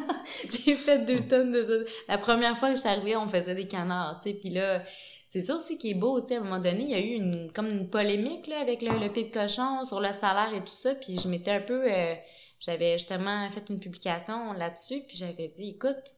j'ai 0.65 0.75
fait 0.75 0.99
deux 0.99 1.21
tonnes 1.21 1.53
de 1.53 1.65
ça. 1.65 1.93
La 2.09 2.19
première 2.19 2.57
fois 2.57 2.71
que 2.71 2.77
je 2.77 2.81
suis 2.81 2.89
arrivée, 2.89 3.17
on 3.17 3.27
faisait 3.27 3.55
des 3.55 3.67
canards, 3.67 4.21
tu 4.23 4.31
sais, 4.31 4.37
puis 4.37 4.51
là, 4.51 4.83
c'est 5.29 5.41
ça 5.41 5.57
aussi 5.57 5.79
qui 5.79 5.91
est 5.91 5.95
beau, 5.95 6.21
tu 6.21 6.29
sais, 6.29 6.37
à 6.37 6.41
un 6.41 6.45
moment 6.45 6.61
donné, 6.61 6.85
il 6.85 6.91
y 6.91 6.95
a 6.95 7.01
eu 7.01 7.15
une, 7.15 7.51
comme 7.53 7.69
une 7.69 7.89
polémique, 7.89 8.47
là, 8.47 8.61
avec 8.61 8.83
le, 8.83 8.99
le 8.99 9.11
pied 9.11 9.25
de 9.25 9.33
cochon 9.33 9.85
sur 9.85 10.01
le 10.01 10.13
salaire 10.13 10.53
et 10.55 10.61
tout 10.61 10.75
ça, 10.75 10.95
puis 10.95 11.17
je 11.17 11.29
m'étais 11.29 11.51
un 11.51 11.61
peu, 11.61 11.91
euh, 11.91 12.15
j'avais 12.61 12.99
justement 12.99 13.49
fait 13.51 13.69
une 13.69 13.81
publication 13.81 14.53
là-dessus, 14.53 15.03
puis 15.07 15.17
j'avais 15.17 15.49
dit, 15.49 15.71
écoute, 15.71 16.15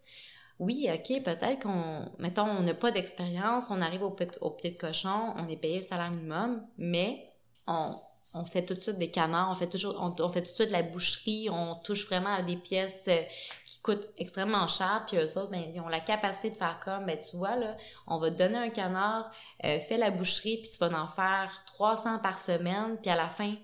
oui, 0.58 0.88
ok, 0.92 1.22
peut-être 1.22 1.62
qu'on, 1.62 2.06
mettons, 2.18 2.46
on 2.46 2.62
n'a 2.62 2.74
pas 2.74 2.90
d'expérience, 2.90 3.70
on 3.70 3.80
arrive 3.82 4.02
au, 4.02 4.16
au 4.40 4.50
pied 4.50 4.70
de 4.70 4.78
cochon, 4.78 5.34
on 5.36 5.48
est 5.48 5.56
payé 5.56 5.76
le 5.76 5.82
salaire 5.82 6.10
minimum, 6.10 6.66
mais 6.78 7.26
on, 7.66 7.94
on 8.36 8.44
fait 8.44 8.64
tout 8.64 8.74
de 8.74 8.80
suite 8.80 8.98
des 8.98 9.10
canards, 9.10 9.48
on 9.50 9.54
fait 9.54 9.68
toujours, 9.68 9.96
on, 10.00 10.28
fait 10.28 10.42
tout 10.42 10.50
de 10.50 10.54
suite 10.54 10.68
de 10.68 10.72
la 10.72 10.82
boucherie, 10.82 11.48
on 11.50 11.74
touche 11.74 12.06
vraiment 12.06 12.34
à 12.34 12.42
des 12.42 12.56
pièces 12.56 13.02
euh, 13.08 13.22
qui 13.64 13.80
coûtent 13.80 14.08
extrêmement 14.18 14.68
cher, 14.68 15.04
puis 15.06 15.16
eux 15.16 15.38
autres, 15.38 15.50
ben, 15.50 15.62
ils 15.74 15.80
ont 15.80 15.88
la 15.88 16.00
capacité 16.00 16.50
de 16.50 16.56
faire 16.56 16.78
comme, 16.84 17.06
ben, 17.06 17.18
tu 17.18 17.36
vois, 17.36 17.56
là, 17.56 17.76
on 18.06 18.18
va 18.18 18.30
te 18.30 18.36
donner 18.36 18.58
un 18.58 18.68
canard, 18.68 19.30
euh, 19.64 19.78
fais 19.80 19.96
la 19.96 20.10
boucherie, 20.10 20.58
puis 20.58 20.70
tu 20.70 20.78
vas 20.78 20.90
en 21.00 21.06
faire 21.06 21.62
300 21.66 22.18
par 22.18 22.38
semaine, 22.38 22.98
puis 23.00 23.10
à 23.10 23.16
la 23.16 23.28
fin, 23.28 23.54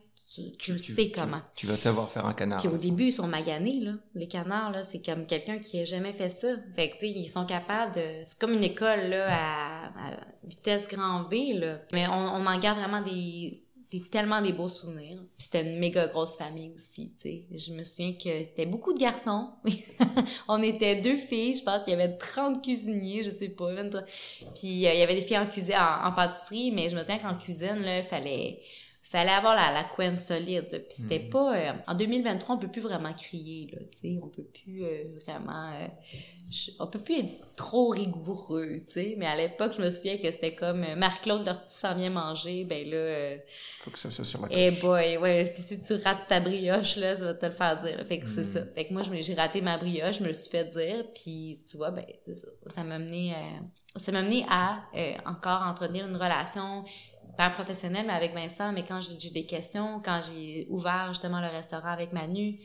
tu, 0.58 0.72
le 0.72 0.78
sais 0.78 1.10
comment. 1.10 1.42
Tu, 1.54 1.66
vas 1.66 1.76
savoir 1.76 2.10
faire 2.10 2.24
un 2.24 2.32
canard. 2.32 2.58
Puis 2.58 2.68
au 2.68 2.78
début, 2.78 3.08
ils 3.08 3.12
sont 3.12 3.26
maganés, 3.26 3.80
là. 3.80 3.92
Les 4.14 4.28
canards, 4.28 4.70
là, 4.70 4.82
c'est 4.82 5.04
comme 5.04 5.26
quelqu'un 5.26 5.58
qui 5.58 5.78
a 5.80 5.84
jamais 5.84 6.14
fait 6.14 6.30
ça. 6.30 6.48
Fait 6.74 6.88
que, 6.88 6.94
tu 6.94 7.00
sais, 7.00 7.10
ils 7.10 7.28
sont 7.28 7.44
capables 7.44 7.94
de... 7.94 8.22
C'est 8.24 8.38
comme 8.38 8.54
une 8.54 8.64
école, 8.64 9.10
là, 9.10 9.28
à, 9.30 9.90
vitesse 10.44 10.88
grand 10.88 11.24
V, 11.24 11.52
là. 11.52 11.80
Mais 11.92 12.08
on, 12.08 12.12
on 12.12 12.46
en 12.46 12.58
garde 12.58 12.78
vraiment 12.78 13.02
des 13.02 13.61
c'était 13.92 14.08
tellement 14.08 14.40
des 14.40 14.52
beaux 14.52 14.68
souvenirs. 14.68 15.18
Puis 15.36 15.48
c'était 15.50 15.62
une 15.62 15.78
méga 15.78 16.06
grosse 16.06 16.36
famille 16.36 16.72
aussi, 16.74 17.12
tu 17.20 17.28
sais. 17.28 17.44
Je 17.50 17.72
me 17.72 17.84
souviens 17.84 18.12
que 18.12 18.44
c'était 18.44 18.64
beaucoup 18.64 18.94
de 18.94 18.98
garçons. 18.98 19.50
on 20.48 20.62
était 20.62 20.96
deux 20.96 21.16
filles, 21.16 21.56
je 21.56 21.62
pense 21.62 21.82
qu'il 21.82 21.92
y 21.92 22.00
avait 22.00 22.16
30 22.16 22.62
cuisiniers, 22.62 23.22
je 23.22 23.30
sais 23.30 23.50
pas, 23.50 23.72
23. 23.74 24.02
Puis 24.54 24.86
euh, 24.86 24.94
il 24.94 24.98
y 24.98 25.02
avait 25.02 25.14
des 25.14 25.22
filles 25.22 25.38
en 25.38 25.46
cuisine, 25.46 25.74
en, 25.76 26.12
pâtisserie, 26.12 26.70
mais 26.70 26.88
je 26.88 26.96
me 26.96 27.00
souviens 27.00 27.18
qu'en 27.18 27.36
cuisine, 27.36 27.82
là, 27.82 28.02
fallait 28.02 28.60
fallait 29.12 29.30
avoir 29.30 29.54
la, 29.54 29.72
la 29.72 29.84
couenne 29.84 30.16
solide. 30.18 30.68
là. 30.72 30.78
Puis 30.80 30.88
c'était 30.98 31.20
Mhm. 31.24 31.30
pas... 31.30 31.56
euh, 31.56 31.72
en 31.86 31.94
2023, 31.94 32.56
on 32.56 32.58
peut 32.58 32.68
plus 32.68 32.82
vraiment 32.82 33.12
crier, 33.12 33.68
là, 33.72 33.78
tu 33.92 33.98
sais. 34.00 34.18
On 34.22 34.28
peut 34.28 34.42
plus 34.44 34.84
euh, 34.84 35.04
vraiment... 35.24 35.70
euh, 35.74 35.86
je- 36.50 36.70
on 36.80 36.86
peut 36.86 36.98
plus 36.98 37.18
être 37.20 37.52
trop 37.56 37.88
rigoureux, 37.90 38.80
tu 38.86 38.92
sais. 38.92 39.14
Mais 39.18 39.26
à 39.26 39.36
l'époque, 39.36 39.72
je 39.76 39.82
me 39.82 39.90
souviens 39.90 40.16
que 40.18 40.30
c'était 40.30 40.54
comme... 40.54 40.84
Marc-Claude 40.96 41.46
Lortie 41.46 41.72
s'en 41.74 41.94
vient 41.94 42.10
manger, 42.10 42.64
ben 42.64 42.88
là... 42.88 43.36
Faut 43.80 43.90
que 43.90 43.98
ça 43.98 44.10
soit 44.10 44.24
sur 44.24 44.40
la 44.42 44.48
eh 44.50 44.70
boy, 44.80 45.16
ouais. 45.18 45.52
Puis 45.54 45.62
si 45.62 45.80
tu 45.82 45.94
rates 46.02 46.26
ta 46.28 46.40
brioche, 46.40 46.96
là, 46.96 47.16
ça 47.16 47.24
va 47.24 47.34
te 47.34 47.46
le 47.46 47.52
faire 47.52 47.82
dire. 47.82 48.04
Fait 48.06 48.18
que 48.18 48.26
c'est 48.28 48.42
Mm. 48.42 48.52
ça. 48.52 48.60
Fait 48.74 48.86
que 48.86 48.92
moi, 48.92 49.02
j'ai 49.02 49.34
raté 49.34 49.60
ma 49.60 49.76
brioche, 49.78 50.18
je 50.18 50.22
me 50.22 50.28
le 50.28 50.34
suis 50.34 50.50
fait 50.50 50.64
dire. 50.64 51.04
Puis 51.14 51.58
tu 51.70 51.76
vois, 51.76 51.90
ben, 51.90 52.04
c'est 52.24 52.34
ça. 52.34 52.48
Ça 52.74 52.82
m'a 52.84 52.98
mené, 52.98 53.32
euh, 53.34 53.98
ça 54.00 54.10
m'a 54.12 54.22
mené 54.22 54.44
à 54.50 54.82
encore 55.26 55.62
entretenir 55.62 56.06
une 56.06 56.16
relation 56.16 56.84
pas 57.36 57.50
professionnelle, 57.50 58.06
mais 58.06 58.12
avec 58.12 58.34
Vincent. 58.34 58.72
Mais 58.72 58.84
quand 58.84 59.00
j'ai 59.00 59.30
des 59.30 59.46
questions, 59.46 60.00
quand 60.04 60.20
j'ai 60.22 60.66
ouvert 60.68 61.08
justement 61.08 61.40
le 61.40 61.48
restaurant 61.48 61.90
avec 61.90 62.12
Manu, 62.12 62.58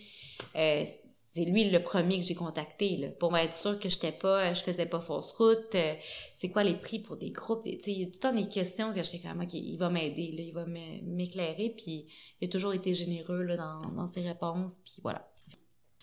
euh, 0.55 0.85
c'est 1.33 1.45
lui 1.45 1.69
le 1.69 1.83
premier 1.83 2.19
que 2.19 2.25
j'ai 2.25 2.35
contacté 2.35 2.97
là, 2.97 3.09
pour 3.09 3.37
être 3.37 3.53
sûr 3.53 3.79
que 3.79 3.89
j'étais 3.89 4.11
pas, 4.11 4.53
je 4.53 4.61
faisais 4.61 4.87
pas 4.87 4.99
fausse 4.99 5.31
route. 5.33 5.75
euh, 5.75 5.93
c'est 6.33 6.49
quoi 6.49 6.63
les 6.63 6.73
prix 6.73 6.99
pour 6.99 7.15
des 7.15 7.29
groupes 7.29 7.63
Tu 7.63 7.79
sais, 7.79 7.91
il 7.91 7.99
y 7.99 8.03
a 8.03 8.05
tout 8.07 8.13
le 8.13 8.19
temps 8.19 8.33
des 8.33 8.47
questions 8.47 8.93
que 8.93 9.03
j'étais 9.03 9.19
comme 9.19 9.41
ok, 9.41 9.53
il 9.53 9.77
va 9.77 9.89
m'aider, 9.89 10.31
là, 10.31 10.41
il 10.41 10.53
va 10.53 10.65
m'éclairer. 10.65 11.73
Puis 11.77 12.07
il 12.41 12.47
a 12.47 12.51
toujours 12.51 12.73
été 12.73 12.93
généreux 12.93 13.43
là, 13.43 13.57
dans, 13.57 13.79
dans 13.91 14.07
ses 14.07 14.21
réponses. 14.21 14.77
Puis 14.83 14.95
voilà. 15.03 15.27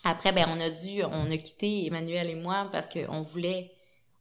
Après, 0.05 0.31
ben 0.31 0.45
on 0.49 0.59
a 0.59 0.69
dû, 0.69 1.03
on 1.03 1.29
a 1.31 1.37
quitté 1.37 1.87
Emmanuel 1.87 2.29
et 2.29 2.35
moi 2.35 2.69
parce 2.71 2.87
qu'on 2.87 3.21
voulait, 3.21 3.71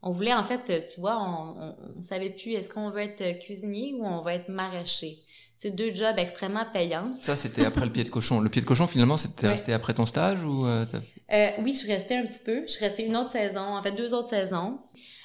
on 0.06 0.10
voulait 0.12 0.34
en 0.34 0.44
fait, 0.44 0.64
tu 0.94 1.00
vois, 1.00 1.18
on, 1.20 1.60
on, 1.60 1.76
on 1.98 2.02
savait 2.02 2.30
plus 2.30 2.52
est-ce 2.52 2.70
qu'on 2.70 2.90
veut 2.90 3.00
être 3.00 3.38
cuisinier 3.44 3.94
ou 3.98 4.04
on 4.04 4.20
va 4.20 4.34
être 4.34 4.48
maraîcher? 4.48 5.18
C'est 5.56 5.70
deux 5.70 5.94
jobs 5.94 6.18
extrêmement 6.18 6.66
payants. 6.72 7.12
Ça, 7.12 7.36
c'était 7.36 7.64
après 7.64 7.86
le 7.86 7.92
pied 7.92 8.04
de 8.04 8.10
cochon. 8.10 8.40
Le 8.40 8.50
pied 8.50 8.60
de 8.60 8.66
cochon, 8.66 8.86
finalement, 8.86 9.16
c'était 9.16 9.46
Ouais. 9.46 9.52
resté 9.52 9.72
après 9.72 9.94
ton 9.94 10.04
stage 10.04 10.44
ou 10.44 10.66
euh, 10.66 10.84
t'as 10.84 11.00
fait- 11.00 11.22
Euh, 11.32 11.62
oui, 11.62 11.72
je 11.72 11.78
suis 11.78 11.92
restée 11.92 12.16
un 12.16 12.26
petit 12.26 12.42
peu. 12.44 12.62
Je 12.66 12.72
suis 12.72 12.84
restée 12.84 13.06
une 13.06 13.16
autre 13.16 13.30
saison, 13.30 13.60
en 13.60 13.80
fait 13.82 13.92
deux 13.92 14.12
autres 14.12 14.28
saisons. 14.28 14.78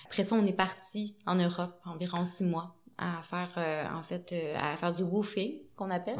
Après 0.05 0.23
ça, 0.23 0.35
on 0.35 0.45
est 0.45 0.53
parti 0.53 1.17
en 1.27 1.35
Europe 1.35 1.79
environ 1.85 2.23
six 2.25 2.43
mois 2.45 2.75
à 2.97 3.21
faire 3.21 3.49
euh, 3.57 3.85
en 3.97 4.03
fait 4.03 4.31
euh, 4.33 4.55
à 4.57 4.75
faire 4.77 4.93
du 4.93 5.03
woofing 5.03 5.53
qu'on 5.79 5.89
appelle. 5.89 6.17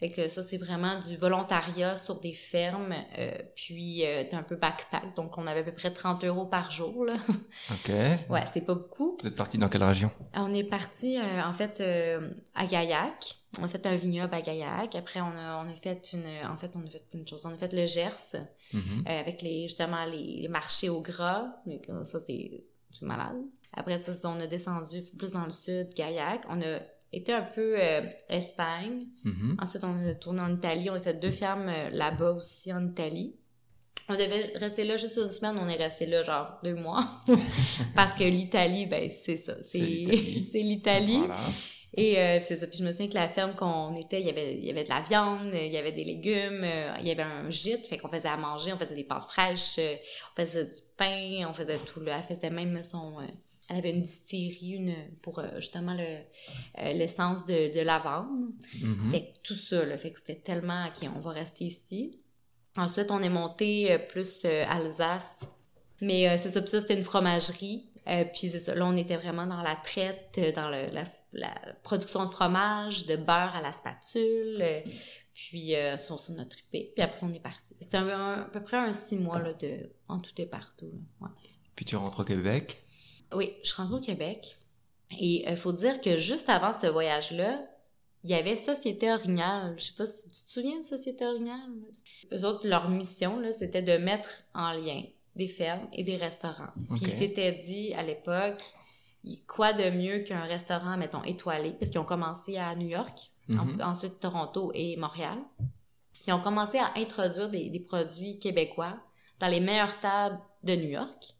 Fait 0.00 0.08
que 0.10 0.28
ça 0.28 0.42
c'est 0.42 0.56
vraiment 0.56 0.98
du 1.00 1.16
volontariat 1.16 1.94
sur 1.96 2.18
des 2.20 2.32
fermes 2.32 2.94
euh, 3.18 3.30
puis 3.54 4.04
euh, 4.04 4.24
t'es 4.28 4.34
un 4.36 4.42
peu 4.42 4.56
backpack 4.56 5.14
donc 5.14 5.36
on 5.38 5.46
avait 5.46 5.60
à 5.60 5.64
peu 5.64 5.72
près 5.72 5.92
30 5.92 6.24
euros 6.24 6.46
par 6.46 6.70
jour 6.70 7.04
là. 7.04 7.14
Ok. 7.70 7.92
Ouais, 8.30 8.44
c'est 8.52 8.62
pas 8.62 8.74
beaucoup. 8.74 9.16
Vous 9.20 9.28
êtes 9.28 9.36
parti 9.36 9.58
dans 9.58 9.68
quelle 9.68 9.84
région? 9.84 10.10
On 10.34 10.52
est 10.54 10.64
parti 10.64 11.18
euh, 11.18 11.42
en 11.44 11.52
fait 11.52 11.80
euh, 11.80 12.30
à 12.54 12.66
Gaillac. 12.66 13.36
On 13.60 13.64
a 13.64 13.68
fait 13.68 13.86
un 13.86 13.94
vignoble 13.96 14.34
à 14.34 14.42
Gaillac. 14.42 14.94
Après 14.96 15.20
on 15.20 15.30
a 15.36 15.62
on 15.64 15.68
a 15.70 15.74
fait 15.74 16.10
une 16.12 16.26
en 16.50 16.56
fait 16.56 16.72
on 16.74 16.84
a 16.86 16.90
fait 16.90 17.04
une 17.14 17.26
chose. 17.26 17.44
On 17.46 17.50
a 17.50 17.56
fait 17.58 17.72
le 17.72 17.86
Gers 17.86 18.36
Mhm. 18.72 19.04
euh, 19.08 19.20
avec 19.20 19.42
les 19.42 19.62
justement 19.68 20.04
les, 20.06 20.40
les 20.42 20.48
marchés 20.48 20.88
au 20.88 21.00
gras. 21.00 21.44
Mais 21.66 21.80
ça, 22.04 22.18
c'est 22.20 22.64
c'est 22.92 23.06
malade. 23.06 23.36
Après 23.72 23.98
ça, 23.98 24.12
on 24.28 24.40
a 24.40 24.46
descendu 24.46 25.02
plus 25.18 25.32
dans 25.32 25.44
le 25.44 25.50
sud, 25.50 25.88
Gaillac. 25.94 26.44
On 26.48 26.60
a 26.62 26.78
été 27.18 27.32
un 27.32 27.42
peu 27.42 27.76
euh, 27.78 28.02
Espagne. 28.28 29.06
Mhm. 29.24 29.56
Ensuite, 29.60 29.84
on 29.84 30.08
a 30.08 30.14
tourné 30.14 30.40
en 30.40 30.54
Italie. 30.54 30.90
On 30.90 30.94
a 30.94 31.00
fait 31.00 31.20
deux 31.20 31.30
fermes 31.30 31.68
euh, 31.68 31.90
là-bas 31.90 32.32
aussi 32.32 32.72
en 32.72 32.86
Italie. 32.86 33.36
On 34.08 34.14
devait 34.14 34.52
rester 34.54 34.84
là 34.84 34.96
juste 34.96 35.16
une 35.16 35.28
semaine, 35.28 35.56
on 35.60 35.68
est 35.68 35.76
resté 35.76 36.06
là 36.06 36.22
genre 36.22 36.60
deux 36.62 36.76
mois. 36.76 37.04
Parce 37.96 38.12
que 38.12 38.22
l'Italie, 38.22 38.86
ben 38.86 39.10
c'est 39.10 39.36
ça. 39.36 39.60
C'est 39.62 39.78
l'Italie. 39.78 40.40
c'est 40.52 40.62
l'Italie. 40.62 41.18
Voilà. 41.18 41.38
Et 41.96 42.18
euh, 42.18 42.40
c'est 42.42 42.56
ça. 42.56 42.66
Puis 42.66 42.78
je 42.78 42.84
me 42.84 42.92
souviens 42.92 43.08
que 43.08 43.14
la 43.14 43.28
ferme 43.28 43.54
qu'on 43.54 43.96
était, 43.96 44.20
il 44.20 44.26
y 44.26 44.30
avait, 44.30 44.54
il 44.54 44.64
y 44.64 44.70
avait 44.70 44.84
de 44.84 44.88
la 44.88 45.00
viande, 45.00 45.50
il 45.52 45.72
y 45.72 45.78
avait 45.78 45.92
des 45.92 46.04
légumes, 46.04 46.62
euh, 46.62 46.94
il 47.00 47.08
y 47.08 47.10
avait 47.10 47.22
un 47.22 47.48
gîte, 47.48 47.86
fait 47.86 47.96
qu'on 47.96 48.08
faisait 48.08 48.28
à 48.28 48.36
manger, 48.36 48.72
on 48.72 48.76
faisait 48.76 48.94
des 48.94 49.04
pâtes 49.04 49.22
fraîches, 49.22 49.78
euh, 49.78 49.94
on 50.32 50.40
faisait 50.40 50.66
du 50.66 50.76
pain, 50.96 51.46
on 51.48 51.54
faisait 51.54 51.78
tout. 51.78 52.00
Là. 52.00 52.18
Elle 52.18 52.36
faisait 52.36 52.50
même 52.50 52.82
son... 52.82 53.16
elle 53.68 53.78
avait 53.78 53.90
une 53.90 54.02
distillerie 54.02 54.72
une, 54.74 54.94
pour 55.22 55.38
euh, 55.38 55.46
justement 55.56 55.94
le 55.94 56.02
euh, 56.04 56.92
l'essence 56.92 57.46
de, 57.46 57.74
de 57.76 57.80
lavande. 57.80 58.50
Mhm. 58.80 59.10
Fait 59.10 59.22
que 59.32 59.38
tout 59.42 59.54
ça, 59.54 59.84
là, 59.84 59.96
fait 59.98 60.12
que 60.12 60.18
c'était 60.18 60.36
tellement... 60.40 60.86
OK, 60.86 61.08
on 61.16 61.20
va 61.20 61.30
rester 61.32 61.64
ici. 61.64 62.18
Ensuite, 62.76 63.10
on 63.10 63.20
est 63.22 63.28
monté 63.28 63.90
euh, 63.92 63.98
plus 63.98 64.42
euh, 64.44 64.64
Alsace. 64.68 65.40
Mais 66.00 66.28
euh, 66.28 66.36
c'est 66.38 66.50
ça, 66.50 66.60
puis 66.60 66.70
ça, 66.70 66.80
c'était 66.80 66.94
une 66.96 67.02
fromagerie. 67.02 67.90
Puis 68.32 68.50
c'est 68.50 68.60
ça, 68.60 68.72
là, 68.76 68.86
on 68.86 68.96
était 68.96 69.16
vraiment 69.16 69.46
dans 69.48 69.62
la 69.62 69.74
traite, 69.74 70.38
dans 70.54 70.68
le- 70.70 70.92
la, 70.92 71.02
la 71.32 71.52
production 71.82 72.24
de 72.24 72.30
fromage, 72.30 73.04
de 73.06 73.16
beurre 73.16 73.56
à 73.56 73.60
la 73.62 73.72
spatule. 73.72 74.62
puis 75.34 75.74
euh, 75.74 75.98
sur, 75.98 76.20
sur 76.20 76.34
notre 76.34 76.50
tripé. 76.50 76.92
Puis 76.94 77.02
après, 77.02 77.18
ça, 77.18 77.26
on 77.26 77.32
est 77.34 77.40
parti. 77.42 77.74
C'est 77.80 77.96
à 77.96 78.48
peu 78.52 78.62
près 78.62 78.76
un 78.76 78.92
six 78.92 79.16
mois 79.16 79.40
là, 79.40 79.54
de, 79.54 79.90
en 80.06 80.20
tout 80.20 80.30
et 80.40 80.46
partout. 80.46 80.86
là. 80.92 81.26
Ouais. 81.26 81.32
Puis 81.74 81.84
tu 81.84 81.96
rentres 81.96 82.20
au 82.20 82.24
Québec. 82.24 82.80
Oui, 83.34 83.52
je 83.62 83.68
suis 83.68 83.82
rentrée 83.82 83.96
au 83.96 84.00
Québec. 84.00 84.56
Et 85.20 85.48
il 85.48 85.56
faut 85.56 85.72
dire 85.72 86.00
que 86.00 86.16
juste 86.16 86.48
avant 86.48 86.72
ce 86.72 86.86
voyage-là, 86.86 87.60
il 88.24 88.30
y 88.30 88.34
avait 88.34 88.56
Société 88.56 89.12
Orignal. 89.12 89.74
Je 89.78 89.84
sais 89.84 89.92
pas 89.96 90.06
si 90.06 90.26
tu 90.28 90.44
te 90.44 90.50
souviens 90.50 90.78
de 90.78 90.84
Société 90.84 91.24
Orignal? 91.24 91.60
Eux 92.32 92.44
autres, 92.44 92.66
leur 92.66 92.88
mission, 92.88 93.40
c'était 93.56 93.82
de 93.82 93.96
mettre 93.98 94.42
en 94.54 94.72
lien 94.72 95.02
des 95.36 95.46
fermes 95.46 95.86
et 95.92 96.02
des 96.02 96.16
restaurants. 96.16 96.72
Puis 96.94 97.02
ils 97.02 97.12
s'étaient 97.18 97.52
dit 97.52 97.94
à 97.94 98.02
l'époque, 98.02 98.62
quoi 99.46 99.72
de 99.72 99.90
mieux 99.90 100.20
qu'un 100.20 100.42
restaurant, 100.42 100.96
mettons, 100.96 101.22
étoilé, 101.22 101.72
parce 101.78 101.90
qu'ils 101.90 102.00
ont 102.00 102.04
commencé 102.04 102.56
à 102.56 102.74
New 102.74 102.88
York, 102.88 103.16
en- 103.50 103.64
Mhm. 103.66 103.80
ensuite 103.82 104.18
Toronto 104.18 104.72
et 104.74 104.96
Montréal. 104.96 105.38
Puis 106.14 106.22
ils 106.26 106.32
ont 106.32 106.40
commencé 106.40 106.78
à 106.78 106.92
introduire 106.96 107.48
des, 107.48 107.70
des 107.70 107.80
produits 107.80 108.38
québécois 108.40 108.96
dans 109.38 109.46
les 109.48 109.60
meilleures 109.60 110.00
tables 110.00 110.40
de 110.64 110.74
New 110.74 110.88
York. 110.88 111.34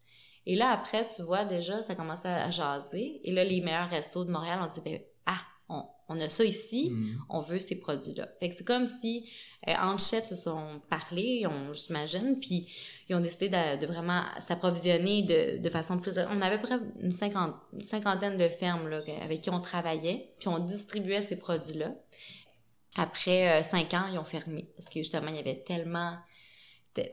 Et 0.49 0.55
là, 0.55 0.69
après, 0.71 1.05
tu 1.05 1.21
vois, 1.23 1.43
déjà, 1.43 1.83
ça 1.83 1.93
commence 1.93 2.23
à, 2.23 2.49
jaser. 2.49 3.19
Et 3.25 3.33
là, 3.33 3.43
les 3.43 3.59
meilleurs 3.59 3.89
restos 3.89 4.23
de 4.23 4.31
Montréal 4.31 4.59
ont 4.63 4.73
dit, 4.73 4.79
ben, 4.79 4.97
ah, 5.25 5.41
on, 5.67 5.83
on 6.07 6.17
a 6.21 6.29
ça 6.29 6.45
ici, 6.45 6.89
Mhm. 6.89 7.19
on 7.29 7.41
veut 7.41 7.59
ces 7.59 7.75
produits-là. 7.75 8.29
Fait 8.39 8.47
que 8.49 8.55
c'est 8.55 8.63
comme 8.63 8.87
si, 8.87 9.29
euh, 9.67 9.73
entre 9.77 10.01
chefs 10.01 10.25
se 10.25 10.35
sont 10.35 10.81
parlé, 10.89 11.45
on, 11.47 11.73
j'imagine, 11.73 12.39
puis 12.39 12.65
ils 13.09 13.15
ont 13.17 13.19
décidé 13.19 13.49
de, 13.49 13.77
de 13.77 13.87
vraiment 13.87 14.23
s'approvisionner 14.39 15.23
de, 15.23 15.57
de 15.61 15.69
façon 15.69 15.99
plus... 15.99 16.17
On 16.17 16.41
avait 16.41 16.61
près 16.61 16.79
une 17.01 17.11
cinquantaine 17.11 18.37
de 18.37 18.47
fermes 18.47 18.87
là, 18.87 19.01
avec 19.21 19.41
qui 19.41 19.49
on 19.49 19.59
travaillait, 19.59 20.33
puis 20.39 20.47
on 20.47 20.59
distribuait 20.59 21.21
ces 21.21 21.35
produits-là. 21.35 21.91
Après 22.95 23.59
euh, 23.59 23.63
cinq 23.63 23.93
ans, 23.93 24.05
ils 24.09 24.17
ont 24.17 24.23
fermé, 24.23 24.69
parce 24.77 24.87
que 24.87 24.99
justement, 24.99 25.27
il 25.27 25.35
y 25.35 25.39
avait 25.39 25.61
tellement... 25.65 26.13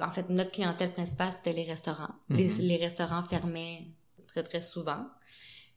En 0.00 0.10
fait, 0.10 0.28
notre 0.30 0.50
clientèle 0.52 0.92
principale, 0.92 1.32
c'était 1.32 1.52
les 1.52 1.64
restaurants. 1.64 2.14
les, 2.28 2.44
Mhm. 2.48 2.58
les 2.60 2.76
restaurants 2.76 3.22
fermaient 3.22 3.86
très, 4.26 4.42
très 4.42 4.60
souvent. 4.60 5.04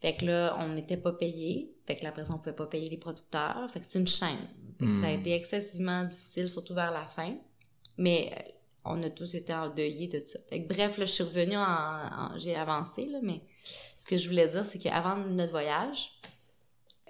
Fait 0.01 0.15
que 0.15 0.25
là, 0.25 0.55
on 0.59 0.69
n'était 0.69 0.97
pas 0.97 1.11
payé. 1.13 1.73
Fait 1.85 1.95
que 1.95 2.03
là, 2.03 2.09
après 2.09 2.25
ça, 2.25 2.33
on 2.33 2.37
pouvait 2.37 2.55
pas 2.55 2.67
payer 2.67 2.87
les 2.89 2.97
producteurs. 2.97 3.67
Fait 3.71 3.79
que 3.79 3.85
c'est 3.85 3.99
une 3.99 4.07
chaîne. 4.07 4.47
Fait 4.79 4.85
que 4.85 4.93
ça 5.01 5.07
a 5.07 5.15
Hmm. 5.15 5.19
été 5.19 5.33
excessivement 5.33 6.03
difficile, 6.03 6.47
surtout 6.47 6.73
vers 6.75 6.91
la 6.91 7.05
fin. 7.07 7.35
Mais 7.97 8.31
euh, 8.37 8.51
on 8.85 9.01
a 9.01 9.09
tous 9.09 9.33
été 9.35 9.53
endeuillés 9.53 10.07
de 10.07 10.21
ça. 10.25 10.39
Fait 10.49 10.61
que 10.63 10.67
bref, 10.73 10.97
là, 10.99 11.05
je 11.05 11.11
suis 11.11 11.23
revenue 11.23 11.57
en... 11.57 11.61
en- 11.63 12.37
j'ai 12.37 12.55
avancé, 12.55 13.05
là, 13.07 13.19
mais 13.23 13.41
ce 13.97 14.05
que 14.05 14.17
je 14.17 14.29
voulais 14.29 14.47
dire, 14.47 14.63
c'est 14.63 14.77
qu'avant 14.77 15.15
notre 15.17 15.51
voyage, 15.51 16.11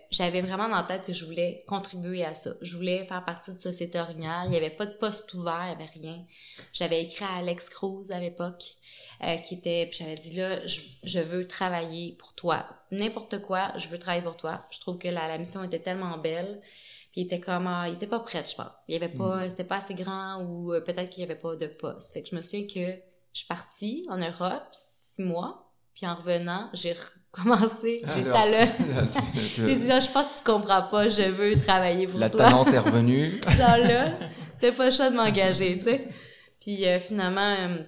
j'avais 0.09 0.41
vraiment 0.41 0.69
dans 0.69 0.77
la 0.77 0.83
tête 0.83 1.05
que 1.05 1.13
je 1.13 1.25
voulais 1.25 1.63
contribuer 1.67 2.23
à 2.23 2.33
ça. 2.33 2.51
Je 2.61 2.75
voulais 2.75 3.05
faire 3.05 3.23
partie 3.25 3.53
de 3.53 3.59
Société 3.59 3.99
Orignale. 3.99 4.47
Il 4.47 4.51
n'y 4.51 4.57
avait 4.57 4.69
pas 4.69 4.85
de 4.85 4.93
poste 4.93 5.33
ouvert, 5.33 5.61
il 5.63 5.77
n'y 5.77 5.83
avait 5.83 5.91
rien. 5.91 6.25
J'avais 6.73 7.01
écrit 7.01 7.25
à 7.25 7.37
Alex 7.37 7.69
Cruz 7.69 8.11
à 8.11 8.19
l'époque, 8.19 8.63
euh, 9.23 9.35
qui 9.37 9.55
était... 9.55 9.87
Puis 9.89 9.99
j'avais 9.99 10.15
dit, 10.15 10.35
là, 10.37 10.65
je, 10.65 10.81
je 11.03 11.19
veux 11.19 11.47
travailler 11.47 12.13
pour 12.13 12.33
toi. 12.33 12.65
N'importe 12.91 13.41
quoi, 13.41 13.73
je 13.77 13.87
veux 13.87 13.97
travailler 13.97 14.23
pour 14.23 14.37
toi. 14.37 14.65
Je 14.71 14.79
trouve 14.79 14.97
que 14.97 15.07
la, 15.07 15.27
la 15.27 15.37
mission 15.37 15.63
était 15.63 15.79
tellement 15.79 16.17
belle. 16.17 16.61
Puis 17.11 17.21
il 17.21 17.25
était 17.25 17.39
comme... 17.39 17.67
ah, 17.67 17.85
il 17.87 17.95
était 17.95 18.07
pas 18.07 18.19
prêt, 18.19 18.43
je 18.49 18.55
pense. 18.55 18.79
Il 18.87 18.93
y 18.93 18.97
avait 18.97 19.09
pas... 19.09 19.49
C'était 19.49 19.63
pas 19.63 19.77
assez 19.77 19.93
grand 19.93 20.41
ou 20.43 20.73
euh, 20.73 20.81
peut-être 20.81 21.09
qu'il 21.09 21.21
y 21.21 21.23
avait 21.23 21.35
pas 21.35 21.55
de 21.55 21.67
poste. 21.67 22.13
Fait 22.13 22.23
que 22.23 22.29
je 22.29 22.35
me 22.35 22.41
souviens 22.41 22.65
que 22.65 22.99
je 23.33 23.39
suis 23.39 23.47
partie 23.47 24.05
en 24.09 24.17
Europe 24.17 24.67
six 24.71 25.21
mois. 25.21 25.63
Puis 25.95 26.05
en 26.05 26.15
revenant, 26.15 26.69
j'ai 26.73 26.93
J'étais 28.15 28.29
là. 28.31 28.67
tu- 29.11 29.53
tu- 29.55 29.67
J'ai 29.67 29.75
dit, 29.75 29.91
Ah, 29.91 29.99
je 29.99 30.09
pense 30.09 30.27
que 30.27 30.37
tu 30.37 30.43
comprends 30.43 30.83
pas, 30.83 31.07
je 31.09 31.23
veux 31.23 31.55
travailler 31.59 32.07
pour 32.07 32.19
la 32.19 32.29
toi. 32.29 32.45
talente 32.45 32.67
est 32.73 32.79
revenue. 32.79 33.31
Genre 33.57 33.77
là, 33.77 34.13
t'as 34.59 34.71
pas 34.71 34.85
le 34.85 34.91
choix 34.91 35.09
de 35.09 35.15
m'engager, 35.15 35.77
tu 35.79 35.85
sais. 35.85 36.07
Puis 36.61 36.85
euh, 36.87 36.99
finalement, 36.99 37.55
euh, 37.59 37.83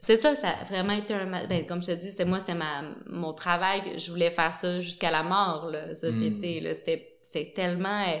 c'est 0.00 0.16
ça, 0.16 0.34
ça 0.34 0.48
a 0.48 0.64
vraiment 0.64 0.92
été 0.94 1.14
un... 1.14 1.26
Ben, 1.46 1.64
comme 1.66 1.80
je 1.80 1.86
te 1.88 1.92
dis, 1.92 2.10
c'était 2.10 2.24
moi, 2.24 2.38
c'était 2.40 2.54
ma, 2.54 2.82
mon 3.06 3.32
travail, 3.32 3.80
je 3.96 4.10
voulais 4.10 4.30
faire 4.30 4.52
ça 4.52 4.80
jusqu'à 4.80 5.10
la 5.10 5.22
mort, 5.22 5.70
là, 5.70 5.94
société, 5.94 6.60
là. 6.60 6.74
C'était, 6.74 7.18
c'était 7.22 7.52
tellement... 7.54 8.02
euh, 8.02 8.16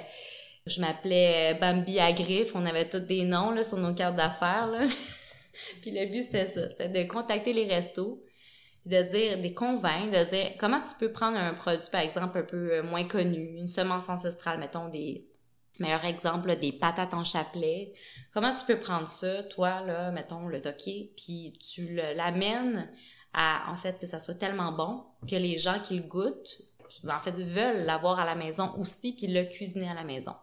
je 0.64 0.80
m'appelais 0.80 1.54
Bambi 1.60 1.98
à 1.98 2.10
on 2.54 2.64
avait 2.64 2.88
tous 2.88 3.00
des 3.00 3.24
noms, 3.24 3.50
là, 3.50 3.64
sur 3.64 3.78
nos 3.78 3.92
cartes 3.94 4.14
d'affaires, 4.16 4.68
là. 4.68 4.86
Puis 5.82 5.90
le 5.90 6.06
but, 6.06 6.22
c'était 6.22 6.46
ça, 6.46 6.70
c'était 6.70 6.88
de 6.88 7.02
contacter 7.10 7.52
les 7.52 7.66
restos, 7.66 8.22
de 8.86 9.02
dire, 9.02 9.36
de 9.36 9.42
les 9.42 9.54
convaincre, 9.54 10.10
de 10.18 10.30
dire 10.30 10.52
comment 10.58 10.80
tu 10.80 10.94
peux 10.98 11.12
prendre 11.12 11.38
un 11.38 11.54
produit, 11.54 11.88
par 11.90 12.00
exemple, 12.00 12.38
un 12.38 12.42
peu 12.42 12.72
euh, 12.72 12.82
moins 12.82 13.04
connu, 13.04 13.56
une 13.58 13.68
semence 13.68 14.08
ancestrale, 14.08 14.58
mettons 14.58 14.88
des, 14.88 15.26
Meilleur 15.80 16.04
exemple, 16.04 16.54
des 16.56 16.72
patates 16.72 17.14
en 17.14 17.24
chapelet. 17.24 17.92
Comment 18.34 18.52
tu 18.52 18.64
peux 18.66 18.78
prendre 18.78 19.08
ça, 19.08 19.42
toi, 19.44 19.80
là, 19.80 20.10
mettons, 20.10 20.46
le 20.46 20.60
toqué, 20.60 21.12
puis 21.16 21.52
tu 21.52 21.94
l'amènes 22.14 22.90
à, 23.32 23.70
en 23.70 23.76
fait, 23.76 23.98
que 23.98 24.06
ça 24.06 24.18
soit 24.18 24.34
tellement 24.34 24.72
bon 24.72 25.02
que 25.26 25.36
les 25.36 25.56
gens 25.56 25.80
qui 25.80 25.96
le 25.96 26.02
goûtent, 26.02 26.60
en 27.08 27.18
fait, 27.20 27.32
veulent 27.32 27.84
l'avoir 27.84 28.20
à 28.20 28.26
la 28.26 28.34
maison 28.34 28.74
aussi, 28.78 29.14
puis 29.14 29.28
le 29.28 29.44
cuisiner 29.44 29.88
à 29.88 29.94
la 29.94 30.04
maison. 30.04 30.34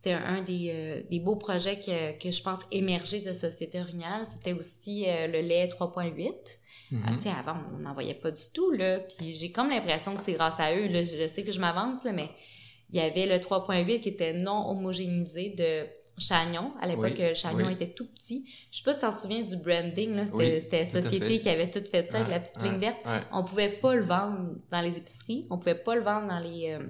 C'est 0.00 0.12
un, 0.12 0.42
des, 0.42 0.70
euh, 0.74 1.02
des, 1.08 1.18
beaux 1.18 1.36
projets 1.36 1.80
que, 1.80 2.18
que 2.18 2.30
je 2.30 2.42
pense 2.42 2.60
émerger 2.70 3.20
de 3.20 3.32
Société 3.32 3.80
Orignale. 3.80 4.26
C'était 4.26 4.52
aussi 4.52 5.08
euh, 5.08 5.28
le 5.28 5.40
lait 5.40 5.66
3.8. 5.66 6.58
Ah, 6.92 7.10
mhm. 7.10 7.18
avant, 7.38 7.56
on 7.74 7.78
n'en 7.78 7.94
voyait 7.94 8.14
pas 8.14 8.30
du 8.30 8.42
tout, 8.52 8.70
là. 8.70 9.00
Puis 9.00 9.32
j'ai 9.32 9.50
comme 9.50 9.70
l'impression 9.70 10.14
que 10.14 10.20
c'est 10.20 10.34
grâce 10.34 10.60
à 10.60 10.74
eux, 10.74 10.88
là. 10.88 11.02
Je, 11.02 11.28
sais 11.28 11.42
que 11.42 11.52
je 11.52 11.60
m'avance, 11.60 12.04
là, 12.04 12.12
mais 12.12 12.28
il 12.90 12.96
y 12.96 13.00
avait 13.00 13.26
le 13.26 13.36
3.8 13.36 14.00
qui 14.00 14.10
était 14.10 14.32
non 14.32 14.70
homogénéisé 14.70 15.54
de 15.56 15.86
Chagnon. 16.18 16.72
À 16.80 16.86
l'époque, 16.86 17.18
le 17.18 17.34
Chagnon 17.34 17.68
était 17.70 17.88
tout 17.88 18.06
petit. 18.06 18.44
Je 18.70 18.78
sais 18.78 18.84
pas 18.84 18.92
si 18.92 19.00
tu 19.00 19.06
t'en 19.06 19.12
souviens 19.12 19.42
du 19.42 19.56
branding, 19.56 20.14
là. 20.14 20.26
C'était 20.26 20.86
Société 20.86 21.38
qui 21.38 21.48
avait 21.48 21.70
tout 21.70 21.82
fait 21.90 22.08
ça 22.08 22.18
avec 22.18 22.28
la 22.28 22.40
petite 22.40 22.62
ligne 22.62 22.78
verte. 22.78 22.98
On 23.32 23.44
pouvait 23.44 23.70
pas 23.70 23.94
le 23.94 24.02
vendre 24.02 24.54
dans 24.70 24.80
les 24.80 24.96
épiceries. 24.96 25.46
On 25.50 25.58
pouvait 25.58 25.74
pas 25.74 25.94
le 25.94 26.02
vendre 26.02 26.28
dans 26.28 26.38
les... 26.38 26.72
Euh, 26.72 26.86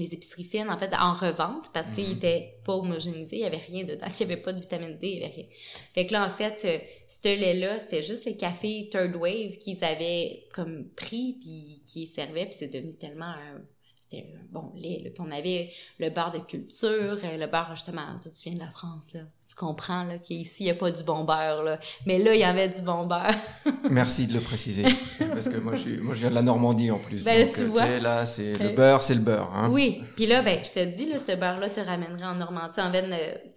les 0.00 0.14
épiceries 0.14 0.44
fines, 0.44 0.68
en 0.68 0.78
fait, 0.78 0.92
en 0.94 1.14
revente 1.14 1.70
parce 1.72 1.90
qu'il 1.90 2.08
mhm. 2.08 2.16
était 2.16 2.54
pas 2.64 2.74
homogénéisé, 2.74 3.36
il 3.36 3.42
y 3.42 3.44
avait 3.44 3.56
rien 3.56 3.84
dedans, 3.84 4.06
il 4.08 4.20
y 4.20 4.22
avait 4.22 4.40
pas 4.40 4.52
de 4.52 4.60
vitamine 4.60 4.96
D, 4.96 5.08
il 5.08 5.14
y 5.20 5.24
avait 5.24 5.34
rien. 5.34 5.46
Fait 5.94 6.06
que 6.06 6.12
là, 6.12 6.26
en 6.26 6.30
fait, 6.30 6.64
euh, 6.64 6.78
ce 7.08 7.24
lait-là, 7.24 7.78
c'était 7.78 8.02
juste 8.02 8.24
les 8.24 8.36
cafés 8.36 8.88
Third 8.90 9.14
Wave 9.16 9.58
qu'ils 9.58 9.82
avaient 9.84 10.44
comme 10.52 10.88
pris 10.90 11.36
puis 11.40 11.82
qui 11.84 12.06
servaient, 12.06 12.46
puis 12.46 12.56
c'est 12.58 12.68
devenu 12.68 12.94
tellement 12.96 13.26
un 13.26 13.62
c'était 14.08 14.26
un 14.34 14.46
bon 14.50 14.72
lait. 14.76 15.12
Puis 15.14 15.24
on 15.26 15.30
avait 15.30 15.70
le 15.98 16.10
beurre 16.10 16.32
de 16.32 16.38
culture, 16.38 17.18
euh, 17.24 17.36
le 17.36 17.46
beurre 17.46 17.70
justement, 17.74 18.02
tu, 18.22 18.28
viens 18.44 18.54
de 18.54 18.60
la 18.60 18.70
France, 18.70 19.12
là. 19.14 19.20
Tu 19.48 19.54
comprends 19.54 20.02
là, 20.02 20.18
qu'ici, 20.18 20.64
il 20.64 20.66
n'y 20.66 20.72
a 20.72 20.74
pas 20.74 20.90
du 20.90 21.04
bon 21.04 21.22
beurre. 21.22 21.62
Là. 21.62 21.78
Mais 22.04 22.18
là, 22.18 22.34
il 22.34 22.40
y 22.40 22.44
avait 22.44 22.68
du 22.68 22.82
bon 22.82 23.06
beurre. 23.06 23.32
Merci 23.90 24.26
de 24.26 24.34
le 24.34 24.40
préciser. 24.40 24.82
parce 24.82 25.48
que 25.48 25.58
moi 25.58 25.76
je, 25.76 26.00
moi, 26.00 26.16
je 26.16 26.20
viens 26.20 26.30
de 26.30 26.34
la 26.34 26.42
Normandie 26.42 26.90
en 26.90 26.98
plus. 26.98 27.24
Ben, 27.24 27.48
tu 27.48 27.62
vois. 27.66 28.00
là, 28.00 28.26
c'est 28.26 28.54
le 28.54 28.70
beurre, 28.70 29.02
c'est 29.02 29.14
le 29.14 29.20
beurre. 29.20 29.52
Hein. 29.54 29.70
Oui. 29.70 30.02
Puis 30.16 30.26
là, 30.26 30.42
ben, 30.42 30.58
je 30.64 30.70
te 30.70 30.84
dis, 30.84 31.06
là, 31.06 31.20
ce 31.20 31.36
beurre-là 31.36 31.70
te 31.70 31.78
ramènerait 31.78 32.24
en 32.24 32.34
Normandie. 32.34 32.80
En 32.80 32.90
fait, 32.90 33.04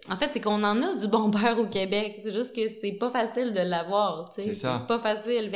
en 0.08 0.16
fait 0.16 0.30
c'est 0.32 0.40
qu'on 0.40 0.62
en 0.62 0.80
a 0.80 0.94
du 0.94 1.08
bon 1.08 1.28
beurre 1.28 1.58
au 1.58 1.66
Québec. 1.66 2.20
C'est 2.22 2.32
juste 2.32 2.54
que 2.54 2.68
c'est 2.68 2.92
pas 2.92 3.10
facile 3.10 3.52
de 3.52 3.60
l'avoir. 3.60 4.30
C'est 4.32 4.54
ça. 4.54 4.84
pas 4.86 4.98
facile. 4.98 5.50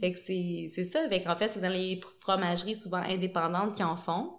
Fait 0.00 0.12
que 0.12 0.18
c'est, 0.18 0.84
ça. 0.84 1.08
Fait 1.08 1.22
qu'en 1.22 1.36
fait, 1.36 1.50
c'est 1.50 1.60
dans 1.60 1.68
les 1.68 2.00
fromageries 2.20 2.76
souvent 2.76 3.02
indépendantes 3.02 3.74
qui 3.74 3.84
en 3.84 3.96
font. 3.96 4.32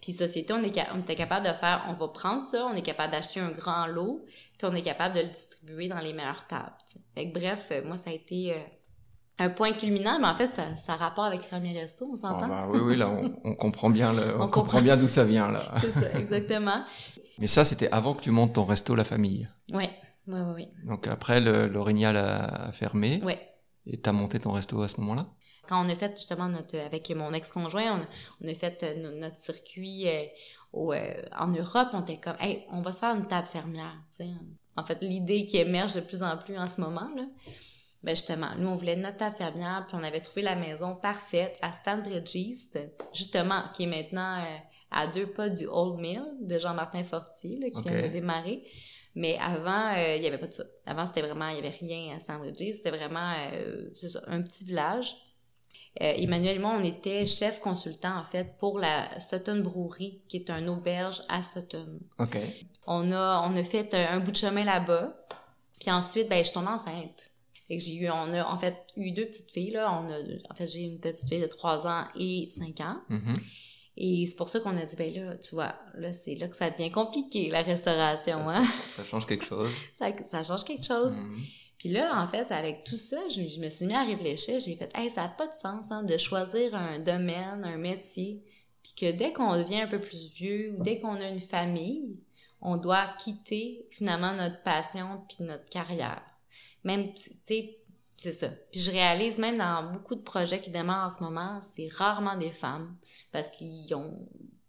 Puis 0.00 0.12
société, 0.12 0.52
on, 0.52 0.62
est, 0.64 0.76
on 0.94 1.00
était 1.00 1.14
capable 1.14 1.46
de 1.46 1.52
faire, 1.52 1.84
on 1.88 1.92
va 1.92 2.08
prendre 2.08 2.42
ça, 2.42 2.66
on 2.66 2.74
est 2.74 2.82
capable 2.82 3.12
d'acheter 3.12 3.38
un 3.38 3.52
grand 3.52 3.86
lot, 3.86 4.24
puis 4.58 4.66
on 4.68 4.74
est 4.74 4.82
capable 4.82 5.14
de 5.14 5.20
le 5.20 5.28
distribuer 5.28 5.86
dans 5.86 6.00
les 6.00 6.12
meilleures 6.12 6.44
tables. 6.48 6.72
Fait 7.14 7.30
que 7.30 7.38
bref, 7.38 7.68
euh, 7.70 7.82
moi, 7.84 7.96
ça 7.98 8.10
a 8.10 8.12
été 8.12 8.52
euh, 8.52 8.58
un 9.38 9.50
point 9.50 9.72
culminant, 9.72 10.18
mais 10.18 10.26
en 10.26 10.34
fait, 10.34 10.48
ça, 10.48 10.74
ça 10.74 10.94
a 10.94 10.96
rapport 10.96 11.24
avec 11.24 11.42
Famille 11.42 11.78
Resto, 11.78 12.08
on 12.12 12.16
s'entend? 12.16 12.48
bah, 12.48 12.66
oui, 12.68 12.80
oui, 12.82 12.96
là, 12.96 13.10
on, 13.10 13.32
on 13.44 13.54
comprend 13.54 13.90
bien, 13.90 14.12
le, 14.12 14.22
on, 14.40 14.48
comprend 14.48 14.80
bien 14.80 14.96
d'où 14.96 15.06
ça 15.06 15.22
vient, 15.22 15.52
là. 15.52 15.62
C'est 15.80 15.92
ça, 15.92 16.18
exactement. 16.18 16.84
mais 17.38 17.46
ça, 17.46 17.64
c'était 17.64 17.90
avant 17.92 18.14
que 18.14 18.22
tu 18.22 18.32
montes 18.32 18.54
ton 18.54 18.64
resto 18.64 18.96
La 18.96 19.04
Famille. 19.04 19.48
Oui, 19.72 19.84
oui, 20.26 20.40
oui. 20.40 20.52
oui. 20.56 20.68
Donc 20.84 21.06
après, 21.06 21.40
l'Orignal 21.40 22.16
a 22.16 22.72
fermé. 22.72 23.20
Oui. 23.22 23.34
Et 23.86 24.00
t'as 24.00 24.12
monté 24.12 24.38
ton 24.38 24.52
resto 24.52 24.80
à 24.82 24.88
ce 24.88 25.00
moment-là? 25.00 25.26
Quand 25.68 25.84
on 25.84 25.88
a 25.88 25.94
fait 25.94 26.16
justement 26.16 26.48
notre, 26.48 26.76
avec 26.78 27.08
mon 27.10 27.32
ex-conjoint, 27.32 28.04
on, 28.40 28.48
a 28.48 28.54
fait 28.54 28.82
euh, 28.82 29.18
notre 29.20 29.38
circuit 29.38 30.08
euh, 30.08 30.24
euh, 30.74 31.22
en 31.38 31.48
Europe, 31.48 31.88
on 31.92 32.02
était 32.02 32.18
comme, 32.18 32.36
hey, 32.40 32.64
on 32.70 32.80
va 32.80 32.92
se 32.92 33.00
faire 33.00 33.14
une 33.14 33.26
table 33.26 33.46
fermière. 33.46 33.96
En 34.76 34.84
fait, 34.84 34.98
l'idée 35.02 35.44
qui 35.44 35.58
émerge 35.58 35.94
de 35.94 36.00
plus 36.00 36.22
en 36.22 36.36
plus 36.36 36.58
en 36.58 36.66
ce 36.66 36.80
moment, 36.80 37.08
là. 37.14 37.26
Ben 38.02 38.16
justement, 38.16 38.48
nous, 38.58 38.66
on 38.66 38.74
voulait 38.74 38.96
notre 38.96 39.18
table 39.18 39.36
fermière, 39.36 39.84
puis 39.86 39.96
on 39.96 40.02
avait 40.02 40.20
trouvé 40.20 40.42
la 40.42 40.56
maison 40.56 40.96
parfaite 40.96 41.56
à 41.62 41.72
Stanbridge 41.72 42.34
East, 42.34 42.76
justement, 43.14 43.62
qui 43.72 43.84
est 43.84 43.86
maintenant 43.86 44.44
à 44.90 45.06
deux 45.06 45.26
pas 45.26 45.48
du 45.48 45.68
Old 45.68 46.00
Mill 46.00 46.20
de 46.40 46.58
Jean-Martin 46.58 47.04
Fortier, 47.04 47.60
là, 47.60 47.70
qui 47.70 47.80
vient 47.80 48.02
de 48.02 48.08
démarrer. 48.08 48.64
Mais 49.14 49.36
avant, 49.38 49.92
il 49.94 50.20
n'y 50.20 50.26
avait 50.26 50.38
pas 50.38 50.46
de 50.46 50.54
ça. 50.54 50.64
Avant, 50.86 51.06
c'était 51.06 51.22
vraiment, 51.22 51.48
il 51.48 51.54
n'y 51.54 51.58
avait 51.60 51.76
rien 51.76 52.16
à 52.16 52.46
East. 52.46 52.58
C'était 52.58 52.90
vraiment, 52.90 53.34
ça, 53.94 54.20
un 54.26 54.42
petit 54.42 54.64
village. 54.64 55.14
Euh, 56.00 56.14
Emmanuel 56.16 56.56
et 56.56 56.58
moi, 56.58 56.74
on 56.78 56.82
était 56.82 57.26
chef 57.26 57.60
consultant, 57.60 58.16
en 58.16 58.24
fait, 58.24 58.56
pour 58.58 58.78
la 58.78 59.20
Sutton 59.20 59.60
Brewery, 59.60 60.22
qui 60.26 60.38
est 60.38 60.50
un 60.50 60.66
auberge 60.68 61.22
à 61.28 61.42
Sutton. 61.42 62.00
OK. 62.18 62.38
On 62.86 63.10
a, 63.10 63.46
on 63.46 63.54
a 63.54 63.62
fait 63.62 63.92
un, 63.94 64.20
bout 64.20 64.30
de 64.30 64.36
chemin 64.36 64.64
là-bas. 64.64 65.14
Puis 65.78 65.90
ensuite, 65.90 66.28
ben, 66.28 66.38
je 66.38 66.44
suis 66.44 66.54
tombée 66.54 66.68
enceinte. 66.68 67.30
Fait 67.68 67.76
que 67.76 67.82
j'ai 67.82 67.94
eu, 67.94 68.08
on 68.08 68.32
a, 68.32 68.44
en 68.44 68.56
fait, 68.56 68.76
eu 68.96 69.12
deux 69.12 69.26
petites 69.26 69.50
filles, 69.50 69.72
là. 69.72 69.92
On 69.92 70.10
a, 70.10 70.18
en 70.50 70.54
fait, 70.54 70.66
j'ai 70.66 70.84
une 70.84 70.98
petite 70.98 71.28
fille 71.28 71.40
de 71.40 71.46
3 71.46 71.86
ans 71.86 72.04
et 72.16 72.48
5 72.48 72.80
ans. 72.80 72.96
Mm-hmm. 73.10 73.36
Et 73.96 74.24
c'est 74.26 74.36
pour 74.36 74.48
ça 74.48 74.60
qu'on 74.60 74.76
a 74.76 74.84
dit, 74.84 74.96
ben 74.96 75.14
là, 75.14 75.36
tu 75.36 75.54
vois, 75.54 75.74
là, 75.94 76.12
c'est 76.12 76.34
là 76.34 76.48
que 76.48 76.56
ça 76.56 76.70
devient 76.70 76.90
compliqué, 76.90 77.50
la 77.50 77.62
restauration, 77.62 78.48
ça, 78.48 78.58
hein. 78.58 78.64
Ça, 78.86 79.04
change 79.04 79.26
quelque 79.26 79.44
chose. 79.44 79.70
ça, 79.98 80.06
ça 80.30 80.42
change 80.42 80.64
quelque 80.64 80.84
chose. 80.84 81.14
Mm-hmm. 81.14 81.44
Puis 81.82 81.88
là, 81.90 82.22
en 82.22 82.28
fait, 82.28 82.50
avec 82.52 82.84
tout 82.84 82.96
ça, 82.96 83.18
je, 83.28 83.60
me 83.60 83.68
suis 83.68 83.86
mis 83.86 83.94
à 83.94 84.04
réfléchir. 84.04 84.60
J'ai 84.60 84.76
fait, 84.76 84.90
hey, 84.94 85.10
ça 85.10 85.22
n'a 85.22 85.28
pas 85.28 85.48
de 85.48 85.54
sens 85.54 85.86
hein, 85.90 86.04
de 86.04 86.16
choisir 86.16 86.74
un 86.74 87.00
domaine, 87.00 87.64
un 87.64 87.76
métier, 87.76 88.42
puis 88.82 88.92
que 88.96 89.10
dès 89.10 89.32
qu'on 89.32 89.56
devient 89.56 89.80
un 89.80 89.88
peu 89.88 90.00
plus 90.00 90.32
vieux 90.32 90.76
ou 90.78 90.82
dès 90.84 91.00
qu'on 91.00 91.16
a 91.16 91.28
une 91.28 91.38
famille, 91.38 92.20
on 92.60 92.76
doit 92.76 93.08
quitter 93.18 93.86
finalement 93.90 94.32
notre 94.32 94.62
passion 94.62 95.24
puis 95.28 95.44
notre 95.44 95.68
carrière. 95.70 96.22
Même, 96.84 97.12
tu 97.14 97.32
sais, 97.44 97.78
c'est 98.22 98.32
ça. 98.32 98.48
Puis 98.70 98.80
je 98.80 98.90
réalise 98.90 99.38
même 99.38 99.58
dans 99.58 99.90
beaucoup 99.92 100.14
de 100.14 100.22
projets 100.22 100.60
qui 100.60 100.70
démarrent 100.70 101.06
en 101.06 101.10
ce 101.10 101.22
moment, 101.22 101.60
c'est 101.74 101.88
rarement 101.92 102.36
des 102.36 102.52
femmes 102.52 102.96
parce 103.32 103.48
qu'ils 103.48 103.94
ont 103.94 104.28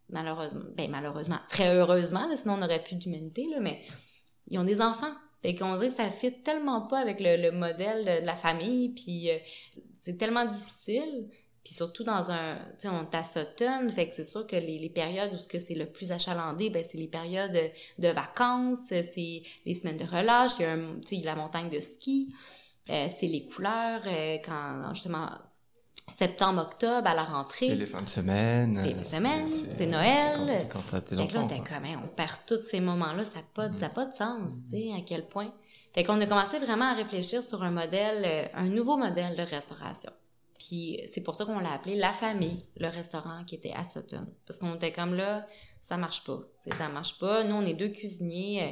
malheureusement, 0.09 0.61
ben 0.75 0.89
malheureusement, 0.89 1.39
très 1.49 1.75
heureusement, 1.75 2.27
sinon 2.35 2.55
on 2.55 2.57
n'aurait 2.57 2.83
plus 2.83 2.95
d'humanité 2.95 3.47
mais 3.61 3.81
ils 4.47 4.59
ont 4.59 4.63
des 4.63 4.81
enfants. 4.81 5.13
Fait 5.41 5.55
qu'on 5.55 5.75
dirait 5.75 5.89
que 5.89 5.95
ça 5.95 6.09
fit 6.09 6.41
tellement 6.41 6.81
pas 6.81 6.99
avec 6.99 7.17
le, 7.19 7.51
modèle 7.51 8.05
de, 8.05 8.25
la 8.25 8.35
famille, 8.35 8.89
puis 8.89 9.29
euh, 9.29 9.37
c'est 10.01 10.17
tellement 10.17 10.45
difficile. 10.45 11.27
Puis 11.65 11.73
surtout 11.73 12.03
dans 12.03 12.29
un, 12.31 12.57
tu 12.79 12.87
sais, 12.87 12.89
on 12.89 13.07
est 13.07 13.89
fait 13.89 14.09
que 14.09 14.15
c'est 14.15 14.25
sûr 14.25 14.45
que 14.45 14.55
les, 14.57 14.89
périodes 14.89 15.33
où 15.33 15.37
c'est 15.37 15.75
le 15.75 15.85
plus 15.85 16.11
achalandé, 16.11 16.69
ben 16.69 16.83
c'est 16.89 16.97
les 16.97 17.07
périodes 17.07 17.57
de, 17.99 18.07
vacances, 18.09 18.79
c'est 18.89 19.43
les 19.65 19.73
semaines 19.73 19.97
de 19.97 20.03
relâche, 20.03 20.51
il 20.59 20.63
y 20.63 20.65
a 20.65 20.73
un, 20.73 20.99
la 21.23 21.35
montagne 21.35 21.69
de 21.69 21.79
ski, 21.79 22.33
c'est 22.85 23.27
les 23.27 23.45
couleurs, 23.45 24.01
euh, 24.05 24.37
quand 24.43 24.93
justement 24.93 25.29
septembre, 26.17 26.61
octobre, 26.61 27.07
à 27.07 27.13
la 27.13 27.23
rentrée. 27.23 27.67
C'est 27.67 27.75
les 27.75 27.85
fins 27.85 28.01
de 28.01 28.09
semaine. 28.09 28.75
C'est 28.75 28.89
les 28.89 28.93
fins 28.93 28.99
de 28.99 29.05
semaine, 29.05 29.47
c'est 29.47 29.85
Noël. 29.85 30.57
C'est 30.59 30.69
quand, 30.69 30.83
t'as 30.91 31.01
tes 31.01 31.17
enfants. 31.19 31.47
Là, 31.47 31.57
comme, 31.57 32.03
on 32.03 32.07
perd 32.07 32.39
tous 32.45 32.57
ces 32.57 32.81
moments-là, 32.81 33.23
ça 33.23 33.39
n'a 33.39 33.45
pas, 33.53 33.69
mm. 33.69 33.93
pas 33.93 34.05
de 34.05 34.13
sens, 34.13 34.53
tu 34.65 34.71
sais, 34.71 34.91
à 34.97 35.01
quel 35.05 35.27
point. 35.27 35.53
Fait 35.93 36.03
qu'on 36.03 36.19
a 36.19 36.25
commencé 36.25 36.57
vraiment 36.59 36.91
à 36.91 36.93
réfléchir 36.93 37.41
sur 37.41 37.63
un 37.63 37.71
modèle, 37.71 38.23
euh, 38.25 38.45
un 38.53 38.67
nouveau 38.67 38.97
modèle 38.97 39.35
de 39.35 39.43
restauration. 39.43 40.11
Puis 40.57 40.99
c'est 41.11 41.21
pour 41.21 41.35
ça 41.35 41.45
qu'on 41.45 41.59
l'a 41.59 41.73
appelé 41.73 41.95
La 41.95 42.11
Famille, 42.11 42.57
le 42.77 42.87
restaurant 42.87 43.43
qui 43.45 43.55
était 43.55 43.73
à 43.73 43.83
Sutton. 43.83 44.25
Parce 44.45 44.59
qu'on 44.59 44.75
était 44.75 44.91
comme 44.91 45.13
là, 45.13 45.45
ça 45.83 45.97
marche 45.97 46.23
pas. 46.23 46.39
ça 46.61 46.87
marche 46.87 47.19
pas. 47.19 47.43
Nous, 47.43 47.53
on 47.53 47.65
est 47.65 47.73
deux 47.73 47.89
cuisiniers. 47.89 48.63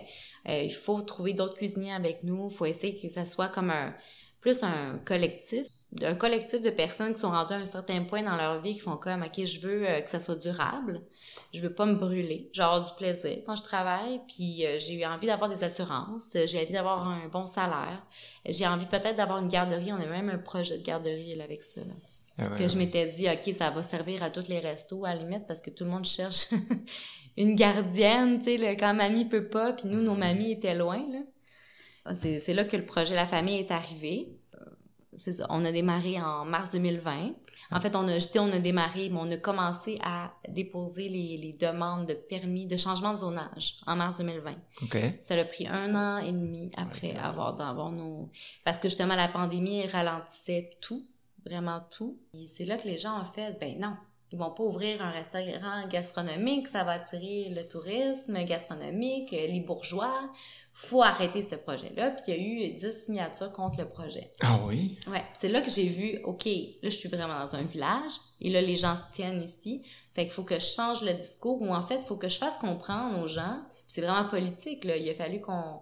Euh, 0.47 0.51
euh, 0.51 0.63
il 0.63 0.73
faut 0.73 1.01
trouver 1.01 1.33
d'autres 1.33 1.55
cuisiniers 1.55 1.93
avec 1.93 2.23
nous. 2.23 2.47
Il 2.49 2.55
faut 2.55 2.65
essayer 2.65 2.95
que 2.95 3.09
ça 3.09 3.25
soit 3.25 3.49
comme 3.49 3.69
un 3.69 3.93
plus 4.39 4.63
un 4.63 4.97
collectif 5.05 5.67
un 6.03 6.15
collectif 6.15 6.61
de 6.61 6.69
personnes 6.69 7.13
qui 7.13 7.19
sont 7.19 7.29
rendues 7.29 7.51
à 7.51 7.57
un 7.57 7.65
certain 7.65 8.01
point 8.05 8.23
dans 8.23 8.37
leur 8.37 8.61
vie 8.61 8.73
qui 8.73 8.79
font 8.79 8.95
comme 8.95 9.23
ok 9.23 9.43
je 9.43 9.59
veux 9.59 9.87
euh, 9.87 9.99
que 9.99 10.09
ça 10.09 10.19
soit 10.19 10.37
durable 10.37 11.01
je 11.53 11.59
veux 11.59 11.73
pas 11.73 11.85
me 11.85 11.95
brûler 11.95 12.49
genre 12.53 12.83
du 12.83 12.91
plaisir 12.95 13.39
quand 13.45 13.57
je 13.57 13.61
travaille 13.61 14.21
puis 14.25 14.63
j'ai 14.77 14.93
eu 14.93 15.05
envie 15.05 15.27
d'avoir 15.27 15.49
des 15.49 15.63
assurances 15.65 16.29
j'ai 16.33 16.59
envie 16.59 16.73
d'avoir 16.73 17.07
un 17.07 17.27
bon 17.27 17.45
salaire 17.45 18.01
j'ai 18.45 18.65
envie 18.65 18.87
peut-être 18.87 19.17
d'avoir 19.17 19.39
une 19.39 19.49
garderie 19.49 19.91
on 19.91 20.01
a 20.01 20.05
même 20.05 20.29
un 20.29 20.39
projet 20.39 20.77
de 20.77 20.83
garderie 20.83 21.39
avec 21.39 21.61
ça 21.61 21.81
ah 22.41 22.55
que 22.57 22.67
je 22.67 22.77
m'étais 22.77 23.05
dit 23.07 23.27
ok 23.29 23.53
ça 23.53 23.69
va 23.69 23.83
servir 23.83 24.23
à 24.23 24.29
tous 24.29 24.47
les 24.47 24.59
restos 24.59 25.05
à 25.05 25.13
la 25.13 25.21
limite 25.21 25.47
parce 25.47 25.61
que 25.61 25.69
tout 25.69 25.83
le 25.83 25.89
monde 25.89 26.05
cherche 26.05 26.47
une 27.37 27.55
gardienne 27.55 28.39
tu 28.39 28.57
sais 28.57 28.77
quand 28.77 28.93
mamie 28.93 29.25
peut 29.25 29.47
pas 29.47 29.73
puis 29.73 29.87
nous 29.87 30.01
nos 30.01 30.15
mamies 30.15 30.51
étaient 30.51 30.75
loin 30.75 30.97
là. 31.11 31.19
C'est 32.13 32.53
là 32.53 32.63
que 32.63 32.77
le 32.77 32.85
projet 32.85 33.15
la 33.15 33.25
famille 33.25 33.59
est 33.59 33.71
arrivé. 33.71 34.37
C'est 35.17 35.33
ça, 35.33 35.45
on 35.49 35.65
a 35.65 35.71
démarré 35.71 36.21
en 36.21 36.45
mars 36.45 36.71
2020. 36.71 37.31
En 37.73 37.81
fait, 37.81 37.95
on 37.95 38.07
a, 38.07 38.17
jeté, 38.17 38.39
on 38.39 38.51
a 38.51 38.59
démarré, 38.59 39.09
mais 39.09 39.19
on 39.19 39.29
a 39.29 39.37
commencé 39.37 39.97
à 40.03 40.33
déposer 40.47 41.09
les, 41.09 41.37
les 41.37 41.51
demandes 41.51 42.07
de 42.07 42.13
permis 42.13 42.65
de 42.65 42.77
changement 42.77 43.13
de 43.13 43.19
zonage 43.19 43.75
en 43.85 43.97
mars 43.97 44.15
2020. 44.17 44.51
OK. 44.83 44.97
Ça 45.21 45.35
a 45.35 45.43
pris 45.43 45.67
un 45.67 45.93
an 45.95 46.17
et 46.19 46.31
demi 46.31 46.71
après 46.77 47.13
avoir 47.17 47.55
d'avoir 47.55 47.91
nos... 47.91 48.29
Parce 48.63 48.79
que 48.79 48.87
justement, 48.87 49.15
la 49.15 49.27
pandémie 49.27 49.85
ralentissait 49.85 50.71
tout, 50.81 51.05
vraiment 51.45 51.81
tout. 51.95 52.19
Et 52.33 52.47
c'est 52.47 52.65
là 52.65 52.77
que 52.77 52.87
les 52.87 52.97
gens 52.97 53.21
ont 53.21 53.25
fait, 53.25 53.59
ben 53.59 53.79
non, 53.79 53.95
ils 54.31 54.39
vont 54.39 54.51
pas 54.51 54.63
ouvrir 54.63 55.01
un 55.01 55.11
restaurant 55.11 55.85
gastronomique, 55.89 56.67
ça 56.67 56.85
va 56.85 56.91
attirer 56.91 57.49
le 57.49 57.67
tourisme 57.67 58.41
gastronomique, 58.45 59.31
les 59.31 59.59
bourgeois. 59.59 60.31
Faut 60.73 61.03
arrêter 61.03 61.41
ce 61.41 61.55
projet-là. 61.55 62.11
Puis 62.11 62.23
il 62.27 62.33
y 62.33 62.37
a 62.37 62.69
eu 62.69 62.73
10 62.73 63.05
signatures 63.05 63.51
contre 63.51 63.81
le 63.81 63.89
projet. 63.89 64.31
Ah 64.39 64.57
oui? 64.65 64.97
Ouais. 65.05 65.23
C'est 65.33 65.49
là 65.49 65.59
que 65.59 65.69
j'ai 65.69 65.87
vu, 65.87 66.19
OK, 66.23 66.45
là, 66.45 66.89
je 66.89 66.95
suis 66.95 67.09
vraiment 67.09 67.37
dans 67.43 67.55
un 67.57 67.63
village. 67.63 68.13
Et 68.39 68.49
là, 68.49 68.61
les 68.61 68.77
gens 68.77 68.95
se 68.95 69.01
tiennent 69.11 69.41
ici. 69.41 69.83
Fait 70.15 70.23
qu'il 70.23 70.31
faut 70.31 70.43
que 70.43 70.59
je 70.59 70.65
change 70.65 71.01
le 71.01 71.13
discours 71.13 71.61
ou 71.61 71.73
en 71.73 71.81
fait, 71.81 71.95
il 71.95 72.05
faut 72.05 72.15
que 72.15 72.29
je 72.29 72.37
fasse 72.37 72.57
comprendre 72.57 73.19
aux 73.21 73.27
gens. 73.27 73.61
C'est 73.93 74.01
vraiment 74.01 74.27
politique. 74.29 74.83
Il 74.83 75.09
a 75.09 75.13
fallu 75.13 75.41
qu'on 75.41 75.81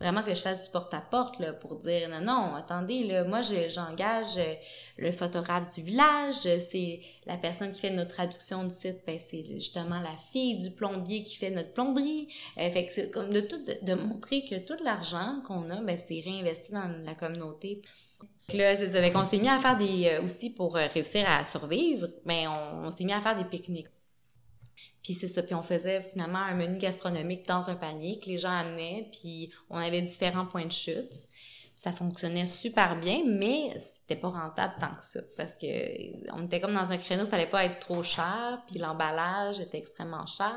vraiment 0.00 0.22
que 0.22 0.34
je 0.34 0.42
fasse 0.42 0.64
du 0.64 0.70
porte-à-porte 0.70 1.40
pour 1.60 1.76
dire 1.76 2.08
non, 2.08 2.20
non, 2.20 2.54
attendez, 2.54 3.22
moi 3.26 3.40
j'engage 3.40 4.36
euh, 4.36 4.54
le 4.98 5.10
photographe 5.10 5.74
du 5.74 5.82
village, 5.82 6.34
c'est 6.70 7.00
la 7.26 7.36
personne 7.36 7.70
qui 7.70 7.80
fait 7.80 7.90
notre 7.90 8.14
traduction 8.14 8.64
du 8.64 8.74
site, 8.74 8.98
ben, 9.06 9.18
c'est 9.30 9.44
justement 9.44 9.98
la 9.98 10.16
fille 10.32 10.56
du 10.56 10.70
plombier 10.70 11.22
qui 11.22 11.36
fait 11.36 11.50
notre 11.50 11.72
plomberie. 11.72 12.28
Euh, 12.58 12.68
fait 12.70 12.86
que 12.86 12.92
c'est 12.92 13.10
comme 13.10 13.30
de 13.30 13.40
tout, 13.40 13.64
de, 13.82 13.94
montrer 13.94 14.44
que 14.44 14.56
tout 14.58 14.82
l'argent 14.84 15.40
qu'on 15.46 15.70
a, 15.70 15.80
ben, 15.80 15.98
c'est 15.98 16.20
réinvesti 16.20 16.72
dans 16.72 17.04
la 17.04 17.14
communauté. 17.14 17.80
Là, 18.52 18.76
c'est 18.76 18.88
ça. 18.88 19.02
Fait 19.02 19.10
qu'on 19.10 19.24
s'est 19.24 19.38
mis 19.38 19.48
à 19.48 19.58
faire 19.58 19.76
des, 19.76 20.06
euh, 20.06 20.22
aussi 20.22 20.50
pour 20.50 20.74
réussir 20.74 21.24
à 21.28 21.44
survivre, 21.44 22.08
ben, 22.24 22.48
on 22.48 22.90
s'est 22.90 23.04
mis 23.04 23.12
à 23.12 23.20
faire 23.20 23.36
des 23.36 23.44
pique-niques. 23.44 23.88
Puis 25.06 25.14
c'est 25.14 25.28
ça, 25.28 25.40
puis 25.44 25.54
on 25.54 25.62
faisait 25.62 26.02
finalement 26.02 26.40
un 26.40 26.54
menu 26.54 26.78
gastronomique 26.78 27.46
dans 27.46 27.70
un 27.70 27.76
panier 27.76 28.18
que 28.18 28.26
les 28.26 28.38
gens 28.38 28.50
amenaient, 28.50 29.08
puis 29.12 29.52
on 29.70 29.76
avait 29.76 30.02
différents 30.02 30.46
points 30.46 30.66
de 30.66 30.72
chute. 30.72 31.12
Ça 31.76 31.92
fonctionnait 31.92 32.46
super 32.46 32.98
bien, 32.98 33.22
mais 33.24 33.72
c'était 33.78 34.20
pas 34.20 34.30
rentable 34.30 34.74
tant 34.80 34.96
que 34.96 35.04
ça 35.04 35.20
parce 35.36 35.54
que 35.54 36.32
on 36.32 36.46
était 36.46 36.58
comme 36.58 36.74
dans 36.74 36.92
un 36.92 36.96
créneau, 36.96 37.24
fallait 37.24 37.48
pas 37.48 37.66
être 37.66 37.78
trop 37.78 38.02
cher, 38.02 38.64
puis 38.66 38.80
l'emballage 38.80 39.60
était 39.60 39.78
extrêmement 39.78 40.26
cher. 40.26 40.56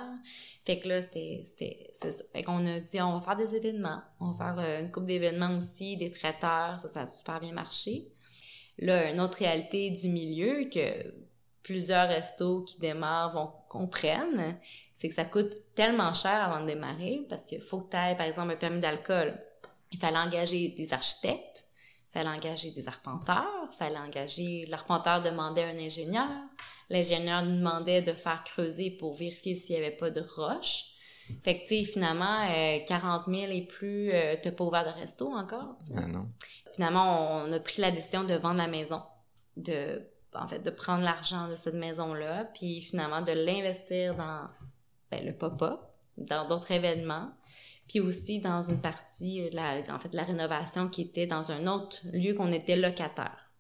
Fait 0.66 0.80
que 0.80 0.88
là 0.88 1.00
c'était 1.02 1.92
ça. 1.94 2.10
Fait 2.34 2.42
qu'on 2.42 2.66
a 2.66 2.80
dit 2.80 3.00
on 3.00 3.20
va 3.20 3.22
faire 3.24 3.36
des 3.36 3.54
événements, 3.54 4.02
on 4.20 4.32
va 4.32 4.56
faire 4.56 4.64
euh, 4.66 4.82
une 4.82 4.92
coupe 4.92 5.06
d'événements 5.06 5.56
aussi, 5.58 5.96
des 5.96 6.10
traiteurs, 6.10 6.80
ça 6.80 6.88
ça 6.88 7.02
a 7.02 7.08
super 7.08 7.40
bien 7.40 7.54
marché. 7.54 8.08
Là 8.80 9.12
une 9.12 9.20
autre 9.20 9.38
réalité 9.38 9.92
du 9.92 10.10
milieu 10.10 10.68
que 10.74 11.29
plusieurs 11.64 12.08
restos 12.08 12.64
qui 12.64 12.80
démarrent 12.80 13.34
vont 13.34 13.52
comprennent, 13.70 14.60
c'est 14.96 15.08
que 15.08 15.16
ça 15.16 15.26
coûte 15.26 15.56
tellement 15.76 16.14
cher 16.14 16.44
avant 16.44 16.62
de 16.62 16.68
démarrer 16.68 17.26
parce 17.30 17.44
qu'il 17.44 17.62
faut 17.62 17.80
que 17.80 17.92
tu 17.92 17.98
aies, 17.98 18.16
par 18.16 18.28
exemple, 18.28 18.52
un 18.52 18.58
permis 18.58 18.80
d'alcool. 18.80 19.40
Il 19.92 20.00
fallait 20.00 20.18
engager 20.18 20.70
des 20.70 20.94
architectes, 20.94 21.68
il 22.10 22.14
fallait 22.14 22.30
engager 22.30 22.72
des 22.72 22.88
arpenteurs, 22.88 23.70
il 23.72 23.78
fallait 23.78 23.98
engager... 23.98 24.66
L'arpenteur 24.68 25.22
demandait 25.22 25.64
un 25.64 25.78
ingénieur, 25.78 26.30
l'ingénieur 26.90 27.44
nous 27.44 27.58
demandait 27.58 28.02
de 28.02 28.14
faire 28.14 28.44
creuser 28.44 28.92
pour 28.92 29.14
vérifier 29.14 29.56
s'il 29.56 29.76
n'y 29.76 29.86
avait 29.86 29.96
pas 29.96 30.12
de 30.12 30.22
roche. 30.22 30.86
Fait 31.44 31.60
que, 31.60 31.68
tu 31.68 31.80
sais, 31.80 31.84
finalement, 31.86 32.46
40 32.88 33.28
euh, 33.28 33.34
000 33.34 33.52
et 33.52 33.62
plus, 33.62 34.12
euh, 34.12 34.36
t'as 34.42 34.52
pas 34.52 34.64
ouvert 34.64 34.84
de 34.84 35.00
resto 35.00 35.32
encore. 35.32 35.76
Ah 35.96 36.08
non. 36.08 36.28
Finalement, 36.74 37.44
on 37.44 37.52
a 37.52 37.60
pris 37.60 37.82
la 37.82 37.92
décision 37.92 38.24
de 38.24 38.34
vendre 38.34 38.58
la 38.58 38.68
maison, 38.68 39.02
de 39.56 40.02
en 40.36 40.48
fait, 40.48 40.60
de 40.60 40.70
prendre 40.70 41.04
l'argent 41.04 41.48
de 41.48 41.56
cette 41.56 41.76
maison-là, 41.76 42.46
puis 42.46 42.82
finalement 42.82 43.22
de 43.22 43.32
l'investir 43.32 44.16
dans 44.16 44.48
ben, 45.12 45.26
le 45.26 45.34
pop-up, 45.34 45.80
dans 46.18 46.48
d'autres 46.48 46.72
événements, 46.72 47.32
puis 47.88 48.00
aussi 48.00 48.40
dans 48.40 48.62
une 48.62 48.82
partie, 48.82 49.50
la, 49.52 49.82
en 49.90 49.98
fait, 49.98 50.14
la 50.14 50.24
rénovation 50.24 50.90
qui 50.90 51.02
était 51.02 51.26
dans 51.26 51.52
un 51.52 51.66
autre 51.66 52.02
lieu 52.14 52.36
qu'on 52.36 52.52
était 52.52 52.76
locataire. 52.76 53.52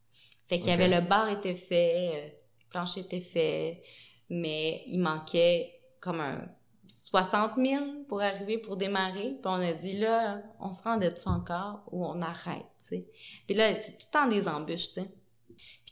Fait 0.47 0.59
qu'il 0.59 0.69
y 0.69 0.71
avait 0.71 0.87
le 0.87 1.01
bar 1.07 1.29
était 1.29 1.55
fait, 1.55 2.11
euh, 2.13 2.27
le 2.27 2.69
plancher 2.69 3.01
était 3.01 3.19
fait, 3.19 3.81
mais 4.29 4.83
il 4.87 4.99
manquait 4.99 5.71
comme 5.99 6.21
un 6.21 6.41
60 6.87 7.53
000 7.57 7.83
pour 8.07 8.21
arriver, 8.21 8.59
pour 8.59 8.77
démarrer. 8.77 9.37
Puis 9.41 9.45
on 9.45 9.53
a 9.53 9.73
dit, 9.73 9.97
là, 9.97 10.41
on 10.59 10.71
se 10.71 10.83
rendait 10.83 11.09
dessus 11.09 11.27
encore 11.27 11.83
ou 11.91 12.05
on 12.05 12.21
arrête, 12.21 12.65
tu 12.79 12.85
sais? 12.85 13.07
Puis 13.47 13.55
là, 13.55 13.79
c'est 13.79 13.97
tout 13.97 14.07
le 14.07 14.11
temps 14.11 14.27
des 14.27 14.47
embûches, 14.47 14.89
tu 14.89 15.01
sais 15.01 15.18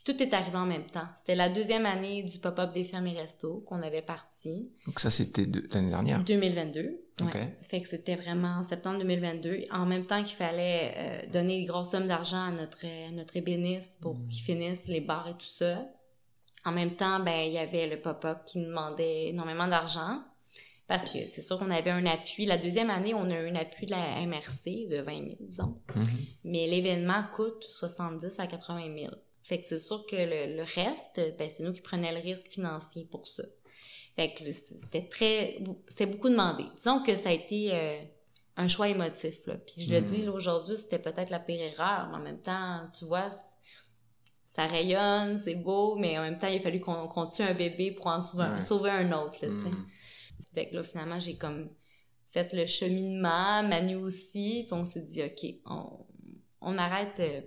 tout 0.08 0.24
est 0.24 0.34
arrivé 0.34 0.56
en 0.56 0.66
même 0.66 0.86
temps. 0.86 1.08
C'était 1.18 1.36
la 1.36 1.50
deuxième 1.50 1.86
année 1.86 2.24
du 2.24 2.40
pop-up 2.40 2.72
des 2.74 2.86
fermes 2.86 3.08
et 3.08 3.20
restos 3.20 3.62
qu'on 3.68 3.82
avait 3.82 4.02
parti. 4.02 4.72
Donc 4.86 5.02
ça, 5.02 5.12
c'était 5.12 5.46
l'année 5.70 5.90
dernière? 5.90 6.24
2022. 6.24 7.02
OK. 7.22 7.38
Fait 7.68 7.82
que 7.82 7.88
c'était 7.88 8.16
vraiment 8.16 8.60
en 8.60 8.64
septembre 8.64 9.00
2022. 9.00 9.66
En 9.70 9.86
même 9.86 10.06
temps 10.06 10.24
qu'il 10.24 10.38
fallait 10.38 10.94
euh, 10.96 11.30
donner 11.30 11.60
des 11.60 11.66
grosses 11.66 11.92
sommes 11.92 12.08
d'argent 12.08 12.42
à 12.42 12.52
notre, 12.52 12.86
notre 13.12 13.36
ébéniste 13.36 14.00
pour 14.00 14.16
mmh. 14.16 14.28
qu'il 14.30 14.44
finisse 14.44 14.88
les 14.88 15.02
bars 15.02 15.28
et 15.28 15.34
tout 15.34 15.46
ça. 15.46 15.86
En 16.64 16.72
même 16.72 16.96
temps, 16.96 17.20
ben 17.20 17.46
il 17.46 17.52
y 17.52 17.58
avait 17.58 17.88
le 17.88 18.00
pop-up 18.00 18.40
qui 18.46 18.60
nous 18.60 18.68
demandait 18.68 19.28
énormément 19.28 19.68
d'argent. 19.68 20.22
Parce 20.88 21.12
que 21.12 21.20
c'est 21.28 21.42
sûr 21.42 21.60
qu'on 21.60 21.70
avait 21.70 21.90
un 21.90 22.06
appui. 22.06 22.46
La 22.46 22.58
deuxième 22.58 22.90
année, 22.90 23.14
on 23.14 23.30
a 23.30 23.42
eu 23.42 23.50
un 23.50 23.56
appui 23.56 23.88
de 23.88 23.92
la 23.92 24.26
MRC 24.26 24.88
de 24.90 25.02
20 25.02 25.12
000, 25.12 25.28
disons. 25.42 25.82
Mmh. 25.94 26.04
Mais 26.46 26.66
l'événement 26.68 27.26
coûte 27.34 27.62
70 27.62 28.40
à 28.40 28.48
80 28.48 29.04
000. 29.04 29.12
Fait 29.48 29.62
que 29.62 29.68
c'est 29.68 29.80
sûr 29.80 30.06
que 30.06 30.18
le, 30.18 30.62
reste, 30.62 31.22
ben, 31.40 31.50
c'est 31.50 31.64
nous 31.64 31.72
qui 31.72 31.80
prenons 31.80 32.12
le 32.12 32.20
risque 32.20 32.50
financier 32.50 33.06
pour 33.10 33.26
ça. 33.26 33.44
Fait 34.18 34.34
que 34.34 34.52
c'était 34.52 35.08
très, 35.08 35.64
c'était 35.88 36.06
beaucoup 36.06 36.28
demandé. 36.28 36.66
Disons 36.76 37.02
que 37.02 37.16
ça 37.16 37.30
a 37.30 37.32
été 37.32 37.74
euh, 37.74 38.02
un 38.58 38.68
choix 38.68 38.90
émotif, 38.90 39.46
là. 39.46 39.56
Puis 39.56 39.84
je 39.84 39.94
le 39.94 40.02
hmm. 40.02 40.04
dis, 40.04 40.28
aujourd'hui, 40.28 40.76
c'était 40.76 41.00
peut-être 41.00 41.30
la 41.30 41.40
pire 41.40 41.62
erreur, 41.62 42.10
mais 42.10 42.18
en 42.18 42.20
même 42.20 42.42
temps, 42.42 42.90
tu 43.00 43.06
vois, 43.06 43.30
ça 44.44 44.66
rayonne, 44.66 45.38
c'est 45.38 45.56
beau, 45.56 45.96
mais 45.96 46.20
en 46.20 46.24
même 46.24 46.38
temps, 46.38 46.48
il 46.48 46.58
a 46.58 46.60
fallu 46.60 46.82
qu'on 46.82 47.28
tue 47.28 47.44
un 47.44 47.54
bébé 47.54 47.92
pour 47.92 48.08
en 48.08 48.20
sauver, 48.20 48.90
un 48.90 49.14
autre, 49.14 49.46
là, 49.46 49.48
hmm. 49.48 49.88
Fait 50.54 50.68
que 50.68 50.76
là, 50.76 50.84
finalement, 50.84 51.22
j'ai 51.22 51.38
comme 51.38 51.70
fait 52.32 52.52
le 52.52 52.66
cheminement, 52.66 53.64
Manu 53.64 53.96
aussi, 53.96 54.66
puis 54.68 54.74
on 54.74 54.84
s'est 54.84 55.04
dit, 55.04 55.24
OK, 55.24 55.54
on, 55.66 56.06
on 56.60 56.78
arrête 56.78 57.18
euh, 57.20 57.42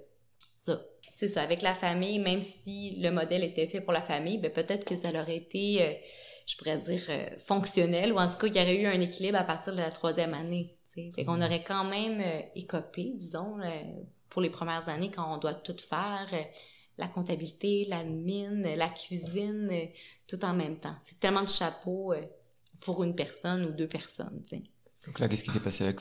ça 0.57 0.81
c'est 1.21 1.29
ça, 1.29 1.43
avec 1.43 1.61
la 1.61 1.75
famille, 1.75 2.19
même 2.19 2.41
si 2.41 2.97
le 2.99 3.11
modèle 3.11 3.45
était 3.45 3.67
fait 3.67 3.83
pour 3.83 3.93
la 3.93 4.01
famille, 4.01 4.39
ben 4.39 4.51
peut-être 4.51 4.87
que 4.87 4.97
ça 4.97 5.11
aurait 5.11 5.37
été, 5.37 5.83
euh, 5.83 5.93
je 6.47 6.57
pourrais 6.57 6.79
dire, 6.79 7.03
euh, 7.11 7.27
fonctionnel, 7.39 8.15
ou 8.15 8.17
en 8.17 8.27
tout 8.27 8.39
cas, 8.39 8.47
il 8.47 8.57
y 8.57 8.59
aurait 8.59 8.81
eu 8.81 8.87
un 8.87 8.99
équilibre 9.03 9.37
à 9.37 9.45
partir 9.45 9.75
de 9.75 9.81
la 9.81 9.91
troisième 9.91 10.33
année. 10.33 10.79
T'sais. 10.89 11.11
Fait 11.15 11.27
qu'on 11.27 11.37
mm-hmm. 11.37 11.45
aurait 11.45 11.63
quand 11.63 11.85
même 11.85 12.23
euh, 12.23 12.41
écopé, 12.55 13.13
disons, 13.17 13.59
pour 14.31 14.41
les 14.41 14.49
premières 14.49 14.89
années, 14.89 15.11
quand 15.11 15.31
on 15.31 15.37
doit 15.37 15.53
tout 15.53 15.77
faire, 15.79 16.27
la 16.97 17.07
comptabilité, 17.07 17.85
la 17.87 18.03
mine, 18.03 18.63
la 18.63 18.89
cuisine, 18.89 19.71
tout 20.27 20.43
en 20.43 20.55
même 20.55 20.81
temps. 20.81 20.97
C'est 21.03 21.21
tellement 21.21 21.43
de 21.43 21.51
chapeaux 21.51 22.15
pour 22.81 23.05
une 23.05 23.15
personne 23.15 23.67
ou 23.67 23.73
deux 23.73 23.89
personnes. 23.89 24.43
T'sais. 24.47 24.63
Donc 25.05 25.19
là, 25.19 25.29
qu'est-ce 25.29 25.45
qui 25.45 25.51
s'est 25.51 25.61
passé 25.61 25.85
avec, 25.85 26.01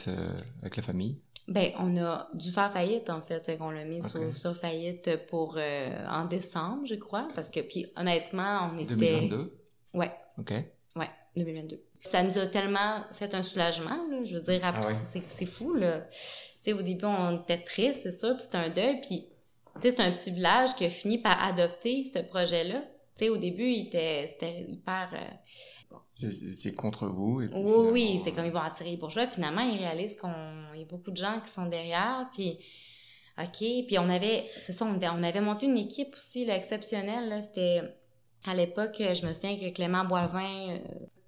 avec 0.62 0.77
la 0.77 0.84
famille? 0.84 1.17
Ben, 1.49 1.71
on 1.79 1.97
a 1.97 2.29
dû 2.35 2.51
faire 2.51 2.71
faillite, 2.71 3.09
en 3.09 3.21
fait. 3.21 3.57
On 3.59 3.71
l'a 3.71 3.83
mis 3.83 4.01
sur, 4.03 4.55
faillite 4.55 5.25
pour 5.27 5.55
euh, 5.57 6.05
en 6.07 6.25
décembre, 6.25 6.85
je 6.85 6.95
crois. 6.95 7.27
Parce 7.33 7.49
que, 7.49 7.59
puis 7.59 7.88
honnêtement, 7.95 8.69
on 8.71 8.77
était... 8.77 8.95
2022? 8.95 9.57
Ouais. 9.95 10.12
OK. 10.38 10.51
Ouais, 10.95 11.09
2022. 11.35 11.83
Ça 12.03 12.23
nous 12.23 12.38
a 12.38 12.47
tellement 12.47 13.03
fait 13.13 13.33
un 13.33 13.41
soulagement, 13.41 14.07
là. 14.09 14.23
Je 14.23 14.38
veux 14.38 14.43
dire, 14.43 14.62
ah 14.63 14.73
c'est 15.05 15.45
fou, 15.45 15.73
là. 15.73 16.01
Tu 16.01 16.09
sais, 16.62 16.73
au 16.73 16.81
début, 16.81 17.05
on 17.05 17.41
était 17.41 17.63
triste, 17.63 18.01
c'est 18.03 18.12
sûr, 18.12 18.35
puis 18.35 18.43
c'était 18.43 18.57
un 18.57 18.69
deuil. 18.69 19.01
Puis, 19.01 19.25
tu 19.75 19.81
sais, 19.81 19.91
c'est 19.91 20.03
un 20.03 20.12
petit 20.12 20.31
village 20.31 20.75
qui 20.75 20.85
a 20.85 20.89
fini 20.89 21.17
par 21.17 21.43
adopter 21.43 22.05
ce 22.05 22.19
projet-là. 22.19 22.81
Tu 23.17 23.25
sais, 23.25 23.29
au 23.29 23.38
début, 23.38 23.67
il 23.67 23.88
était, 23.88 24.27
c'était 24.27 24.62
hyper... 24.69 25.09
Euh, 25.13 25.35
c'est 26.32 26.75
contre 26.75 27.08
vous. 27.08 27.41
oui, 27.53 27.89
oui, 27.91 28.21
c'est 28.23 28.32
comme 28.32 28.45
ils 28.45 28.51
vont 28.51 28.60
attirer 28.60 28.91
les 28.91 28.97
bourgeois. 28.97 29.27
Finalement, 29.27 29.62
ils 29.62 29.77
réalisent 29.77 30.17
qu'il 30.17 30.79
y 30.79 30.82
a 30.82 30.86
beaucoup 30.86 31.12
de 31.12 31.17
gens 31.17 31.39
qui 31.43 31.49
sont 31.49 31.67
derrière. 31.67 32.29
Puis, 32.34 32.60
OK. 33.38 33.58
Puis 33.88 33.97
on 33.97 34.10
avait, 34.10 34.45
c'est 34.47 34.73
ça, 34.73 34.86
on, 34.86 35.23
avait 35.23 35.41
monté 35.41 35.65
une 35.67 35.77
équipe 35.77 36.13
aussi 36.15 36.45
là, 36.45 36.55
exceptionnelle. 36.55 37.41
C'était 37.41 37.82
à 38.45 38.53
l'époque, 38.53 38.95
je 38.99 39.25
me 39.25 39.34
souviens 39.34 39.55
que 39.55 39.73
Clément 39.73 40.05
Boivin, 40.05 40.71
euh, 40.71 40.79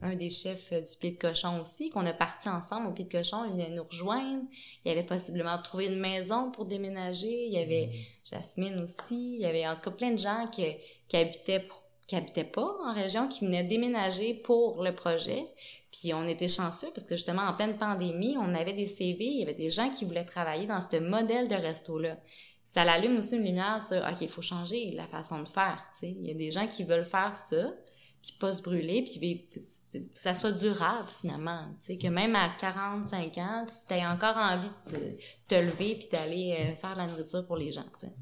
un 0.01 0.15
des 0.15 0.29
chefs 0.29 0.71
du 0.73 0.97
Pied 0.99 1.11
de 1.11 1.17
Cochon 1.17 1.59
aussi, 1.59 1.89
qu'on 1.89 2.05
a 2.05 2.13
parti 2.13 2.49
ensemble 2.49 2.87
au 2.87 2.91
Pied 2.91 3.05
de 3.05 3.11
Cochon, 3.11 3.45
il 3.45 3.51
venait 3.51 3.69
nous 3.69 3.83
rejoindre. 3.83 4.43
Il 4.83 4.91
avait 4.91 5.03
possiblement 5.03 5.57
trouvé 5.61 5.87
une 5.87 5.99
maison 5.99 6.51
pour 6.51 6.65
déménager. 6.65 7.47
Il 7.47 7.53
y 7.53 7.59
avait 7.59 7.87
mmh. 7.87 8.35
Jasmine 8.35 8.79
aussi. 8.79 9.35
Il 9.35 9.41
y 9.41 9.45
avait 9.45 9.67
en 9.67 9.75
tout 9.75 9.81
cas 9.81 9.91
plein 9.91 10.11
de 10.11 10.19
gens 10.19 10.47
qui, 10.51 10.65
qui 11.07 11.17
habitaient 11.17 11.65
qui 12.11 12.17
habitaient 12.17 12.43
pas 12.43 12.75
en 12.83 12.93
région, 12.93 13.29
qui 13.29 13.45
venaient 13.45 13.63
déménager 13.63 14.33
pour 14.33 14.83
le 14.83 14.93
projet. 14.93 15.45
Puis 15.93 16.13
on 16.13 16.27
était 16.27 16.49
chanceux 16.49 16.89
parce 16.93 17.07
que 17.07 17.15
justement, 17.15 17.43
en 17.43 17.53
pleine 17.53 17.77
pandémie, 17.77 18.35
on 18.37 18.53
avait 18.53 18.73
des 18.73 18.85
CV, 18.85 19.23
il 19.23 19.39
y 19.39 19.43
avait 19.43 19.53
des 19.53 19.69
gens 19.69 19.89
qui 19.89 20.03
voulaient 20.03 20.25
travailler 20.25 20.67
dans 20.67 20.81
ce 20.81 20.97
modèle 20.97 21.47
de 21.47 21.55
resto-là. 21.55 22.17
Ça 22.65 22.83
l'allume 22.83 23.19
aussi 23.19 23.37
une 23.37 23.45
lumière 23.45 23.81
sur, 23.81 23.95
OK, 23.99 24.19
il 24.19 24.27
faut 24.27 24.41
changer 24.41 24.91
la 24.91 25.07
façon 25.07 25.41
de 25.41 25.47
faire, 25.47 25.81
tu 25.93 25.99
sais. 25.99 26.09
Il 26.09 26.27
y 26.27 26.31
a 26.31 26.33
des 26.33 26.51
gens 26.51 26.67
qui 26.67 26.83
veulent 26.83 27.05
faire 27.05 27.33
ça, 27.33 27.73
puis 28.21 28.33
pas 28.37 28.51
se 28.51 28.61
brûler, 28.61 29.03
puis 29.03 29.47
que 29.53 29.99
ça 30.13 30.33
soit 30.33 30.51
durable 30.51 31.07
finalement, 31.21 31.63
tu 31.79 31.93
sais, 31.93 31.97
que 31.97 32.07
même 32.07 32.35
à 32.35 32.49
45 32.59 33.37
ans, 33.37 33.65
tu 33.87 33.93
aies 33.93 34.05
encore 34.05 34.35
envie 34.35 34.67
de 34.91 35.17
te, 35.47 35.55
lever 35.55 35.95
puis 35.95 36.09
d'aller 36.11 36.57
euh, 36.59 36.75
faire 36.75 36.91
de 36.91 36.97
la 36.97 37.07
nourriture 37.07 37.47
pour 37.47 37.55
les 37.55 37.71
gens, 37.71 37.87
tu 38.01 38.07
sais. 38.07 38.13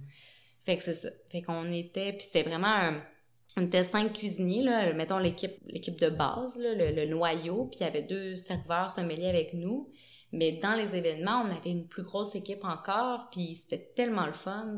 Fait 0.64 0.78
que 0.78 0.84
c'est 0.84 0.94
ça. 0.94 1.10
Fait 1.28 1.42
qu'on 1.42 1.72
était, 1.72 2.14
puis 2.14 2.22
c'était 2.22 2.44
vraiment 2.44 2.68
un 2.68 3.02
On 3.60 3.66
était 3.66 3.84
cinq 3.84 4.14
cuisiniers, 4.14 4.64
là, 4.64 4.94
mettons 4.94 5.18
l'équipe 5.18 5.58
l'équipe 5.68 6.00
de 6.00 6.10
base, 6.10 6.58
là, 6.58 6.74
le, 6.74 6.96
le 6.96 7.06
noyau, 7.08 7.66
puis 7.66 7.80
il 7.82 7.84
y 7.84 7.86
avait 7.86 8.04
deux 8.04 8.36
serveurs 8.36 8.90
sommeliers 8.90 9.28
avec 9.28 9.54
nous. 9.54 9.90
Mais 10.32 10.60
dans 10.62 10.74
les 10.74 10.96
événements, 10.96 11.44
on 11.46 11.52
avait 11.52 11.72
une 11.72 11.88
plus 11.88 12.04
grosse 12.04 12.36
équipe 12.36 12.64
encore, 12.64 13.30
puis 13.32 13.56
c'était 13.56 13.92
tellement 13.96 14.28
le 14.28 14.32
fun. 14.32 14.76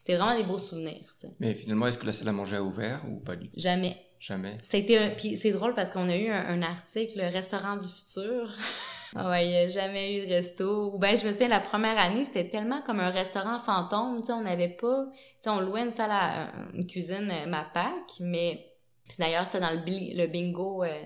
C'est 0.00 0.16
vraiment 0.16 0.36
des 0.36 0.44
beaux 0.44 0.58
souvenirs. 0.58 1.14
Mais 1.38 1.54
finalement, 1.54 1.86
est-ce 1.86 1.98
que 1.98 2.06
la 2.06 2.12
salle 2.12 2.28
à 2.28 2.32
manger 2.32 2.56
a 2.56 2.62
ouvert 2.62 3.04
ou 3.08 3.20
pas 3.20 3.36
du 3.36 3.48
tout? 3.48 3.60
Jamais. 3.60 3.96
Jamais. 4.18 4.56
C'était 4.62 4.98
un... 4.98 5.10
puis 5.10 5.36
c'est 5.36 5.52
drôle 5.52 5.74
parce 5.74 5.92
qu'on 5.92 6.08
a 6.08 6.16
eu 6.16 6.28
un, 6.28 6.46
un 6.46 6.62
article 6.62 7.20
restaurant 7.20 7.76
du 7.76 7.86
futur. 7.86 8.52
Ah 9.16 9.30
ouais, 9.30 9.46
il 9.46 9.50
n'y 9.50 9.56
a 9.56 9.68
jamais 9.68 10.18
eu 10.18 10.26
de 10.26 10.32
resto. 10.32 10.92
Ou 10.92 10.98
ben 10.98 11.16
je 11.16 11.26
me 11.26 11.32
souviens 11.32 11.48
la 11.48 11.60
première 11.60 11.98
année, 11.98 12.24
c'était 12.24 12.48
tellement 12.48 12.82
comme 12.82 13.00
un 13.00 13.10
restaurant 13.10 13.58
fantôme, 13.58 14.20
tu 14.24 14.32
on 14.32 14.42
n'avait 14.42 14.68
pas, 14.68 15.06
tu 15.42 15.48
on 15.48 15.60
louait 15.60 15.82
une 15.82 15.90
salle 15.90 16.10
à 16.12 16.52
une 16.74 16.86
cuisine 16.86 17.30
euh, 17.30 17.46
Mapac, 17.46 17.92
mais 18.20 18.66
puis 19.06 19.16
d'ailleurs 19.18 19.46
c'était 19.46 19.60
dans 19.60 19.70
le, 19.70 19.80
le 20.16 20.26
bingo 20.26 20.84
euh, 20.84 21.04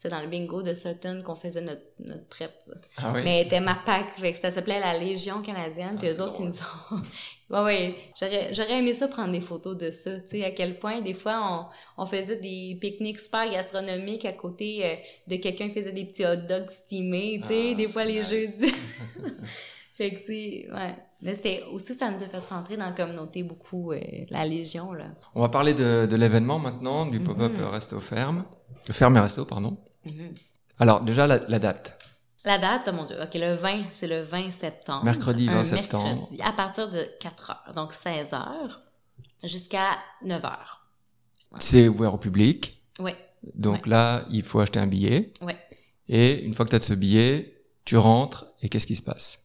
c'est 0.00 0.08
dans 0.10 0.20
le 0.20 0.28
bingo 0.28 0.62
de 0.62 0.74
Sutton 0.74 1.22
qu'on 1.24 1.34
faisait 1.34 1.60
notre, 1.60 1.82
notre 1.98 2.24
prep. 2.28 2.52
Ah 2.98 3.10
oui? 3.12 3.22
Mais 3.24 3.40
elle 3.40 3.46
était 3.46 3.58
Mapac, 3.60 4.10
fait 4.10 4.32
que 4.32 4.38
ça 4.38 4.52
s'appelait 4.52 4.78
la 4.78 4.96
Légion 4.96 5.42
canadienne, 5.42 5.94
Ah, 5.96 5.98
puis 6.00 6.08
eux 6.08 6.20
autres, 6.22 6.36
ils 6.38 6.46
nous 6.46 6.52
ont... 6.60 7.02
ouais, 7.50 7.64
ouais, 7.64 7.94
j'aurais, 8.18 8.54
j'aurais 8.54 8.78
aimé 8.78 8.94
ça 8.94 9.08
prendre 9.08 9.32
des 9.32 9.40
photos 9.40 9.76
de 9.76 9.90
ça, 9.90 10.20
tu 10.20 10.36
sais, 10.38 10.44
à 10.44 10.52
quel 10.52 10.78
point, 10.78 11.00
des 11.00 11.14
fois, 11.14 11.68
on, 11.98 12.02
on 12.02 12.06
faisait 12.06 12.36
des 12.36 12.78
pique-niques 12.80 13.18
super 13.18 13.50
gastronomiques 13.50 14.24
à 14.24 14.32
côté 14.32 14.86
euh, 14.86 14.94
de 15.26 15.34
quelqu'un 15.34 15.66
qui 15.68 15.74
faisait 15.80 15.92
des 15.92 16.04
petits 16.04 16.24
hot 16.24 16.46
dogs 16.48 16.70
steamés, 16.70 17.40
tu 17.42 17.48
sais, 17.48 17.68
Ah, 17.72 17.74
des 17.74 17.88
fois, 17.88 18.04
les 18.04 18.22
jeudis. 18.22 18.72
fait 19.94 20.12
que 20.12 20.20
c'est... 20.24 20.68
Ouais. 20.72 20.94
Mais 21.20 21.34
c'était... 21.34 21.64
Aussi, 21.72 21.96
ça 21.96 22.08
nous 22.12 22.22
a 22.22 22.26
fait 22.26 22.38
rentrer 22.38 22.76
dans 22.76 22.86
la 22.86 22.92
communauté 22.92 23.42
beaucoup, 23.42 23.90
euh, 23.90 23.98
la 24.30 24.46
Légion, 24.46 24.92
là. 24.92 25.06
On 25.34 25.40
va 25.40 25.48
parler 25.48 25.74
de, 25.74 26.06
de 26.06 26.14
l'événement 26.14 26.60
maintenant, 26.60 27.04
du 27.06 27.18
pop-up 27.18 27.50
Mhm. 27.52 27.64
resto 27.64 27.98
ferme. 27.98 28.44
Ferme 28.92 29.16
et 29.16 29.20
resto, 29.20 29.44
pardon. 29.44 29.76
Mhm. 30.04 30.34
Alors, 30.78 31.00
déjà, 31.02 31.26
la, 31.26 31.38
la 31.48 31.58
date. 31.58 31.98
La 32.44 32.56
date, 32.58 32.84
oh 32.88 32.92
mon 32.92 33.04
Dieu, 33.04 33.16
OK, 33.20 33.34
le 33.34 33.52
20, 33.54 33.84
c'est 33.90 34.06
le 34.06 34.20
20 34.22 34.50
septembre. 34.50 35.04
Mercredi 35.04 35.46
20 35.46 35.58
Un 35.58 35.64
septembre. 35.64 36.04
mercredi, 36.06 36.40
à 36.42 36.52
partir 36.52 36.88
de 36.88 37.04
4 37.20 37.50
heures, 37.50 37.72
donc 37.74 37.92
16 37.92 38.32
heures, 38.32 38.82
jusqu'à 39.44 39.98
9 40.22 40.44
heures. 40.44 40.86
C'est 41.58 41.88
ouvert 41.88 42.14
au 42.14 42.18
public. 42.18 42.80
Oui, 43.00 43.12
Donc 43.54 43.86
là, 43.86 44.24
il 44.30 44.42
faut 44.42 44.60
acheter 44.60 44.78
un 44.78 44.86
billet. 44.86 45.32
Ouais. 45.40 45.56
Et 46.08 46.42
une 46.44 46.54
fois 46.54 46.64
que 46.64 46.70
tu 46.70 46.76
as 46.76 46.80
ce 46.80 46.94
billet, 46.94 47.62
tu 47.84 47.96
rentres 47.96 48.46
et 48.62 48.68
qu'est-ce 48.68 48.86
qui 48.86 48.96
se 48.96 49.02
passe? 49.02 49.44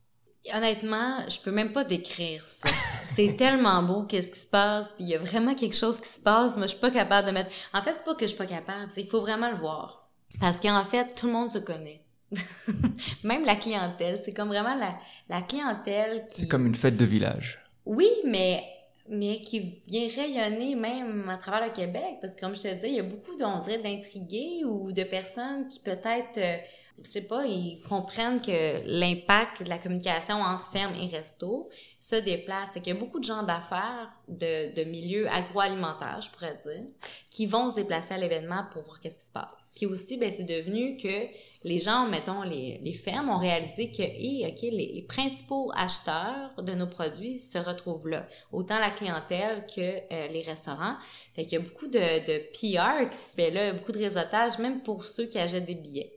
Honnêtement, 0.54 1.28
je 1.30 1.40
peux 1.40 1.52
même 1.52 1.72
pas 1.72 1.84
décrire 1.86 2.46
ça. 2.46 2.70
C'est 3.16 3.34
tellement 3.38 3.82
beau 3.82 4.04
qu'est-ce 4.04 4.30
qui 4.30 4.40
se 4.40 4.48
passe, 4.48 4.90
puis 4.90 5.06
il 5.06 5.10
y 5.10 5.16
a 5.16 5.20
vraiment 5.20 5.56
quelque 5.56 5.76
chose 5.76 6.00
qui 6.02 6.10
se 6.10 6.20
passe, 6.20 6.58
mais 6.58 6.64
je 6.64 6.70
suis 6.72 6.80
pas 6.80 6.92
capable 6.92 7.28
de 7.28 7.32
mettre. 7.34 7.50
En 7.74 7.82
fait, 7.82 7.94
c'est 7.98 8.04
pas 8.04 8.14
que 8.16 8.22
je 8.26 8.28
suis 8.30 8.38
pas 8.38 8.46
capable, 8.46 8.90
c'est 8.90 9.02
qu'il 9.02 9.10
faut 9.10 9.22
vraiment 9.22 9.50
le 9.50 9.56
voir. 9.56 10.03
Parce 10.40 10.60
qu'en 10.60 10.84
fait, 10.84 11.16
tout 11.16 11.28
le 11.28 11.34
monde 11.34 11.50
se 11.50 11.60
connaît. 11.60 12.02
même 13.24 13.46
la 13.46 13.56
clientèle, 13.56 14.18
c'est 14.24 14.34
comme 14.34 14.48
vraiment 14.48 14.76
la, 14.76 14.96
la 15.30 15.42
clientèle 15.42 16.28
qui 16.28 16.42
C'est 16.42 16.48
comme 16.48 16.66
une 16.66 16.76
fête 16.76 16.98
de 16.98 17.06
village. 17.06 17.60
Oui, 17.86 18.10
mais 18.26 18.64
mais 19.10 19.42
qui 19.42 19.82
vient 19.86 20.08
rayonner 20.16 20.76
même 20.76 21.28
à 21.28 21.36
travers 21.36 21.68
le 21.68 21.74
Québec 21.74 22.20
parce 22.22 22.36
que 22.36 22.40
comme 22.40 22.56
je 22.56 22.62
te 22.62 22.74
disais, 22.74 22.90
il 22.90 22.96
y 22.96 23.00
a 23.00 23.04
beaucoup 23.04 23.34
on 23.42 23.60
dirait 23.60 23.80
d'intrigués 23.80 24.64
ou 24.64 24.94
de 24.94 25.04
personnes 25.04 25.68
qui 25.68 25.80
peut-être 25.80 26.38
euh, 26.38 26.58
je 27.02 27.10
sais 27.10 27.28
pas, 27.28 27.46
ils 27.46 27.82
comprennent 27.82 28.40
que 28.40 28.82
l'impact 28.86 29.64
de 29.64 29.70
la 29.70 29.78
communication 29.78 30.36
entre 30.36 30.72
ferme 30.72 30.96
et 30.96 31.08
resto 31.08 31.70
se 32.00 32.16
déplace. 32.16 32.72
Fait 32.72 32.82
qu'il 32.82 32.94
y 32.94 32.96
a 32.96 33.00
beaucoup 33.00 33.20
de 33.20 33.26
gens 33.26 33.44
d'affaires 33.44 34.10
de, 34.28 34.76
de 34.76 34.84
milieux 34.90 35.28
agroalimentaires, 35.30 36.22
je 36.22 36.30
pourrais 36.30 36.58
dire, 36.66 36.86
qui 37.30 37.46
vont 37.46 37.70
se 37.70 37.76
déplacer 37.76 38.14
à 38.14 38.18
l'événement 38.18 38.66
pour 38.72 38.84
voir 38.84 39.00
qu'est-ce 39.00 39.20
qui 39.20 39.26
se 39.26 39.32
passe. 39.32 39.56
Puis 39.76 39.86
aussi, 39.86 40.18
ben, 40.18 40.32
c'est 40.36 40.44
devenu 40.44 40.98
que 40.98 41.28
les 41.64 41.80
gens, 41.80 42.08
mettons, 42.08 42.44
les, 42.44 42.80
les 42.84 42.94
fermes 42.94 43.30
ont 43.30 43.38
réalisé 43.38 43.90
que, 43.90 44.02
hey, 44.04 44.46
OK, 44.48 44.62
les, 44.64 44.92
les 44.96 45.06
principaux 45.08 45.72
acheteurs 45.76 46.52
de 46.62 46.74
nos 46.74 46.88
produits 46.88 47.40
se 47.40 47.58
retrouvent 47.58 48.08
là. 48.10 48.28
Autant 48.52 48.80
la 48.80 48.90
clientèle 48.90 49.66
que 49.74 49.82
euh, 49.82 50.28
les 50.28 50.42
restaurants. 50.42 50.96
Fait 51.36 51.44
qu'il 51.46 51.54
y 51.54 51.62
a 51.62 51.66
beaucoup 51.66 51.88
de, 51.88 52.00
de 52.00 52.40
PR 52.52 53.10
qui 53.10 53.16
se 53.18 53.34
fait 53.36 53.50
là, 53.50 53.72
beaucoup 53.72 53.94
de 53.94 54.00
réseautage, 54.00 54.60
même 54.60 54.82
pour 54.84 55.06
ceux 55.06 55.26
qui 55.26 55.40
achètent 55.40 55.66
des 55.66 55.76
billets. 55.76 56.12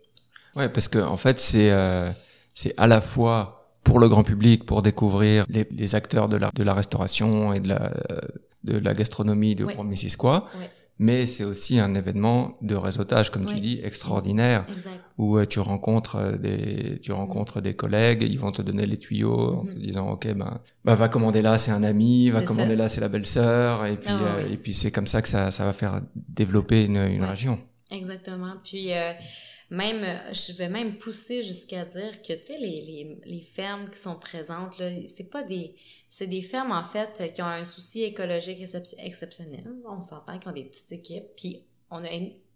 Ouais, 0.56 0.68
parce 0.68 0.88
que 0.88 0.98
en 0.98 1.16
fait, 1.16 1.38
c'est 1.38 1.70
euh, 1.70 2.10
c'est 2.54 2.74
à 2.76 2.86
la 2.86 3.00
fois 3.00 3.70
pour 3.84 4.00
le 4.00 4.08
grand 4.08 4.24
public, 4.24 4.66
pour 4.66 4.82
découvrir 4.82 5.44
les, 5.48 5.64
les 5.70 5.94
acteurs 5.94 6.28
de 6.28 6.36
la, 6.36 6.50
de 6.52 6.62
la 6.64 6.74
restauration 6.74 7.52
et 7.52 7.60
de 7.60 7.68
la, 7.68 7.92
de 8.64 8.78
la 8.78 8.94
gastronomie 8.94 9.54
de 9.54 9.64
Ouais. 9.64 9.74
Grand-Missisquoi, 9.74 10.48
Ouais. 10.58 10.70
Mais 10.98 11.26
c'est 11.26 11.44
aussi 11.44 11.78
un 11.78 11.94
événement 11.94 12.56
de 12.62 12.74
réseautage, 12.74 13.30
comme 13.30 13.44
tu 13.46 13.60
dis, 13.60 13.80
extraordinaire, 13.84 14.64
Exact. 14.72 15.00
où 15.18 15.36
euh, 15.36 15.44
tu 15.46 15.60
rencontres 15.60 16.16
euh, 16.16 16.36
des 16.36 16.98
tu 17.00 17.12
rencontres 17.12 17.60
des 17.60 17.74
collègues, 17.74 18.22
ils 18.22 18.38
vont 18.38 18.52
te 18.52 18.62
donner 18.62 18.86
les 18.86 18.96
tuyaux 18.96 19.56
en 19.56 19.64
Mhm. 19.64 19.74
te 19.74 19.78
disant 19.78 20.08
ok 20.12 20.26
ben 20.34 20.60
bah 20.84 20.94
va 20.94 21.08
commander 21.08 21.42
là 21.42 21.58
c'est 21.58 21.70
un 21.70 21.82
ami, 21.82 22.30
va 22.30 22.42
commander 22.42 22.70
ça. 22.76 22.82
là 22.82 22.88
c'est 22.88 23.00
la 23.00 23.08
belle-sœur 23.08 23.84
et 23.86 23.96
puis 23.96 24.08
Ah 24.10 24.22
ouais, 24.36 24.44
euh, 24.44 24.52
et 24.52 24.56
puis 24.56 24.72
c'est 24.74 24.90
comme 24.90 25.06
ça 25.06 25.20
que 25.22 25.28
ça 25.28 25.50
ça 25.50 25.64
va 25.64 25.72
faire 25.72 26.00
développer 26.14 26.84
une, 26.84 26.96
une 26.96 27.20
Ouais. 27.22 27.28
région. 27.28 27.58
Exactement. 27.90 28.54
Puis 28.64 28.92
euh, 28.92 29.12
même, 29.70 30.04
je 30.32 30.52
vais 30.52 30.68
même 30.68 30.94
pousser 30.96 31.42
jusqu'à 31.42 31.84
dire 31.84 32.22
que, 32.22 32.32
tu 32.34 32.46
sais, 32.46 32.58
les, 32.58 32.76
les, 32.86 33.18
les 33.26 33.40
fermes 33.42 33.86
qui 33.88 33.98
sont 33.98 34.14
présentes, 34.14 34.78
là, 34.78 34.88
c'est 35.16 35.28
pas 35.28 35.42
des... 35.42 35.74
C'est 36.18 36.28
des 36.28 36.40
fermes, 36.40 36.72
en 36.72 36.82
fait, 36.82 37.30
qui 37.34 37.42
ont 37.42 37.44
un 37.44 37.66
souci 37.66 38.02
écologique 38.02 38.58
excep- 38.60 38.94
exceptionnel. 38.96 39.70
On 39.86 40.00
s'entend 40.00 40.38
qu'ils 40.38 40.48
ont 40.48 40.54
des 40.54 40.64
petites 40.64 40.90
équipes. 40.90 41.26
Puis 41.36 41.66
on 41.90 42.02
a 42.04 42.08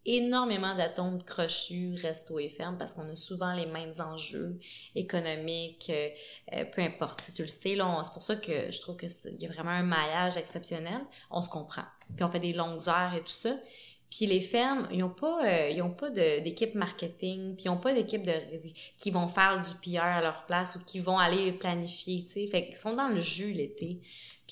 énormément 0.06 0.74
d'atomes 0.74 1.22
crochus, 1.22 1.94
resto 2.00 2.38
et 2.38 2.48
ferme, 2.48 2.78
parce 2.78 2.94
qu'on 2.94 3.06
a 3.10 3.14
souvent 3.14 3.52
les 3.52 3.66
mêmes 3.66 3.92
enjeux 3.98 4.58
économiques, 4.94 5.90
euh, 5.90 6.08
euh, 6.54 6.64
peu 6.64 6.80
importe. 6.80 7.22
Tu 7.34 7.42
le 7.42 7.48
sais, 7.48 7.76
c'est 7.76 8.12
pour 8.14 8.22
ça 8.22 8.36
que 8.36 8.70
je 8.70 8.80
trouve 8.80 8.96
qu'il 8.96 9.10
y 9.38 9.44
a 9.44 9.50
vraiment 9.50 9.72
un 9.72 9.82
maillage 9.82 10.38
exceptionnel. 10.38 11.02
On 11.30 11.42
se 11.42 11.50
comprend. 11.50 11.84
Puis 12.16 12.24
on 12.24 12.28
fait 12.28 12.40
des 12.40 12.54
longues 12.54 12.88
heures 12.88 13.12
et 13.12 13.20
tout 13.20 13.28
ça. 13.28 13.58
Puis 14.10 14.26
les 14.26 14.40
fermes, 14.40 14.88
ils 14.92 15.04
ont 15.04 15.10
pas, 15.10 15.46
euh, 15.46 15.70
ils 15.70 15.80
ont 15.82 15.90
pas 15.90 16.10
d'équipe 16.10 16.74
marketing, 16.74 17.54
puis 17.54 17.66
ils 17.66 17.68
ont 17.68 17.78
pas 17.78 17.94
d'équipe 17.94 18.24
de 18.26 18.32
qui 18.98 19.10
vont 19.12 19.28
faire 19.28 19.60
du 19.60 19.70
PR 19.74 20.02
à 20.02 20.20
leur 20.20 20.46
place 20.46 20.74
ou 20.74 20.80
qui 20.84 20.98
vont 20.98 21.18
aller 21.18 21.52
planifier, 21.52 22.24
tu 22.24 22.32
sais. 22.32 22.46
Fait 22.48 22.66
qu'ils 22.66 22.76
sont 22.76 22.94
dans 22.94 23.08
le 23.08 23.20
jus 23.20 23.52
l'été, 23.52 24.00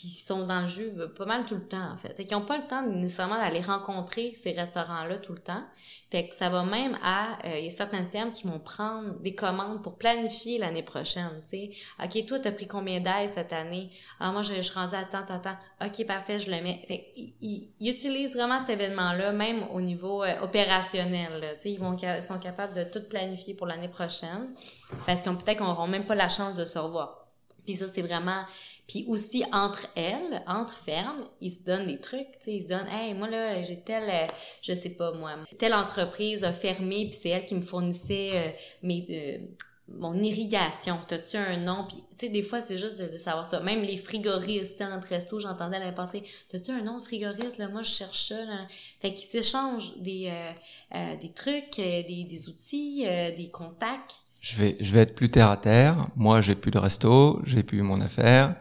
ils 0.05 0.09
sont 0.09 0.47
dans 0.47 0.61
le 0.63 0.67
jus 0.67 0.93
euh, 0.99 1.09
pas 1.09 1.25
mal 1.25 1.45
tout 1.45 1.55
le 1.57 1.67
temps 1.67 1.93
en 1.93 1.97
fait. 1.97 2.15
Fait 2.17 2.25
qu'ils 2.25 2.37
ont 2.37 2.45
pas 2.45 2.59
le 2.59 2.67
temps 2.67 2.83
nécessairement 2.87 3.37
d'aller 3.39 3.61
rencontrer 3.61 4.35
ces 4.35 4.53
restaurants-là 4.53 5.19
tout 5.19 5.33
le 5.33 5.41
temps. 5.41 5.63
Fait 6.11 6.29
que 6.29 6.35
ça 6.35 6.49
va 6.49 6.63
même 6.65 6.99
à, 7.03 7.39
euh, 7.47 7.59
il 7.59 7.65
y 7.65 7.69
a 7.69 7.71
certaines 7.71 8.05
fermes 8.09 8.33
qui 8.33 8.47
vont 8.47 8.59
prendre 8.59 9.19
des 9.21 9.35
commandes 9.35 9.83
pour 9.83 9.99
planifier 9.99 10.59
l'année 10.59 10.83
prochaine, 10.83 11.43
tu 11.43 11.51
sais. 11.51 11.71
Ok, 12.03 12.27
toi 12.27 12.39
t'as 12.41 12.53
pris 12.53 12.67
combien 12.67 13.01
d'ail 13.01 13.29
cette 13.29 13.53
année? 13.53 13.91
Ah 14.21 14.33
moi 14.33 14.43
je, 14.43 14.55
je 14.55 14.61
suis 14.63 14.75
rendue 14.75 14.95
à 14.95 15.05
tant, 15.05 15.25
tant, 15.25 15.39
tant. 15.41 15.57
Ok 15.85 16.07
parfait, 16.07 16.41
je 16.41 16.51
le 16.51 16.61
mets. 16.63 16.85
Fait 16.89 17.13
qu'ils- 17.15 17.35
ils, 17.41 17.71
ils 17.81 17.91
utilisent 17.91 18.35
vraiment 18.35 18.61
cet 18.61 18.71
événement-là, 18.71 19.33
même 19.33 19.65
au 19.73 19.81
niveau 19.81 20.23
euh, 20.25 20.41
opérationnel. 20.43 21.55
Tu 21.57 21.61
sais, 21.63 21.71
ils 21.73 21.79
vont 21.81 21.97
sont 22.23 22.39
capables 22.39 22.75
de 22.75 22.85
tout 22.85 23.03
planifier 23.09 23.55
pour 23.55 23.67
l'année 23.67 23.89
prochaine, 23.89 24.55
parce 25.07 25.23
qu'on 25.23 25.35
peut-être 25.37 25.59
qu'on 25.59 25.67
n'aura 25.67 25.87
même 25.87 26.07
pas 26.07 26.15
la 26.15 26.29
chance 26.29 26.57
de 26.57 26.65
se 26.65 26.79
revoir. 26.79 27.27
Puis 27.67 27.77
ça 27.77 27.87
c'est 27.89 28.03
vraiment 28.03 28.45
puis 28.89 29.05
aussi 29.07 29.45
entre 29.53 29.87
elles, 29.95 30.43
entre 30.47 30.75
fermes, 30.75 31.29
ils 31.41 31.53
se 31.53 31.63
donnent 31.63 31.87
des 31.87 32.01
trucs, 32.01 32.39
tu 32.39 32.45
sais, 32.45 32.53
ils 32.55 32.63
se 32.63 32.69
donnent 32.69 32.89
hey, 32.89 33.15
moi 33.15 33.29
là, 33.29 33.63
j'ai 33.63 33.81
telle 33.81 34.11
euh, 34.11 34.27
je 34.63 34.73
sais 34.75 34.91
pas 34.91 35.13
moi, 35.13 35.37
telle 35.59 35.75
entreprise 35.75 36.43
a 36.43 36.53
fermé 36.53 37.09
puis 37.11 37.19
c'est 37.23 37.29
elle 37.29 37.45
qui 37.45 37.55
me 37.55 37.61
fournissait 37.61 38.31
euh, 38.35 38.51
mes 38.83 39.07
euh, 39.11 39.47
mon 39.97 40.15
irrigation, 40.15 40.99
t'as-tu 41.07 41.37
un 41.37 41.57
nom? 41.57 41.85
Puis, 41.89 41.97
tu 42.19 42.27
sais, 42.27 42.29
des 42.29 42.43
fois, 42.43 42.61
c'est 42.61 42.77
juste 42.77 42.99
de, 42.99 43.09
de 43.09 43.17
savoir 43.17 43.47
ça. 43.47 43.61
Même 43.61 43.83
les 43.83 43.97
frigoristes, 43.97 44.81
entre 44.83 45.09
restos, 45.09 45.41
j'entendais 45.41 45.79
l'année 45.79 45.95
passée, 45.95 46.23
t'as-tu 46.49 46.71
un 46.71 46.83
nom 46.83 46.99
de 46.99 47.03
frigoriste? 47.03 47.59
Là, 47.59 47.69
moi, 47.69 47.83
je 47.83 47.93
cherche 47.93 48.29
ça. 48.29 48.45
Là. 48.45 48.67
Fait 49.01 49.13
qu'ils 49.13 49.29
s'échangent 49.29 49.97
des, 49.99 50.29
euh, 50.31 50.51
euh, 50.95 51.17
des 51.17 51.33
trucs, 51.33 51.79
euh, 51.79 52.03
des, 52.07 52.27
des 52.29 52.49
outils, 52.49 53.05
euh, 53.07 53.35
des 53.35 53.51
contacts. 53.51 54.23
Je 54.41 54.57
vais, 54.57 54.77
je 54.81 54.93
vais 54.93 55.01
être 55.01 55.15
plus 55.15 55.31
terre 55.31 55.51
à 55.51 55.57
terre. 55.57 56.09
Moi, 56.17 56.41
j'ai 56.43 56.55
plus 56.55 56.71
de 56.71 56.79
resto, 56.79 57.41
j'ai 57.45 57.63
plus 57.63 57.83
mon 57.83 58.01
affaire, 58.01 58.57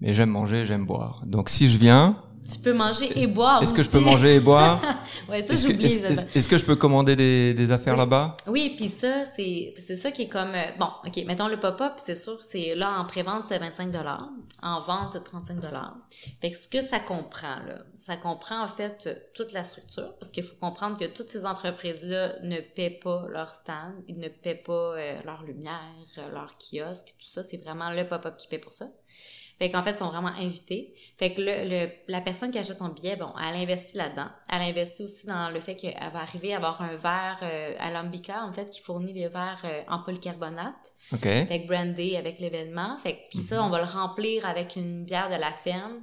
mais 0.00 0.14
j'aime 0.14 0.30
manger, 0.30 0.66
j'aime 0.66 0.86
boire. 0.86 1.22
Donc, 1.26 1.48
si 1.48 1.68
je 1.68 1.78
viens, 1.78 2.22
Tu 2.50 2.58
peux 2.58 2.72
manger 2.72 3.12
et 3.20 3.26
boire. 3.26 3.62
est-ce 3.62 3.74
que 3.74 3.82
je 3.82 3.90
peux 3.90 4.00
manger 4.00 4.36
et 4.36 4.40
boire 4.40 4.80
ouais, 5.28 5.42
ça, 5.42 5.54
que, 5.54 5.60
j'oublie. 5.60 5.84
est-ce- 5.84 6.36
est-ce 6.38 6.48
que 6.48 6.56
je 6.58 6.64
peux 6.64 6.74
commander 6.74 7.14
des, 7.14 7.54
des 7.54 7.70
affaires 7.70 7.92
Oui. 7.94 7.98
là-bas? 8.00 8.36
Oui, 8.48 8.74
puis 8.76 8.88
ça, 8.88 9.24
c'est 9.36 9.74
c'est 9.76 9.94
ça 9.96 10.10
qui 10.10 10.22
est 10.22 10.28
comme... 10.28 10.54
euh, 10.54 10.64
bon, 10.78 10.88
OK, 11.06 11.22
mettons 11.26 11.46
le 11.48 11.60
pop-up, 11.60 11.92
c'est 11.98 12.14
sûr, 12.16 12.42
c'est 12.42 12.74
là, 12.74 12.98
en 12.98 13.04
pré-vente, 13.04 13.44
c'est 13.48 13.58
25 13.58 13.94
En 14.62 14.80
vente, 14.80 15.10
c'est 15.12 15.22
35 15.22 15.58
Fait 16.40 16.50
que 16.50 16.56
ce 16.56 16.66
que 16.66 16.80
ça 16.80 16.98
comprend, 16.98 17.56
là, 17.68 17.84
ça 17.94 18.16
comprend 18.16 18.62
en 18.64 18.68
fait 18.68 19.30
toute 19.34 19.52
la 19.52 19.62
structure, 19.62 20.14
parce 20.18 20.32
qu'il 20.32 20.42
faut 20.42 20.56
comprendre 20.56 20.96
que 20.98 21.04
toutes 21.14 21.28
ces 21.28 21.44
entreprises-là 21.46 22.40
ne 22.42 22.58
paient 22.74 22.98
pas 23.04 23.26
leur 23.30 23.50
stand, 23.54 23.92
ils 24.08 24.18
ne 24.18 24.28
paient 24.28 24.54
pas 24.66 24.94
euh, 24.96 25.20
leur 25.24 25.42
lumière, 25.44 25.94
euh, 26.18 26.30
leur 26.32 26.56
kiosque, 26.58 27.14
tout 27.18 27.28
ça, 27.28 27.42
c'est 27.44 27.58
vraiment 27.58 27.90
le 27.90 28.08
pop-up 28.08 28.36
qui 28.38 28.48
paie 28.48 28.58
pour 28.58 28.72
ça. 28.72 28.86
Fait 29.60 29.70
qu'en 29.70 29.82
fait, 29.82 29.90
ils 29.90 29.96
sont 29.96 30.08
vraiment 30.08 30.32
invités. 30.38 30.94
Fait 31.18 31.34
que 31.34 31.42
le, 31.42 31.68
le, 31.68 31.90
la 32.08 32.22
personne 32.22 32.50
qui 32.50 32.58
achète 32.58 32.78
son 32.78 32.88
billet, 32.88 33.16
bon, 33.16 33.30
elle 33.38 33.60
investit 33.60 33.94
là-dedans. 33.94 34.28
Elle 34.48 34.62
investit 34.62 35.02
aussi 35.02 35.26
dans 35.26 35.50
le 35.50 35.60
fait 35.60 35.76
qu'elle 35.76 35.92
va 36.14 36.20
arriver 36.20 36.54
à 36.54 36.56
avoir 36.56 36.80
un 36.80 36.96
verre 36.96 37.40
euh, 37.42 37.74
à 37.78 37.90
l'Ambica, 37.90 38.42
en 38.46 38.54
fait, 38.54 38.70
qui 38.70 38.80
fournit 38.80 39.12
les 39.12 39.28
verres 39.28 39.60
euh, 39.64 39.82
en 39.88 39.98
polycarbonate. 40.02 40.94
Ok. 41.12 41.24
Fait 41.24 41.62
que 41.62 41.66
brandé 41.66 42.16
avec 42.16 42.40
l'événement. 42.40 42.96
Fait 42.96 43.12
que, 43.12 43.18
puis 43.28 43.40
ça, 43.40 43.62
on 43.62 43.68
va 43.68 43.78
le 43.78 43.84
remplir 43.84 44.46
avec 44.46 44.76
une 44.76 45.04
bière 45.04 45.28
de 45.28 45.36
la 45.36 45.52
ferme. 45.52 46.00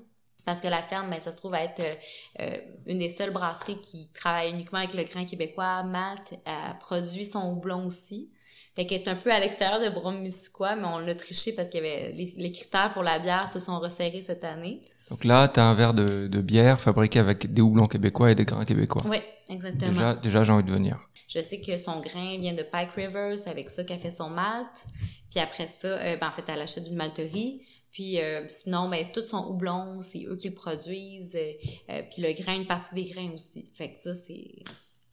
Parce 0.48 0.62
que 0.62 0.70
la 0.70 0.82
ferme, 0.82 1.10
ben, 1.10 1.20
ça 1.20 1.34
se 1.34 1.36
trouve 1.36 1.54
à 1.56 1.62
être 1.62 1.82
euh, 1.82 1.94
euh, 2.40 2.58
une 2.86 3.00
des 3.00 3.10
seules 3.10 3.32
brasseries 3.32 3.82
qui 3.82 4.10
travaille 4.14 4.50
uniquement 4.50 4.80
avec 4.80 4.94
le 4.94 5.04
grain 5.04 5.26
québécois. 5.26 5.84
Malte 5.84 6.36
elle 6.46 6.80
produit 6.80 7.26
son 7.26 7.52
houblon 7.52 7.86
aussi. 7.86 8.30
Fait 8.74 8.86
qu'elle 8.86 9.02
est 9.02 9.10
un 9.10 9.18
peu 9.18 9.30
à 9.30 9.42
l'extérieur 9.42 9.82
de 9.82 9.90
Bromisquois, 9.90 10.78
mais 10.78 10.86
on 10.86 11.00
l'a 11.00 11.16
triché 11.16 11.52
parce 11.52 11.68
qu'il 11.68 11.84
y 11.84 11.86
avait 11.86 12.14
les, 12.14 12.34
les 12.38 12.52
critères 12.54 12.94
pour 12.94 13.04
la 13.04 13.20
bière 13.20 13.50
se 13.50 13.60
sont 13.60 13.78
resserrés 13.78 14.22
cette 14.22 14.46
année. 14.46 14.82
Donc 15.10 15.26
là, 15.26 15.50
tu 15.50 15.60
as 15.60 15.66
un 15.66 15.74
verre 15.74 15.94
de, 15.94 16.28
de 16.28 16.42
bière 16.42 16.80
fabriqué 16.80 17.20
avec 17.20 17.54
des 17.54 17.62
houblons 17.62 17.88
québécois 17.88 18.32
et 18.32 18.36
des 18.36 18.46
grains 18.46 18.64
québécois. 18.64 19.04
Oui, 19.06 19.18
exactement. 19.50 19.92
Déjà, 19.92 20.16
déjà 20.16 20.44
j'ai 20.46 20.54
envie 20.54 20.64
de 20.64 20.72
venir. 20.72 20.98
Je 21.28 21.42
sais 21.42 21.60
que 21.60 21.76
son 21.76 22.00
grain 22.00 22.38
vient 22.40 22.54
de 22.54 22.64
Pike 22.64 22.92
River, 22.96 23.36
c'est 23.36 23.50
avec 23.50 23.70
ça 23.70 23.84
qu'elle 23.84 24.00
fait 24.00 24.12
son 24.12 24.30
malt. 24.30 24.86
Puis 25.30 25.42
après 25.42 25.68
ça, 25.68 25.88
euh, 25.88 26.16
ben, 26.16 26.30
en 26.30 26.32
fait, 26.32 26.46
elle 26.48 26.62
achète 26.62 26.86
d'une 26.86 26.96
malterie. 26.96 27.67
Puis 27.98 28.22
euh, 28.22 28.44
sinon, 28.48 28.90
ben, 28.90 29.04
tout 29.12 29.22
son 29.26 29.48
houblon, 29.50 30.04
c'est 30.04 30.24
eux 30.30 30.36
qui 30.36 30.50
le 30.50 30.54
produisent. 30.54 31.34
euh, 31.36 31.52
euh, 31.90 32.04
puis 32.12 32.22
le 32.22 32.32
grain, 32.34 32.54
une 32.56 32.68
partie 32.68 32.94
des 32.94 33.06
grains 33.06 33.32
aussi. 33.34 33.72
Fait 33.74 33.92
que 33.92 34.00
ça, 34.00 34.14
c'est... 34.14 34.60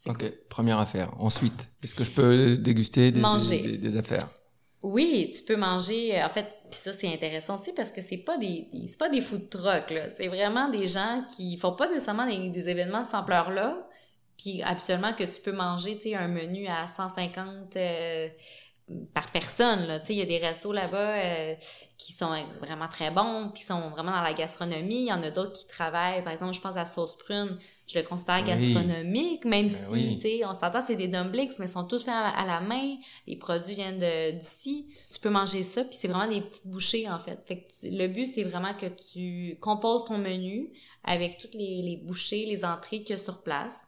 Ok, 0.07 0.19
cool. 0.19 0.33
première 0.51 0.79
affaire. 0.79 1.15
Ensuite, 1.19 1.71
est-ce 1.83 1.95
que 1.95 2.05
je 2.05 2.11
peux 2.11 2.57
déguster 2.59 3.11
des, 3.11 3.21
Manger. 3.21 3.63
des, 3.63 3.69
des- 3.73 3.79
des 3.79 3.97
affaires? 3.97 4.29
Oui, 4.83 5.31
tu 5.35 5.43
peux 5.45 5.57
manger. 5.57 6.23
En 6.23 6.29
fait, 6.29 6.59
puis 6.71 6.79
ça 6.79 6.93
c'est 6.93 7.11
intéressant 7.11 7.55
aussi 7.55 7.73
parce 7.73 7.91
que 7.91 8.03
c'est 8.03 8.19
pas 8.19 8.37
des, 8.37 8.69
des- 8.71 8.87
c'est 8.87 8.99
pas 8.99 9.09
des 9.09 9.23
food 9.23 9.49
trucks 9.49 9.91
là. 9.91 10.11
C'est 10.15 10.29
vraiment 10.29 10.69
des 10.69 10.87
gens 10.87 11.25
qui 11.35 11.57
font 11.57 11.73
pas 11.73 11.89
nécessairement 11.89 12.27
des, 12.27 12.51
des 12.51 12.69
événements 12.69 13.01
de 13.01 13.07
cette 13.07 13.15
ampleur 13.15 13.51
là. 13.51 13.89
Puis 14.37 14.61
absolument 14.63 15.15
que 15.15 15.25
tu 15.25 15.41
peux 15.41 15.53
manger, 15.53 15.97
tu 15.97 16.03
sais, 16.11 16.15
un 16.17 16.29
menu 16.29 16.67
à 16.67 16.87
150 16.87 17.77
euh, 17.77 18.29
par 19.15 19.31
personne 19.31 19.87
là. 19.87 19.99
Tu 20.01 20.07
sais, 20.09 20.13
il 20.15 20.19
y 20.19 20.23
a 20.23 20.27
des 20.27 20.39
restos 20.39 20.73
là-bas 20.73 21.17
euh, 21.17 21.55
qui 21.97 22.13
sont 22.13 22.31
vraiment 22.61 22.87
très 22.87 23.11
bons, 23.11 23.51
qui 23.55 23.65
sont 23.65 23.89
vraiment 23.91 24.13
dans 24.13 24.21
la 24.21 24.35
gastronomie. 24.35 25.03
Il 25.05 25.07
y 25.09 25.13
en 25.13 25.23
a 25.23 25.31
d'autres 25.31 25.53
qui 25.59 25.67
travaillent. 25.67 26.23
Par 26.23 26.33
exemple, 26.35 26.53
je 26.53 26.61
pense 26.61 26.77
à 26.77 26.85
Sauce 26.85 27.17
Prune. 27.17 27.59
Je 27.87 27.99
le 27.99 28.05
considère 28.05 28.37
Oui. 28.37 28.45
gastronomique, 28.45 29.45
même 29.47 29.69
Ben 29.69 29.75
si, 29.75 29.83
oui. 29.91 30.15
tu 30.17 30.23
sais, 30.29 30.45
on 30.45 30.53
s'entend, 30.53 30.83
c'est 30.83 30.97
des 30.97 31.09
dumplings, 31.09 31.53
mais 31.59 31.67
ils 31.67 31.71
sont 31.73 31.85
tous 31.85 32.05
faits 32.05 32.15
à, 32.15 32.45
la 32.47 32.61
main. 32.61 32.97
Les 33.27 33.37
produits 33.37 33.75
viennent 33.75 34.39
d'ici. 34.39 34.87
Tu 35.11 35.19
peux 35.21 35.31
manger 35.31 35.63
ça, 35.63 35.85
puis 35.85 35.97
c'est 35.99 36.09
vraiment 36.09 36.31
des 36.31 36.43
petites 36.43 36.67
bouchées, 36.67 37.09
en 37.09 37.19
fait. 37.19 37.43
Fait 37.47 37.63
que 37.63 37.69
tu- 37.69 37.91
le 37.91 38.07
but, 38.09 38.27
c'est 38.27 38.45
vraiment 38.45 38.75
que 38.75 38.87
tu 38.87 39.59
composes 39.61 40.05
ton 40.05 40.19
menu 40.19 40.71
avec 41.05 41.39
toutes 41.39 41.55
les, 41.55 41.81
les 41.83 41.97
bouchées, 42.03 42.45
les 42.47 42.65
entrées 42.65 43.03
qu'il 43.03 43.17
y 43.17 43.19
a 43.19 43.23
sur 43.23 43.43
place. 43.43 43.81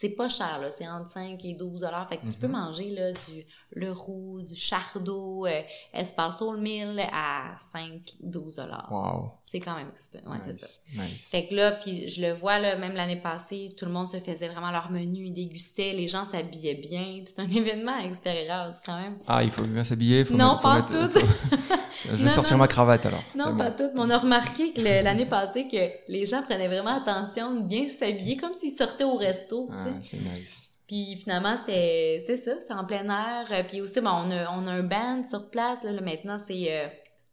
C'est 0.00 0.10
pas 0.10 0.28
cher, 0.28 0.58
là. 0.60 0.70
C'est 0.76 0.88
entre 0.88 1.08
5 1.10 1.44
et 1.44 1.54
12 1.54 1.82
dollars. 1.82 2.08
Fait 2.08 2.16
que 2.16 2.22
tu 2.22 2.28
Mhm. 2.32 2.34
peux 2.40 2.48
manger, 2.48 2.90
là, 2.90 3.12
du 3.12 3.44
le 3.76 3.90
roux, 3.92 4.40
du 4.42 4.54
chardot, 4.54 5.46
euh, 5.46 5.60
espasso 5.92 6.52
le 6.52 6.60
mille 6.60 7.00
à 7.12 7.56
5, 7.72 8.00
12 8.20 8.56
dollars. 8.56 8.88
Waouh. 8.90 9.30
C'est 9.42 9.58
quand 9.60 9.74
même 9.76 9.88
exp- 9.88 10.24
Ouais, 10.28 10.38
c'est 10.40 10.58
ça. 10.60 10.66
nice. 10.96 11.26
Fait 11.30 11.46
que 11.48 11.54
là, 11.54 11.72
puis 11.72 12.08
je 12.08 12.20
le 12.22 12.32
vois, 12.32 12.58
là, 12.60 12.76
même 12.76 12.94
l'année 12.94 13.20
passée, 13.20 13.74
tout 13.76 13.84
le 13.86 13.90
monde 13.92 14.08
se 14.08 14.18
faisait 14.18 14.48
vraiment 14.48 14.70
leur 14.70 14.90
menu, 14.90 15.24
ils 15.26 15.32
dégustaient, 15.34 15.92
les 15.92 16.06
gens 16.08 16.24
s'habillaient 16.24 16.74
bien, 16.74 17.22
puis 17.24 17.32
c'est 17.34 17.42
un 17.42 17.46
événement 17.50 17.98
extérieur, 17.98 18.72
c'est 18.74 18.84
quand 18.84 19.00
même... 19.00 19.18
Ah, 19.26 19.42
il 19.42 19.50
faut 19.50 19.62
bien 19.64 19.82
s'habiller. 19.84 20.24
Faut 20.24 20.34
Non, 20.36 20.52
mettre- 20.54 20.62
pas 20.62 20.82
tout. 20.82 21.18
Je 22.04 22.16
vais 22.16 22.24
Non, 22.24 22.28
sortir 22.30 22.52
non. 22.56 22.62
ma 22.62 22.68
cravate 22.68 23.06
alors. 23.06 23.22
Non, 23.34 23.46
C'est 23.48 23.56
pas 23.64 23.70
bon. 23.70 23.76
tout, 23.76 23.90
mais 23.94 24.00
on 24.00 24.10
a 24.10 24.18
remarqué 24.18 24.72
que 24.72 24.80
l'année 24.80 25.26
passée, 25.26 25.68
que 25.68 26.10
les 26.12 26.26
gens 26.26 26.42
prenaient 26.42 26.68
vraiment 26.68 26.96
attention 26.96 27.54
de 27.54 27.60
bien 27.62 27.88
s'habiller, 27.88 28.36
comme 28.36 28.52
s'ils 28.52 28.76
sortaient 28.76 29.04
au 29.04 29.16
resto. 29.16 29.68
Ah, 29.72 29.86
c'est 30.00 30.18
nice. 30.18 30.70
Puis 30.86 31.16
finalement, 31.16 31.56
c'était, 31.56 32.22
c'est 32.26 32.36
ça, 32.36 32.60
c'était 32.60 32.74
en 32.74 32.84
plein 32.84 33.04
air. 33.08 33.46
Euh, 33.50 33.62
Puis 33.66 33.80
aussi, 33.80 34.00
bon, 34.00 34.10
on 34.10 34.30
a, 34.30 34.50
on 34.50 34.66
a 34.66 34.72
un 34.72 34.82
band 34.82 35.22
sur 35.28 35.48
place, 35.48 35.82
là, 35.82 35.92
là, 35.92 36.00
maintenant, 36.02 36.36
c'est 36.46 36.66
euh, 36.70 36.88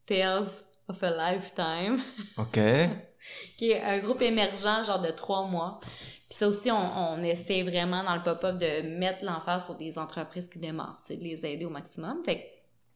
Tales 0.06 0.48
of 0.88 1.04
a 1.04 1.34
Lifetime. 1.34 1.98
Ok. 2.38 2.60
qui 3.58 3.72
est 3.72 3.82
un 3.82 4.00
groupe 4.00 4.22
émergent, 4.22 4.86
genre 4.86 5.02
de 5.02 5.12
trois 5.12 5.44
mois. 5.46 5.80
Puis 6.30 6.38
ça 6.40 6.48
aussi, 6.48 6.72
on, 6.72 6.78
on 6.78 7.24
essaie 7.24 7.62
vraiment 7.62 8.04
dans 8.06 8.16
le 8.16 8.22
pop-up 8.22 8.58
de 8.58 8.98
mettre 8.98 9.24
l'emphase 9.26 9.66
sur 9.66 9.76
des 9.76 9.98
entreprises 10.00 10.48
qui 10.50 10.60
démarrent, 10.60 11.02
de 11.10 11.16
les 11.16 11.46
aider 11.46 11.66
au 11.66 11.70
maximum. 11.70 12.24
Fait 12.24 12.38
que 12.38 12.42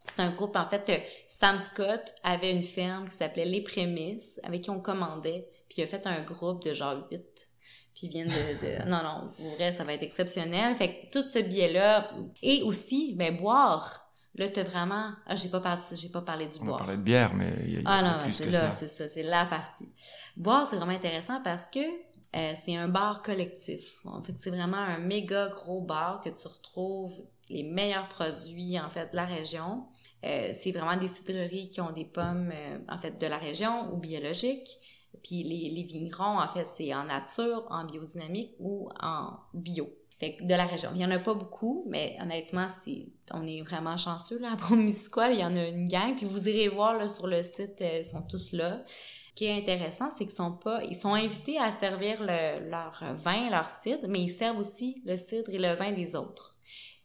c'est 0.08 0.22
un 0.22 0.32
groupe, 0.32 0.56
en 0.56 0.68
fait, 0.70 0.86
que 0.86 0.94
Sam 1.28 1.60
Scott 1.60 2.02
avait 2.24 2.52
une 2.52 2.64
ferme 2.64 3.08
qui 3.08 3.16
s'appelait 3.16 3.46
Les 3.46 3.62
Prémices, 3.62 4.40
avec 4.44 4.62
qui 4.62 4.70
on 4.70 4.80
commandait, 4.80 5.48
puis 5.70 5.80
il 5.82 5.84
a 5.84 5.88
fait 5.88 6.06
un 6.08 6.22
groupe 6.22 6.64
de 6.64 6.74
genre 6.74 7.08
huit. 7.12 7.50
Puis 7.94 8.08
ils 8.08 8.10
viennent 8.10 8.28
de, 8.28 8.84
de... 8.84 8.84
Non, 8.90 9.02
non, 9.04 9.32
pour 9.36 9.56
vrai, 9.56 9.72
ça 9.72 9.84
va 9.84 9.94
être 9.94 10.04
exceptionnel. 10.04 10.76
Fait 10.76 10.90
que 10.90 11.12
tout 11.12 11.30
ce 11.32 11.40
billet-là... 11.40 12.12
Et 12.44 12.62
aussi, 12.64 13.14
ben, 13.16 13.36
boire. 13.38 14.10
Là, 14.36 14.50
t'as 14.50 14.64
vraiment... 14.64 15.12
Ah, 15.26 15.36
j'ai 15.38 15.48
pas, 15.48 15.62
parti... 15.62 15.96
j'ai 15.96 16.10
pas 16.10 16.22
parlé 16.22 16.48
du 16.48 16.60
On 16.62 16.66
boire. 16.66 16.80
parler 16.80 16.98
de 16.98 17.02
bière, 17.02 17.34
mais 17.34 17.54
il 17.64 17.74
y 17.74 17.78
a, 17.78 17.82
Ah 17.86 18.02
non, 18.02 18.18
mais 18.18 18.24
plus 18.24 18.34
c'est 18.34 18.46
que 18.48 18.52
là, 18.52 18.60
ça. 18.60 18.72
c'est 18.74 18.88
ça, 18.90 19.08
c'est 19.08 19.24
la 19.24 19.46
partie. 19.46 19.90
Boire, 20.36 20.68
c'est 20.70 20.76
vraiment 20.76 20.92
intéressant 20.92 21.42
parce 21.42 21.70
que 21.70 21.80
euh, 21.80 22.54
c'est 22.66 22.76
un 22.76 22.90
bar 22.90 23.22
collectif. 23.22 23.94
En 24.04 24.22
fait, 24.22 24.34
c'est 24.42 24.50
vraiment 24.50 24.76
un 24.76 24.98
méga 24.98 25.48
gros 25.48 25.80
bar 25.82 26.20
que 26.20 26.30
tu 26.30 26.48
retrouves 26.50 27.14
les 27.50 27.64
meilleurs 27.64 28.10
produits, 28.10 28.78
en 28.78 28.90
fait, 28.90 29.12
de 29.12 29.16
la 29.16 29.26
région. 29.26 29.86
Euh, 30.24 30.52
c'est 30.54 30.72
vraiment 30.72 30.98
des 30.98 31.08
cidreries 31.08 31.70
qui 31.70 31.82
ont 31.82 31.92
des 31.92 32.06
pommes, 32.06 32.52
euh, 32.54 32.80
en 32.90 32.98
fait, 32.98 33.20
de 33.20 33.28
la 33.28 33.38
région 33.38 33.94
ou 33.94 33.98
biologiques. 33.98 34.80
Puis 35.24 35.44
les, 35.44 35.70
les 35.70 35.84
vignerons, 35.84 36.40
en 36.40 36.48
fait, 36.48 36.68
c'est 36.76 36.94
en 36.94 37.06
nature, 37.06 37.66
en 37.70 37.86
biodynamique 37.86 38.56
ou 38.60 38.90
en 39.02 39.32
bio. 39.54 39.90
Fait 40.20 40.36
que 40.36 40.44
de 40.46 40.54
la 40.54 40.66
région. 40.66 40.90
Il 40.96 41.02
y 41.02 41.06
en 41.06 41.12
a 41.12 41.20
pas 41.20 41.34
beaucoup, 41.34 41.86
mais 41.90 42.18
honnêtement, 42.22 42.68
c'est, 42.84 43.08
on 43.34 43.46
est 43.46 43.62
vraiment 43.62 43.98
chanceux, 43.98 44.40
là, 44.40 44.54
à 44.54 44.56
Bromisquois. 44.56 45.30
Il 45.32 45.40
y 45.40 45.44
en 45.44 45.56
a 45.56 45.68
une 45.68 45.86
gang. 45.86 46.16
Puis 46.16 46.26
vous 46.26 46.48
irez 46.48 46.70
voir, 46.70 46.98
là, 46.98 47.08
sur 47.08 47.28
le 47.28 47.44
site, 47.44 47.82
euh, 47.82 48.00
ils 48.00 48.06
sont 48.06 48.22
tous 48.24 48.54
là. 48.54 48.84
Ce 48.88 49.34
qui 49.36 49.46
est 49.46 49.58
intéressant, 49.58 50.10
c'est 50.12 50.24
qu'ils 50.26 50.34
sont 50.34 50.54
pas, 50.54 50.82
ils 50.86 50.96
sont 50.96 51.14
invités 51.14 51.58
à 51.60 51.70
servir 51.72 52.22
le- 52.22 52.70
leur 52.70 53.04
vin, 53.16 53.50
leur 53.50 53.70
cidre, 53.70 54.08
mais 54.08 54.22
ils 54.22 54.30
servent 54.30 54.60
aussi 54.60 55.02
le 55.06 55.18
cidre 55.18 55.52
et 55.52 55.60
le 55.60 55.74
vin 55.76 55.92
des 55.92 56.16
autres. 56.16 56.55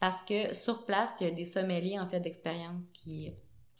Parce 0.00 0.22
que 0.22 0.54
sur 0.54 0.86
place, 0.86 1.12
il 1.20 1.28
y 1.28 1.30
a 1.30 1.32
des 1.32 1.44
sommeliers, 1.44 1.98
en 1.98 2.08
fait, 2.08 2.20
d'expérience 2.20 2.86
qui, 2.94 3.30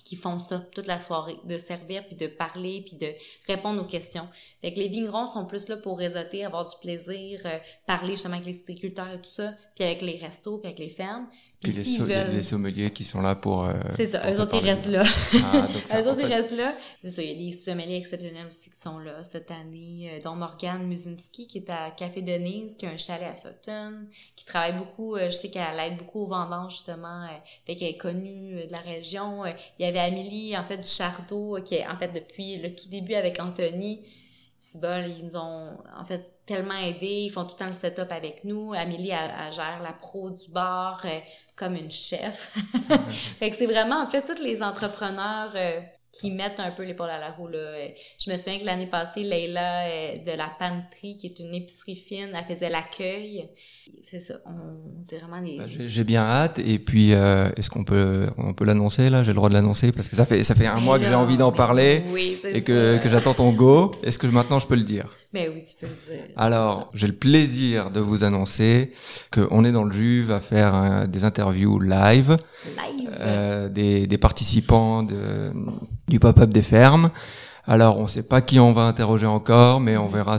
qui 0.04 0.16
font 0.16 0.38
ça 0.38 0.58
toute 0.74 0.86
la 0.86 0.98
soirée, 0.98 1.38
de 1.44 1.58
servir, 1.58 2.06
puis 2.06 2.16
de 2.16 2.26
parler, 2.26 2.82
puis 2.86 2.96
de 2.96 3.08
répondre 3.46 3.82
aux 3.82 3.86
questions. 3.86 4.28
Fait 4.60 4.72
que 4.72 4.78
les 4.78 4.88
vignerons 4.88 5.26
sont 5.26 5.46
plus 5.46 5.68
là 5.68 5.76
pour 5.76 5.98
réseauter, 5.98 6.44
avoir 6.44 6.68
du 6.68 6.76
plaisir, 6.80 7.40
euh, 7.44 7.58
parler 7.86 8.12
justement 8.12 8.34
avec 8.34 8.46
les 8.46 8.52
citriculteurs 8.52 9.10
et 9.10 9.20
tout 9.20 9.30
ça, 9.30 9.54
puis 9.74 9.84
avec 9.84 10.02
les 10.02 10.18
restos, 10.18 10.58
puis 10.58 10.68
avec 10.68 10.78
les 10.78 10.88
fermes. 10.88 11.28
Puis 11.62 11.72
les, 11.72 11.84
so- 11.84 12.04
veulent... 12.04 12.30
les 12.32 12.40
sommeliers 12.42 12.90
qui 12.90 13.04
sont 13.04 13.20
là 13.20 13.34
pour. 13.34 13.64
euh, 13.64 13.74
C'est 13.94 14.06
ça, 14.06 14.20
pour 14.20 14.30
eux 14.30 14.40
autres, 14.40 14.56
ils 14.62 14.64
restent 14.66 14.86
là. 14.86 15.02
Ah, 15.52 15.60
donc 15.72 15.82
ça, 15.84 16.00
Eux 16.00 16.06
autres, 16.08 16.20
fait, 16.20 16.26
ils 16.28 16.32
restent 16.32 16.56
là. 16.56 16.74
C'est 17.04 17.10
ça, 17.10 17.22
il 17.22 17.28
y 17.28 17.32
a 17.32 17.50
des 17.50 17.56
sommeliers 17.56 17.96
exceptionnels 17.96 18.46
aussi 18.48 18.70
qui 18.70 18.78
sont 18.78 18.98
là 18.98 19.22
cette 19.24 19.50
année, 19.50 20.10
euh, 20.10 20.18
dont 20.24 20.34
Morgane 20.36 20.86
Musinski, 20.86 21.46
qui 21.46 21.58
est 21.58 21.68
à 21.70 21.90
Café 21.90 22.22
Denise, 22.22 22.76
qui 22.78 22.86
a 22.86 22.90
un 22.90 22.96
chalet 22.96 23.28
à 23.30 23.34
Sutton, 23.34 24.06
qui 24.36 24.46
travaille 24.46 24.76
beaucoup, 24.78 25.16
euh, 25.16 25.26
je 25.26 25.36
sais 25.36 25.50
qu'elle 25.50 25.78
aide 25.80 25.98
beaucoup 25.98 26.20
aux 26.20 26.28
vendanges, 26.28 26.72
justement, 26.72 27.24
euh, 27.24 27.36
fait 27.66 27.76
qu'elle 27.76 27.88
est 27.90 27.96
connue 27.98 28.66
de 28.66 28.72
la 28.72 28.78
région. 28.78 29.44
Il 29.78 29.84
y 29.84 29.88
avait 29.88 29.98
Amélie, 29.98 30.56
en 30.56 30.64
fait, 30.64 30.78
du 30.78 30.88
Chardot, 30.88 31.58
qui 31.62 31.74
est, 31.74 31.86
en 31.86 31.96
fait, 31.96 32.08
depuis 32.14 32.56
le 32.56 32.70
tout 32.70 32.88
début 32.88 33.14
avec 33.14 33.38
Anthony, 33.38 34.00
Ils 34.74 35.24
nous 35.24 35.36
ont, 35.36 35.78
en 35.96 36.04
fait, 36.04 36.36
tellement 36.46 36.76
aidés. 36.76 37.24
Ils 37.24 37.30
font 37.30 37.44
tout 37.44 37.52
le 37.52 37.56
temps 37.56 37.66
le 37.66 37.72
setup 37.72 38.10
avec 38.10 38.44
nous. 38.44 38.72
Amélie, 38.72 39.10
elle, 39.10 39.32
elle 39.46 39.52
gère 39.52 39.80
la 39.82 39.92
pro 39.92 40.30
du 40.30 40.50
bar 40.50 41.02
euh, 41.04 41.18
comme 41.56 41.74
une 41.74 41.90
chef. 41.90 42.54
fait 43.38 43.50
que 43.50 43.56
c'est 43.56 43.66
vraiment, 43.66 44.02
en 44.02 44.06
fait, 44.06 44.22
tous 44.22 44.42
les 44.42 44.62
entrepreneurs 44.62 45.52
euh, 45.56 45.80
qui 46.12 46.30
mettent 46.30 46.58
un 46.58 46.70
peu 46.72 46.84
l'épaule 46.84 47.10
à 47.10 47.18
la 47.18 47.30
roue. 47.30 47.48
Là. 47.48 47.58
Je 48.18 48.30
me 48.30 48.36
souviens 48.36 48.58
que 48.58 48.64
l'année 48.64 48.86
passée, 48.88 49.22
Leila 49.22 49.84
euh, 49.86 50.16
de 50.24 50.36
la 50.36 50.50
Pantry, 50.58 51.16
qui 51.16 51.26
est 51.26 51.38
une 51.38 51.54
épicerie 51.54 51.96
fine, 51.96 52.30
elle 52.34 52.44
faisait 52.44 52.68
l'accueil. 52.70 53.48
C'est 54.04 54.18
ça, 54.18 54.34
on, 54.44 55.02
c'est 55.02 55.18
vraiment 55.18 55.40
des... 55.40 55.56
bah, 55.56 55.64
J'ai 55.66 56.04
bien 56.04 56.22
hâte. 56.22 56.58
Et 56.58 56.78
puis, 56.78 57.12
euh, 57.12 57.48
est-ce 57.56 57.70
qu'on 57.70 57.84
peut, 57.84 58.28
on 58.38 58.54
peut 58.54 58.64
l'annoncer 58.64 59.08
là? 59.08 59.22
J'ai 59.22 59.30
le 59.30 59.36
droit 59.36 59.48
de 59.48 59.54
l'annoncer 59.54 59.92
parce 59.92 60.08
que 60.08 60.16
ça 60.16 60.24
fait, 60.26 60.42
ça 60.42 60.54
fait 60.54 60.66
un 60.66 60.76
Mais 60.76 60.82
mois 60.82 60.98
que 60.98 61.04
j'ai 61.06 61.14
envie 61.14 61.36
d'en 61.36 61.52
parler 61.52 62.02
Oui, 62.08 62.36
c'est 62.40 62.56
et 62.56 62.62
que, 62.62 62.98
que 62.98 63.08
j'attends 63.08 63.34
ton 63.34 63.52
go. 63.52 63.92
Est-ce 64.02 64.18
que 64.18 64.26
maintenant 64.26 64.58
je 64.58 64.66
peux 64.66 64.76
le 64.76 64.84
dire? 64.84 65.06
Mais 65.32 65.48
oui, 65.48 65.62
tu 65.62 65.76
peux 65.80 65.86
le 65.86 66.14
dire. 66.16 66.24
Alors, 66.36 66.90
j'ai 66.92 67.06
le 67.06 67.12
plaisir 67.14 67.90
de 67.92 68.00
vous 68.00 68.24
annoncer 68.24 68.90
qu'on 69.32 69.64
est 69.64 69.70
dans 69.70 69.84
le 69.84 69.92
Juve 69.92 70.32
à 70.32 70.40
faire 70.40 70.74
euh, 70.74 71.06
des 71.06 71.24
interviews 71.24 71.78
live. 71.78 72.36
Live! 72.66 73.00
euh, 73.20 73.68
des, 73.68 74.06
des 74.06 74.18
participants 74.18 75.02
de, 75.02 75.52
du 76.08 76.18
pop-up 76.18 76.50
des 76.50 76.62
fermes. 76.62 77.10
Alors, 77.66 77.98
on 77.98 78.02
ne 78.02 78.08
sait 78.08 78.22
pas 78.22 78.40
qui 78.40 78.58
on 78.58 78.72
va 78.72 78.82
interroger 78.82 79.26
encore, 79.26 79.80
mais 79.80 79.96
on 79.96 80.08
verra 80.08 80.38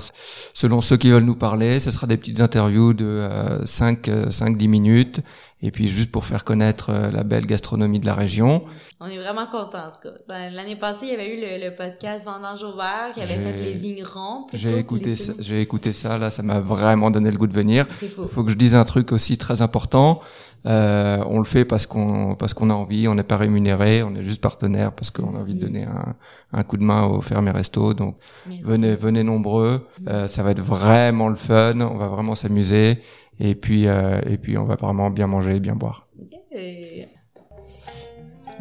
selon 0.53 0.81
ceux 0.81 0.97
qui 0.97 1.11
veulent 1.11 1.23
nous 1.23 1.35
parler. 1.35 1.79
Ce 1.79 1.91
sera 1.91 2.07
des 2.07 2.17
petites 2.17 2.41
interviews 2.41 2.93
de 2.93 3.05
euh, 3.05 3.63
5-10 3.63 4.67
minutes. 4.67 5.21
Et 5.63 5.71
puis 5.71 5.87
juste 5.87 6.11
pour 6.11 6.25
faire 6.25 6.43
connaître 6.43 6.89
euh, 6.89 7.11
la 7.11 7.23
belle 7.23 7.45
gastronomie 7.45 7.99
de 7.99 8.05
la 8.05 8.13
région. 8.13 8.63
On 8.99 9.07
est 9.07 9.17
vraiment 9.17 9.45
contents, 9.45 9.87
en 9.87 9.91
tout 9.91 10.09
cas. 10.27 10.49
L'année 10.49 10.75
passée, 10.75 11.07
il 11.07 11.11
y 11.11 11.15
avait 11.15 11.35
eu 11.35 11.41
le, 11.41 11.65
le 11.69 11.75
podcast 11.75 12.25
Vendange 12.25 12.63
au 12.63 12.75
vert 12.75 13.11
qui 13.13 13.21
avait 13.21 13.33
fait 13.35 13.63
les 13.63 13.73
vignerons. 13.73 14.45
J'ai 14.53 14.77
écouté, 14.77 15.15
ça, 15.15 15.33
j'ai 15.39 15.61
écouté 15.61 15.91
ça, 15.91 16.17
là, 16.17 16.29
ça 16.29 16.43
m'a 16.43 16.59
vraiment 16.59 17.09
donné 17.11 17.31
le 17.31 17.37
goût 17.37 17.47
de 17.47 17.53
venir. 17.53 17.87
Il 18.01 18.09
faut 18.09 18.43
que 18.43 18.51
je 18.51 18.57
dise 18.57 18.75
un 18.75 18.83
truc 18.83 19.11
aussi 19.11 19.37
très 19.37 19.61
important. 19.61 20.21
Euh, 20.67 21.23
on 21.27 21.39
le 21.39 21.43
fait 21.43 21.65
parce 21.65 21.87
qu'on 21.87 22.35
parce 22.35 22.53
qu'on 22.53 22.69
a 22.69 22.73
envie, 22.75 23.07
on 23.07 23.15
n'est 23.15 23.23
pas 23.23 23.37
rémunéré, 23.37 24.03
on 24.03 24.13
est 24.13 24.21
juste 24.21 24.41
partenaire 24.41 24.91
parce 24.91 25.09
qu'on 25.09 25.35
a 25.35 25.39
envie 25.39 25.55
de 25.55 25.61
donner 25.61 25.85
un, 25.85 26.15
un 26.53 26.63
coup 26.63 26.77
de 26.77 26.83
main 26.83 27.05
au 27.05 27.19
ferme 27.21 27.47
resto. 27.47 27.95
Donc 27.95 28.17
venez 28.63 28.95
venez 28.95 29.23
nombreux, 29.23 29.87
euh, 30.07 30.27
ça 30.27 30.43
va 30.43 30.51
être 30.51 30.61
vraiment 30.61 31.29
le 31.29 31.35
fun, 31.35 31.81
on 31.81 31.97
va 31.97 32.07
vraiment 32.09 32.35
s'amuser 32.35 33.01
et 33.41 33.55
puis 33.55 33.87
euh, 33.87 34.21
et 34.29 34.37
puis 34.37 34.57
on 34.57 34.65
va 34.65 34.75
vraiment 34.75 35.09
bien 35.09 35.27
manger, 35.27 35.59
bien 35.59 35.75
boire. 35.75 36.07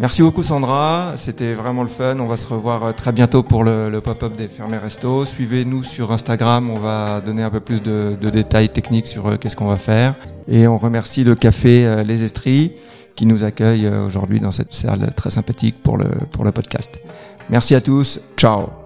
Merci 0.01 0.23
beaucoup 0.23 0.43
Sandra, 0.43 1.13
c'était 1.17 1.53
vraiment 1.53 1.83
le 1.83 1.91
fun. 1.91 2.19
On 2.21 2.27
va 2.27 2.39
se 2.39 2.47
revoir 2.47 2.85
euh, 2.85 2.93
très 2.93 3.13
bientôt 3.13 3.43
pour 3.43 3.65
le, 3.65 3.91
le 3.91 4.01
pop-up 4.01 4.35
des 4.35 4.49
fermés 4.49 4.79
resto. 4.79 5.27
Suivez-nous 5.27 5.85
sur 5.85 6.11
Instagram, 6.11 6.71
on 6.71 6.79
va 6.79 7.21
donner 7.21 7.43
un 7.43 7.51
peu 7.51 7.61
plus 7.61 7.83
de, 7.83 8.17
de 8.19 8.31
détails 8.31 8.71
techniques 8.71 9.07
sur 9.07 9.27
euh, 9.27 9.37
qu'est-ce 9.37 9.57
qu'on 9.57 9.69
va 9.69 9.77
faire. 9.77 10.15
Et 10.49 10.67
on 10.67 10.79
remercie 10.79 11.23
le 11.23 11.35
café 11.35 11.87
euh, 11.87 12.03
Les 12.03 12.23
Estries 12.23 12.73
qui 13.15 13.27
nous 13.27 13.45
accueille 13.45 13.87
aujourd'hui 13.87 14.41
dans 14.41 14.53
cette 14.53 14.73
salle 14.73 15.13
très 15.15 15.29
sympathique 15.29 15.83
pour 15.83 15.99
le, 15.99 16.07
pour 16.31 16.45
le 16.45 16.53
podcast. 16.53 16.99
Merci 17.51 17.75
à 17.75 17.83
tous, 17.83 18.21
ciao 18.39 18.80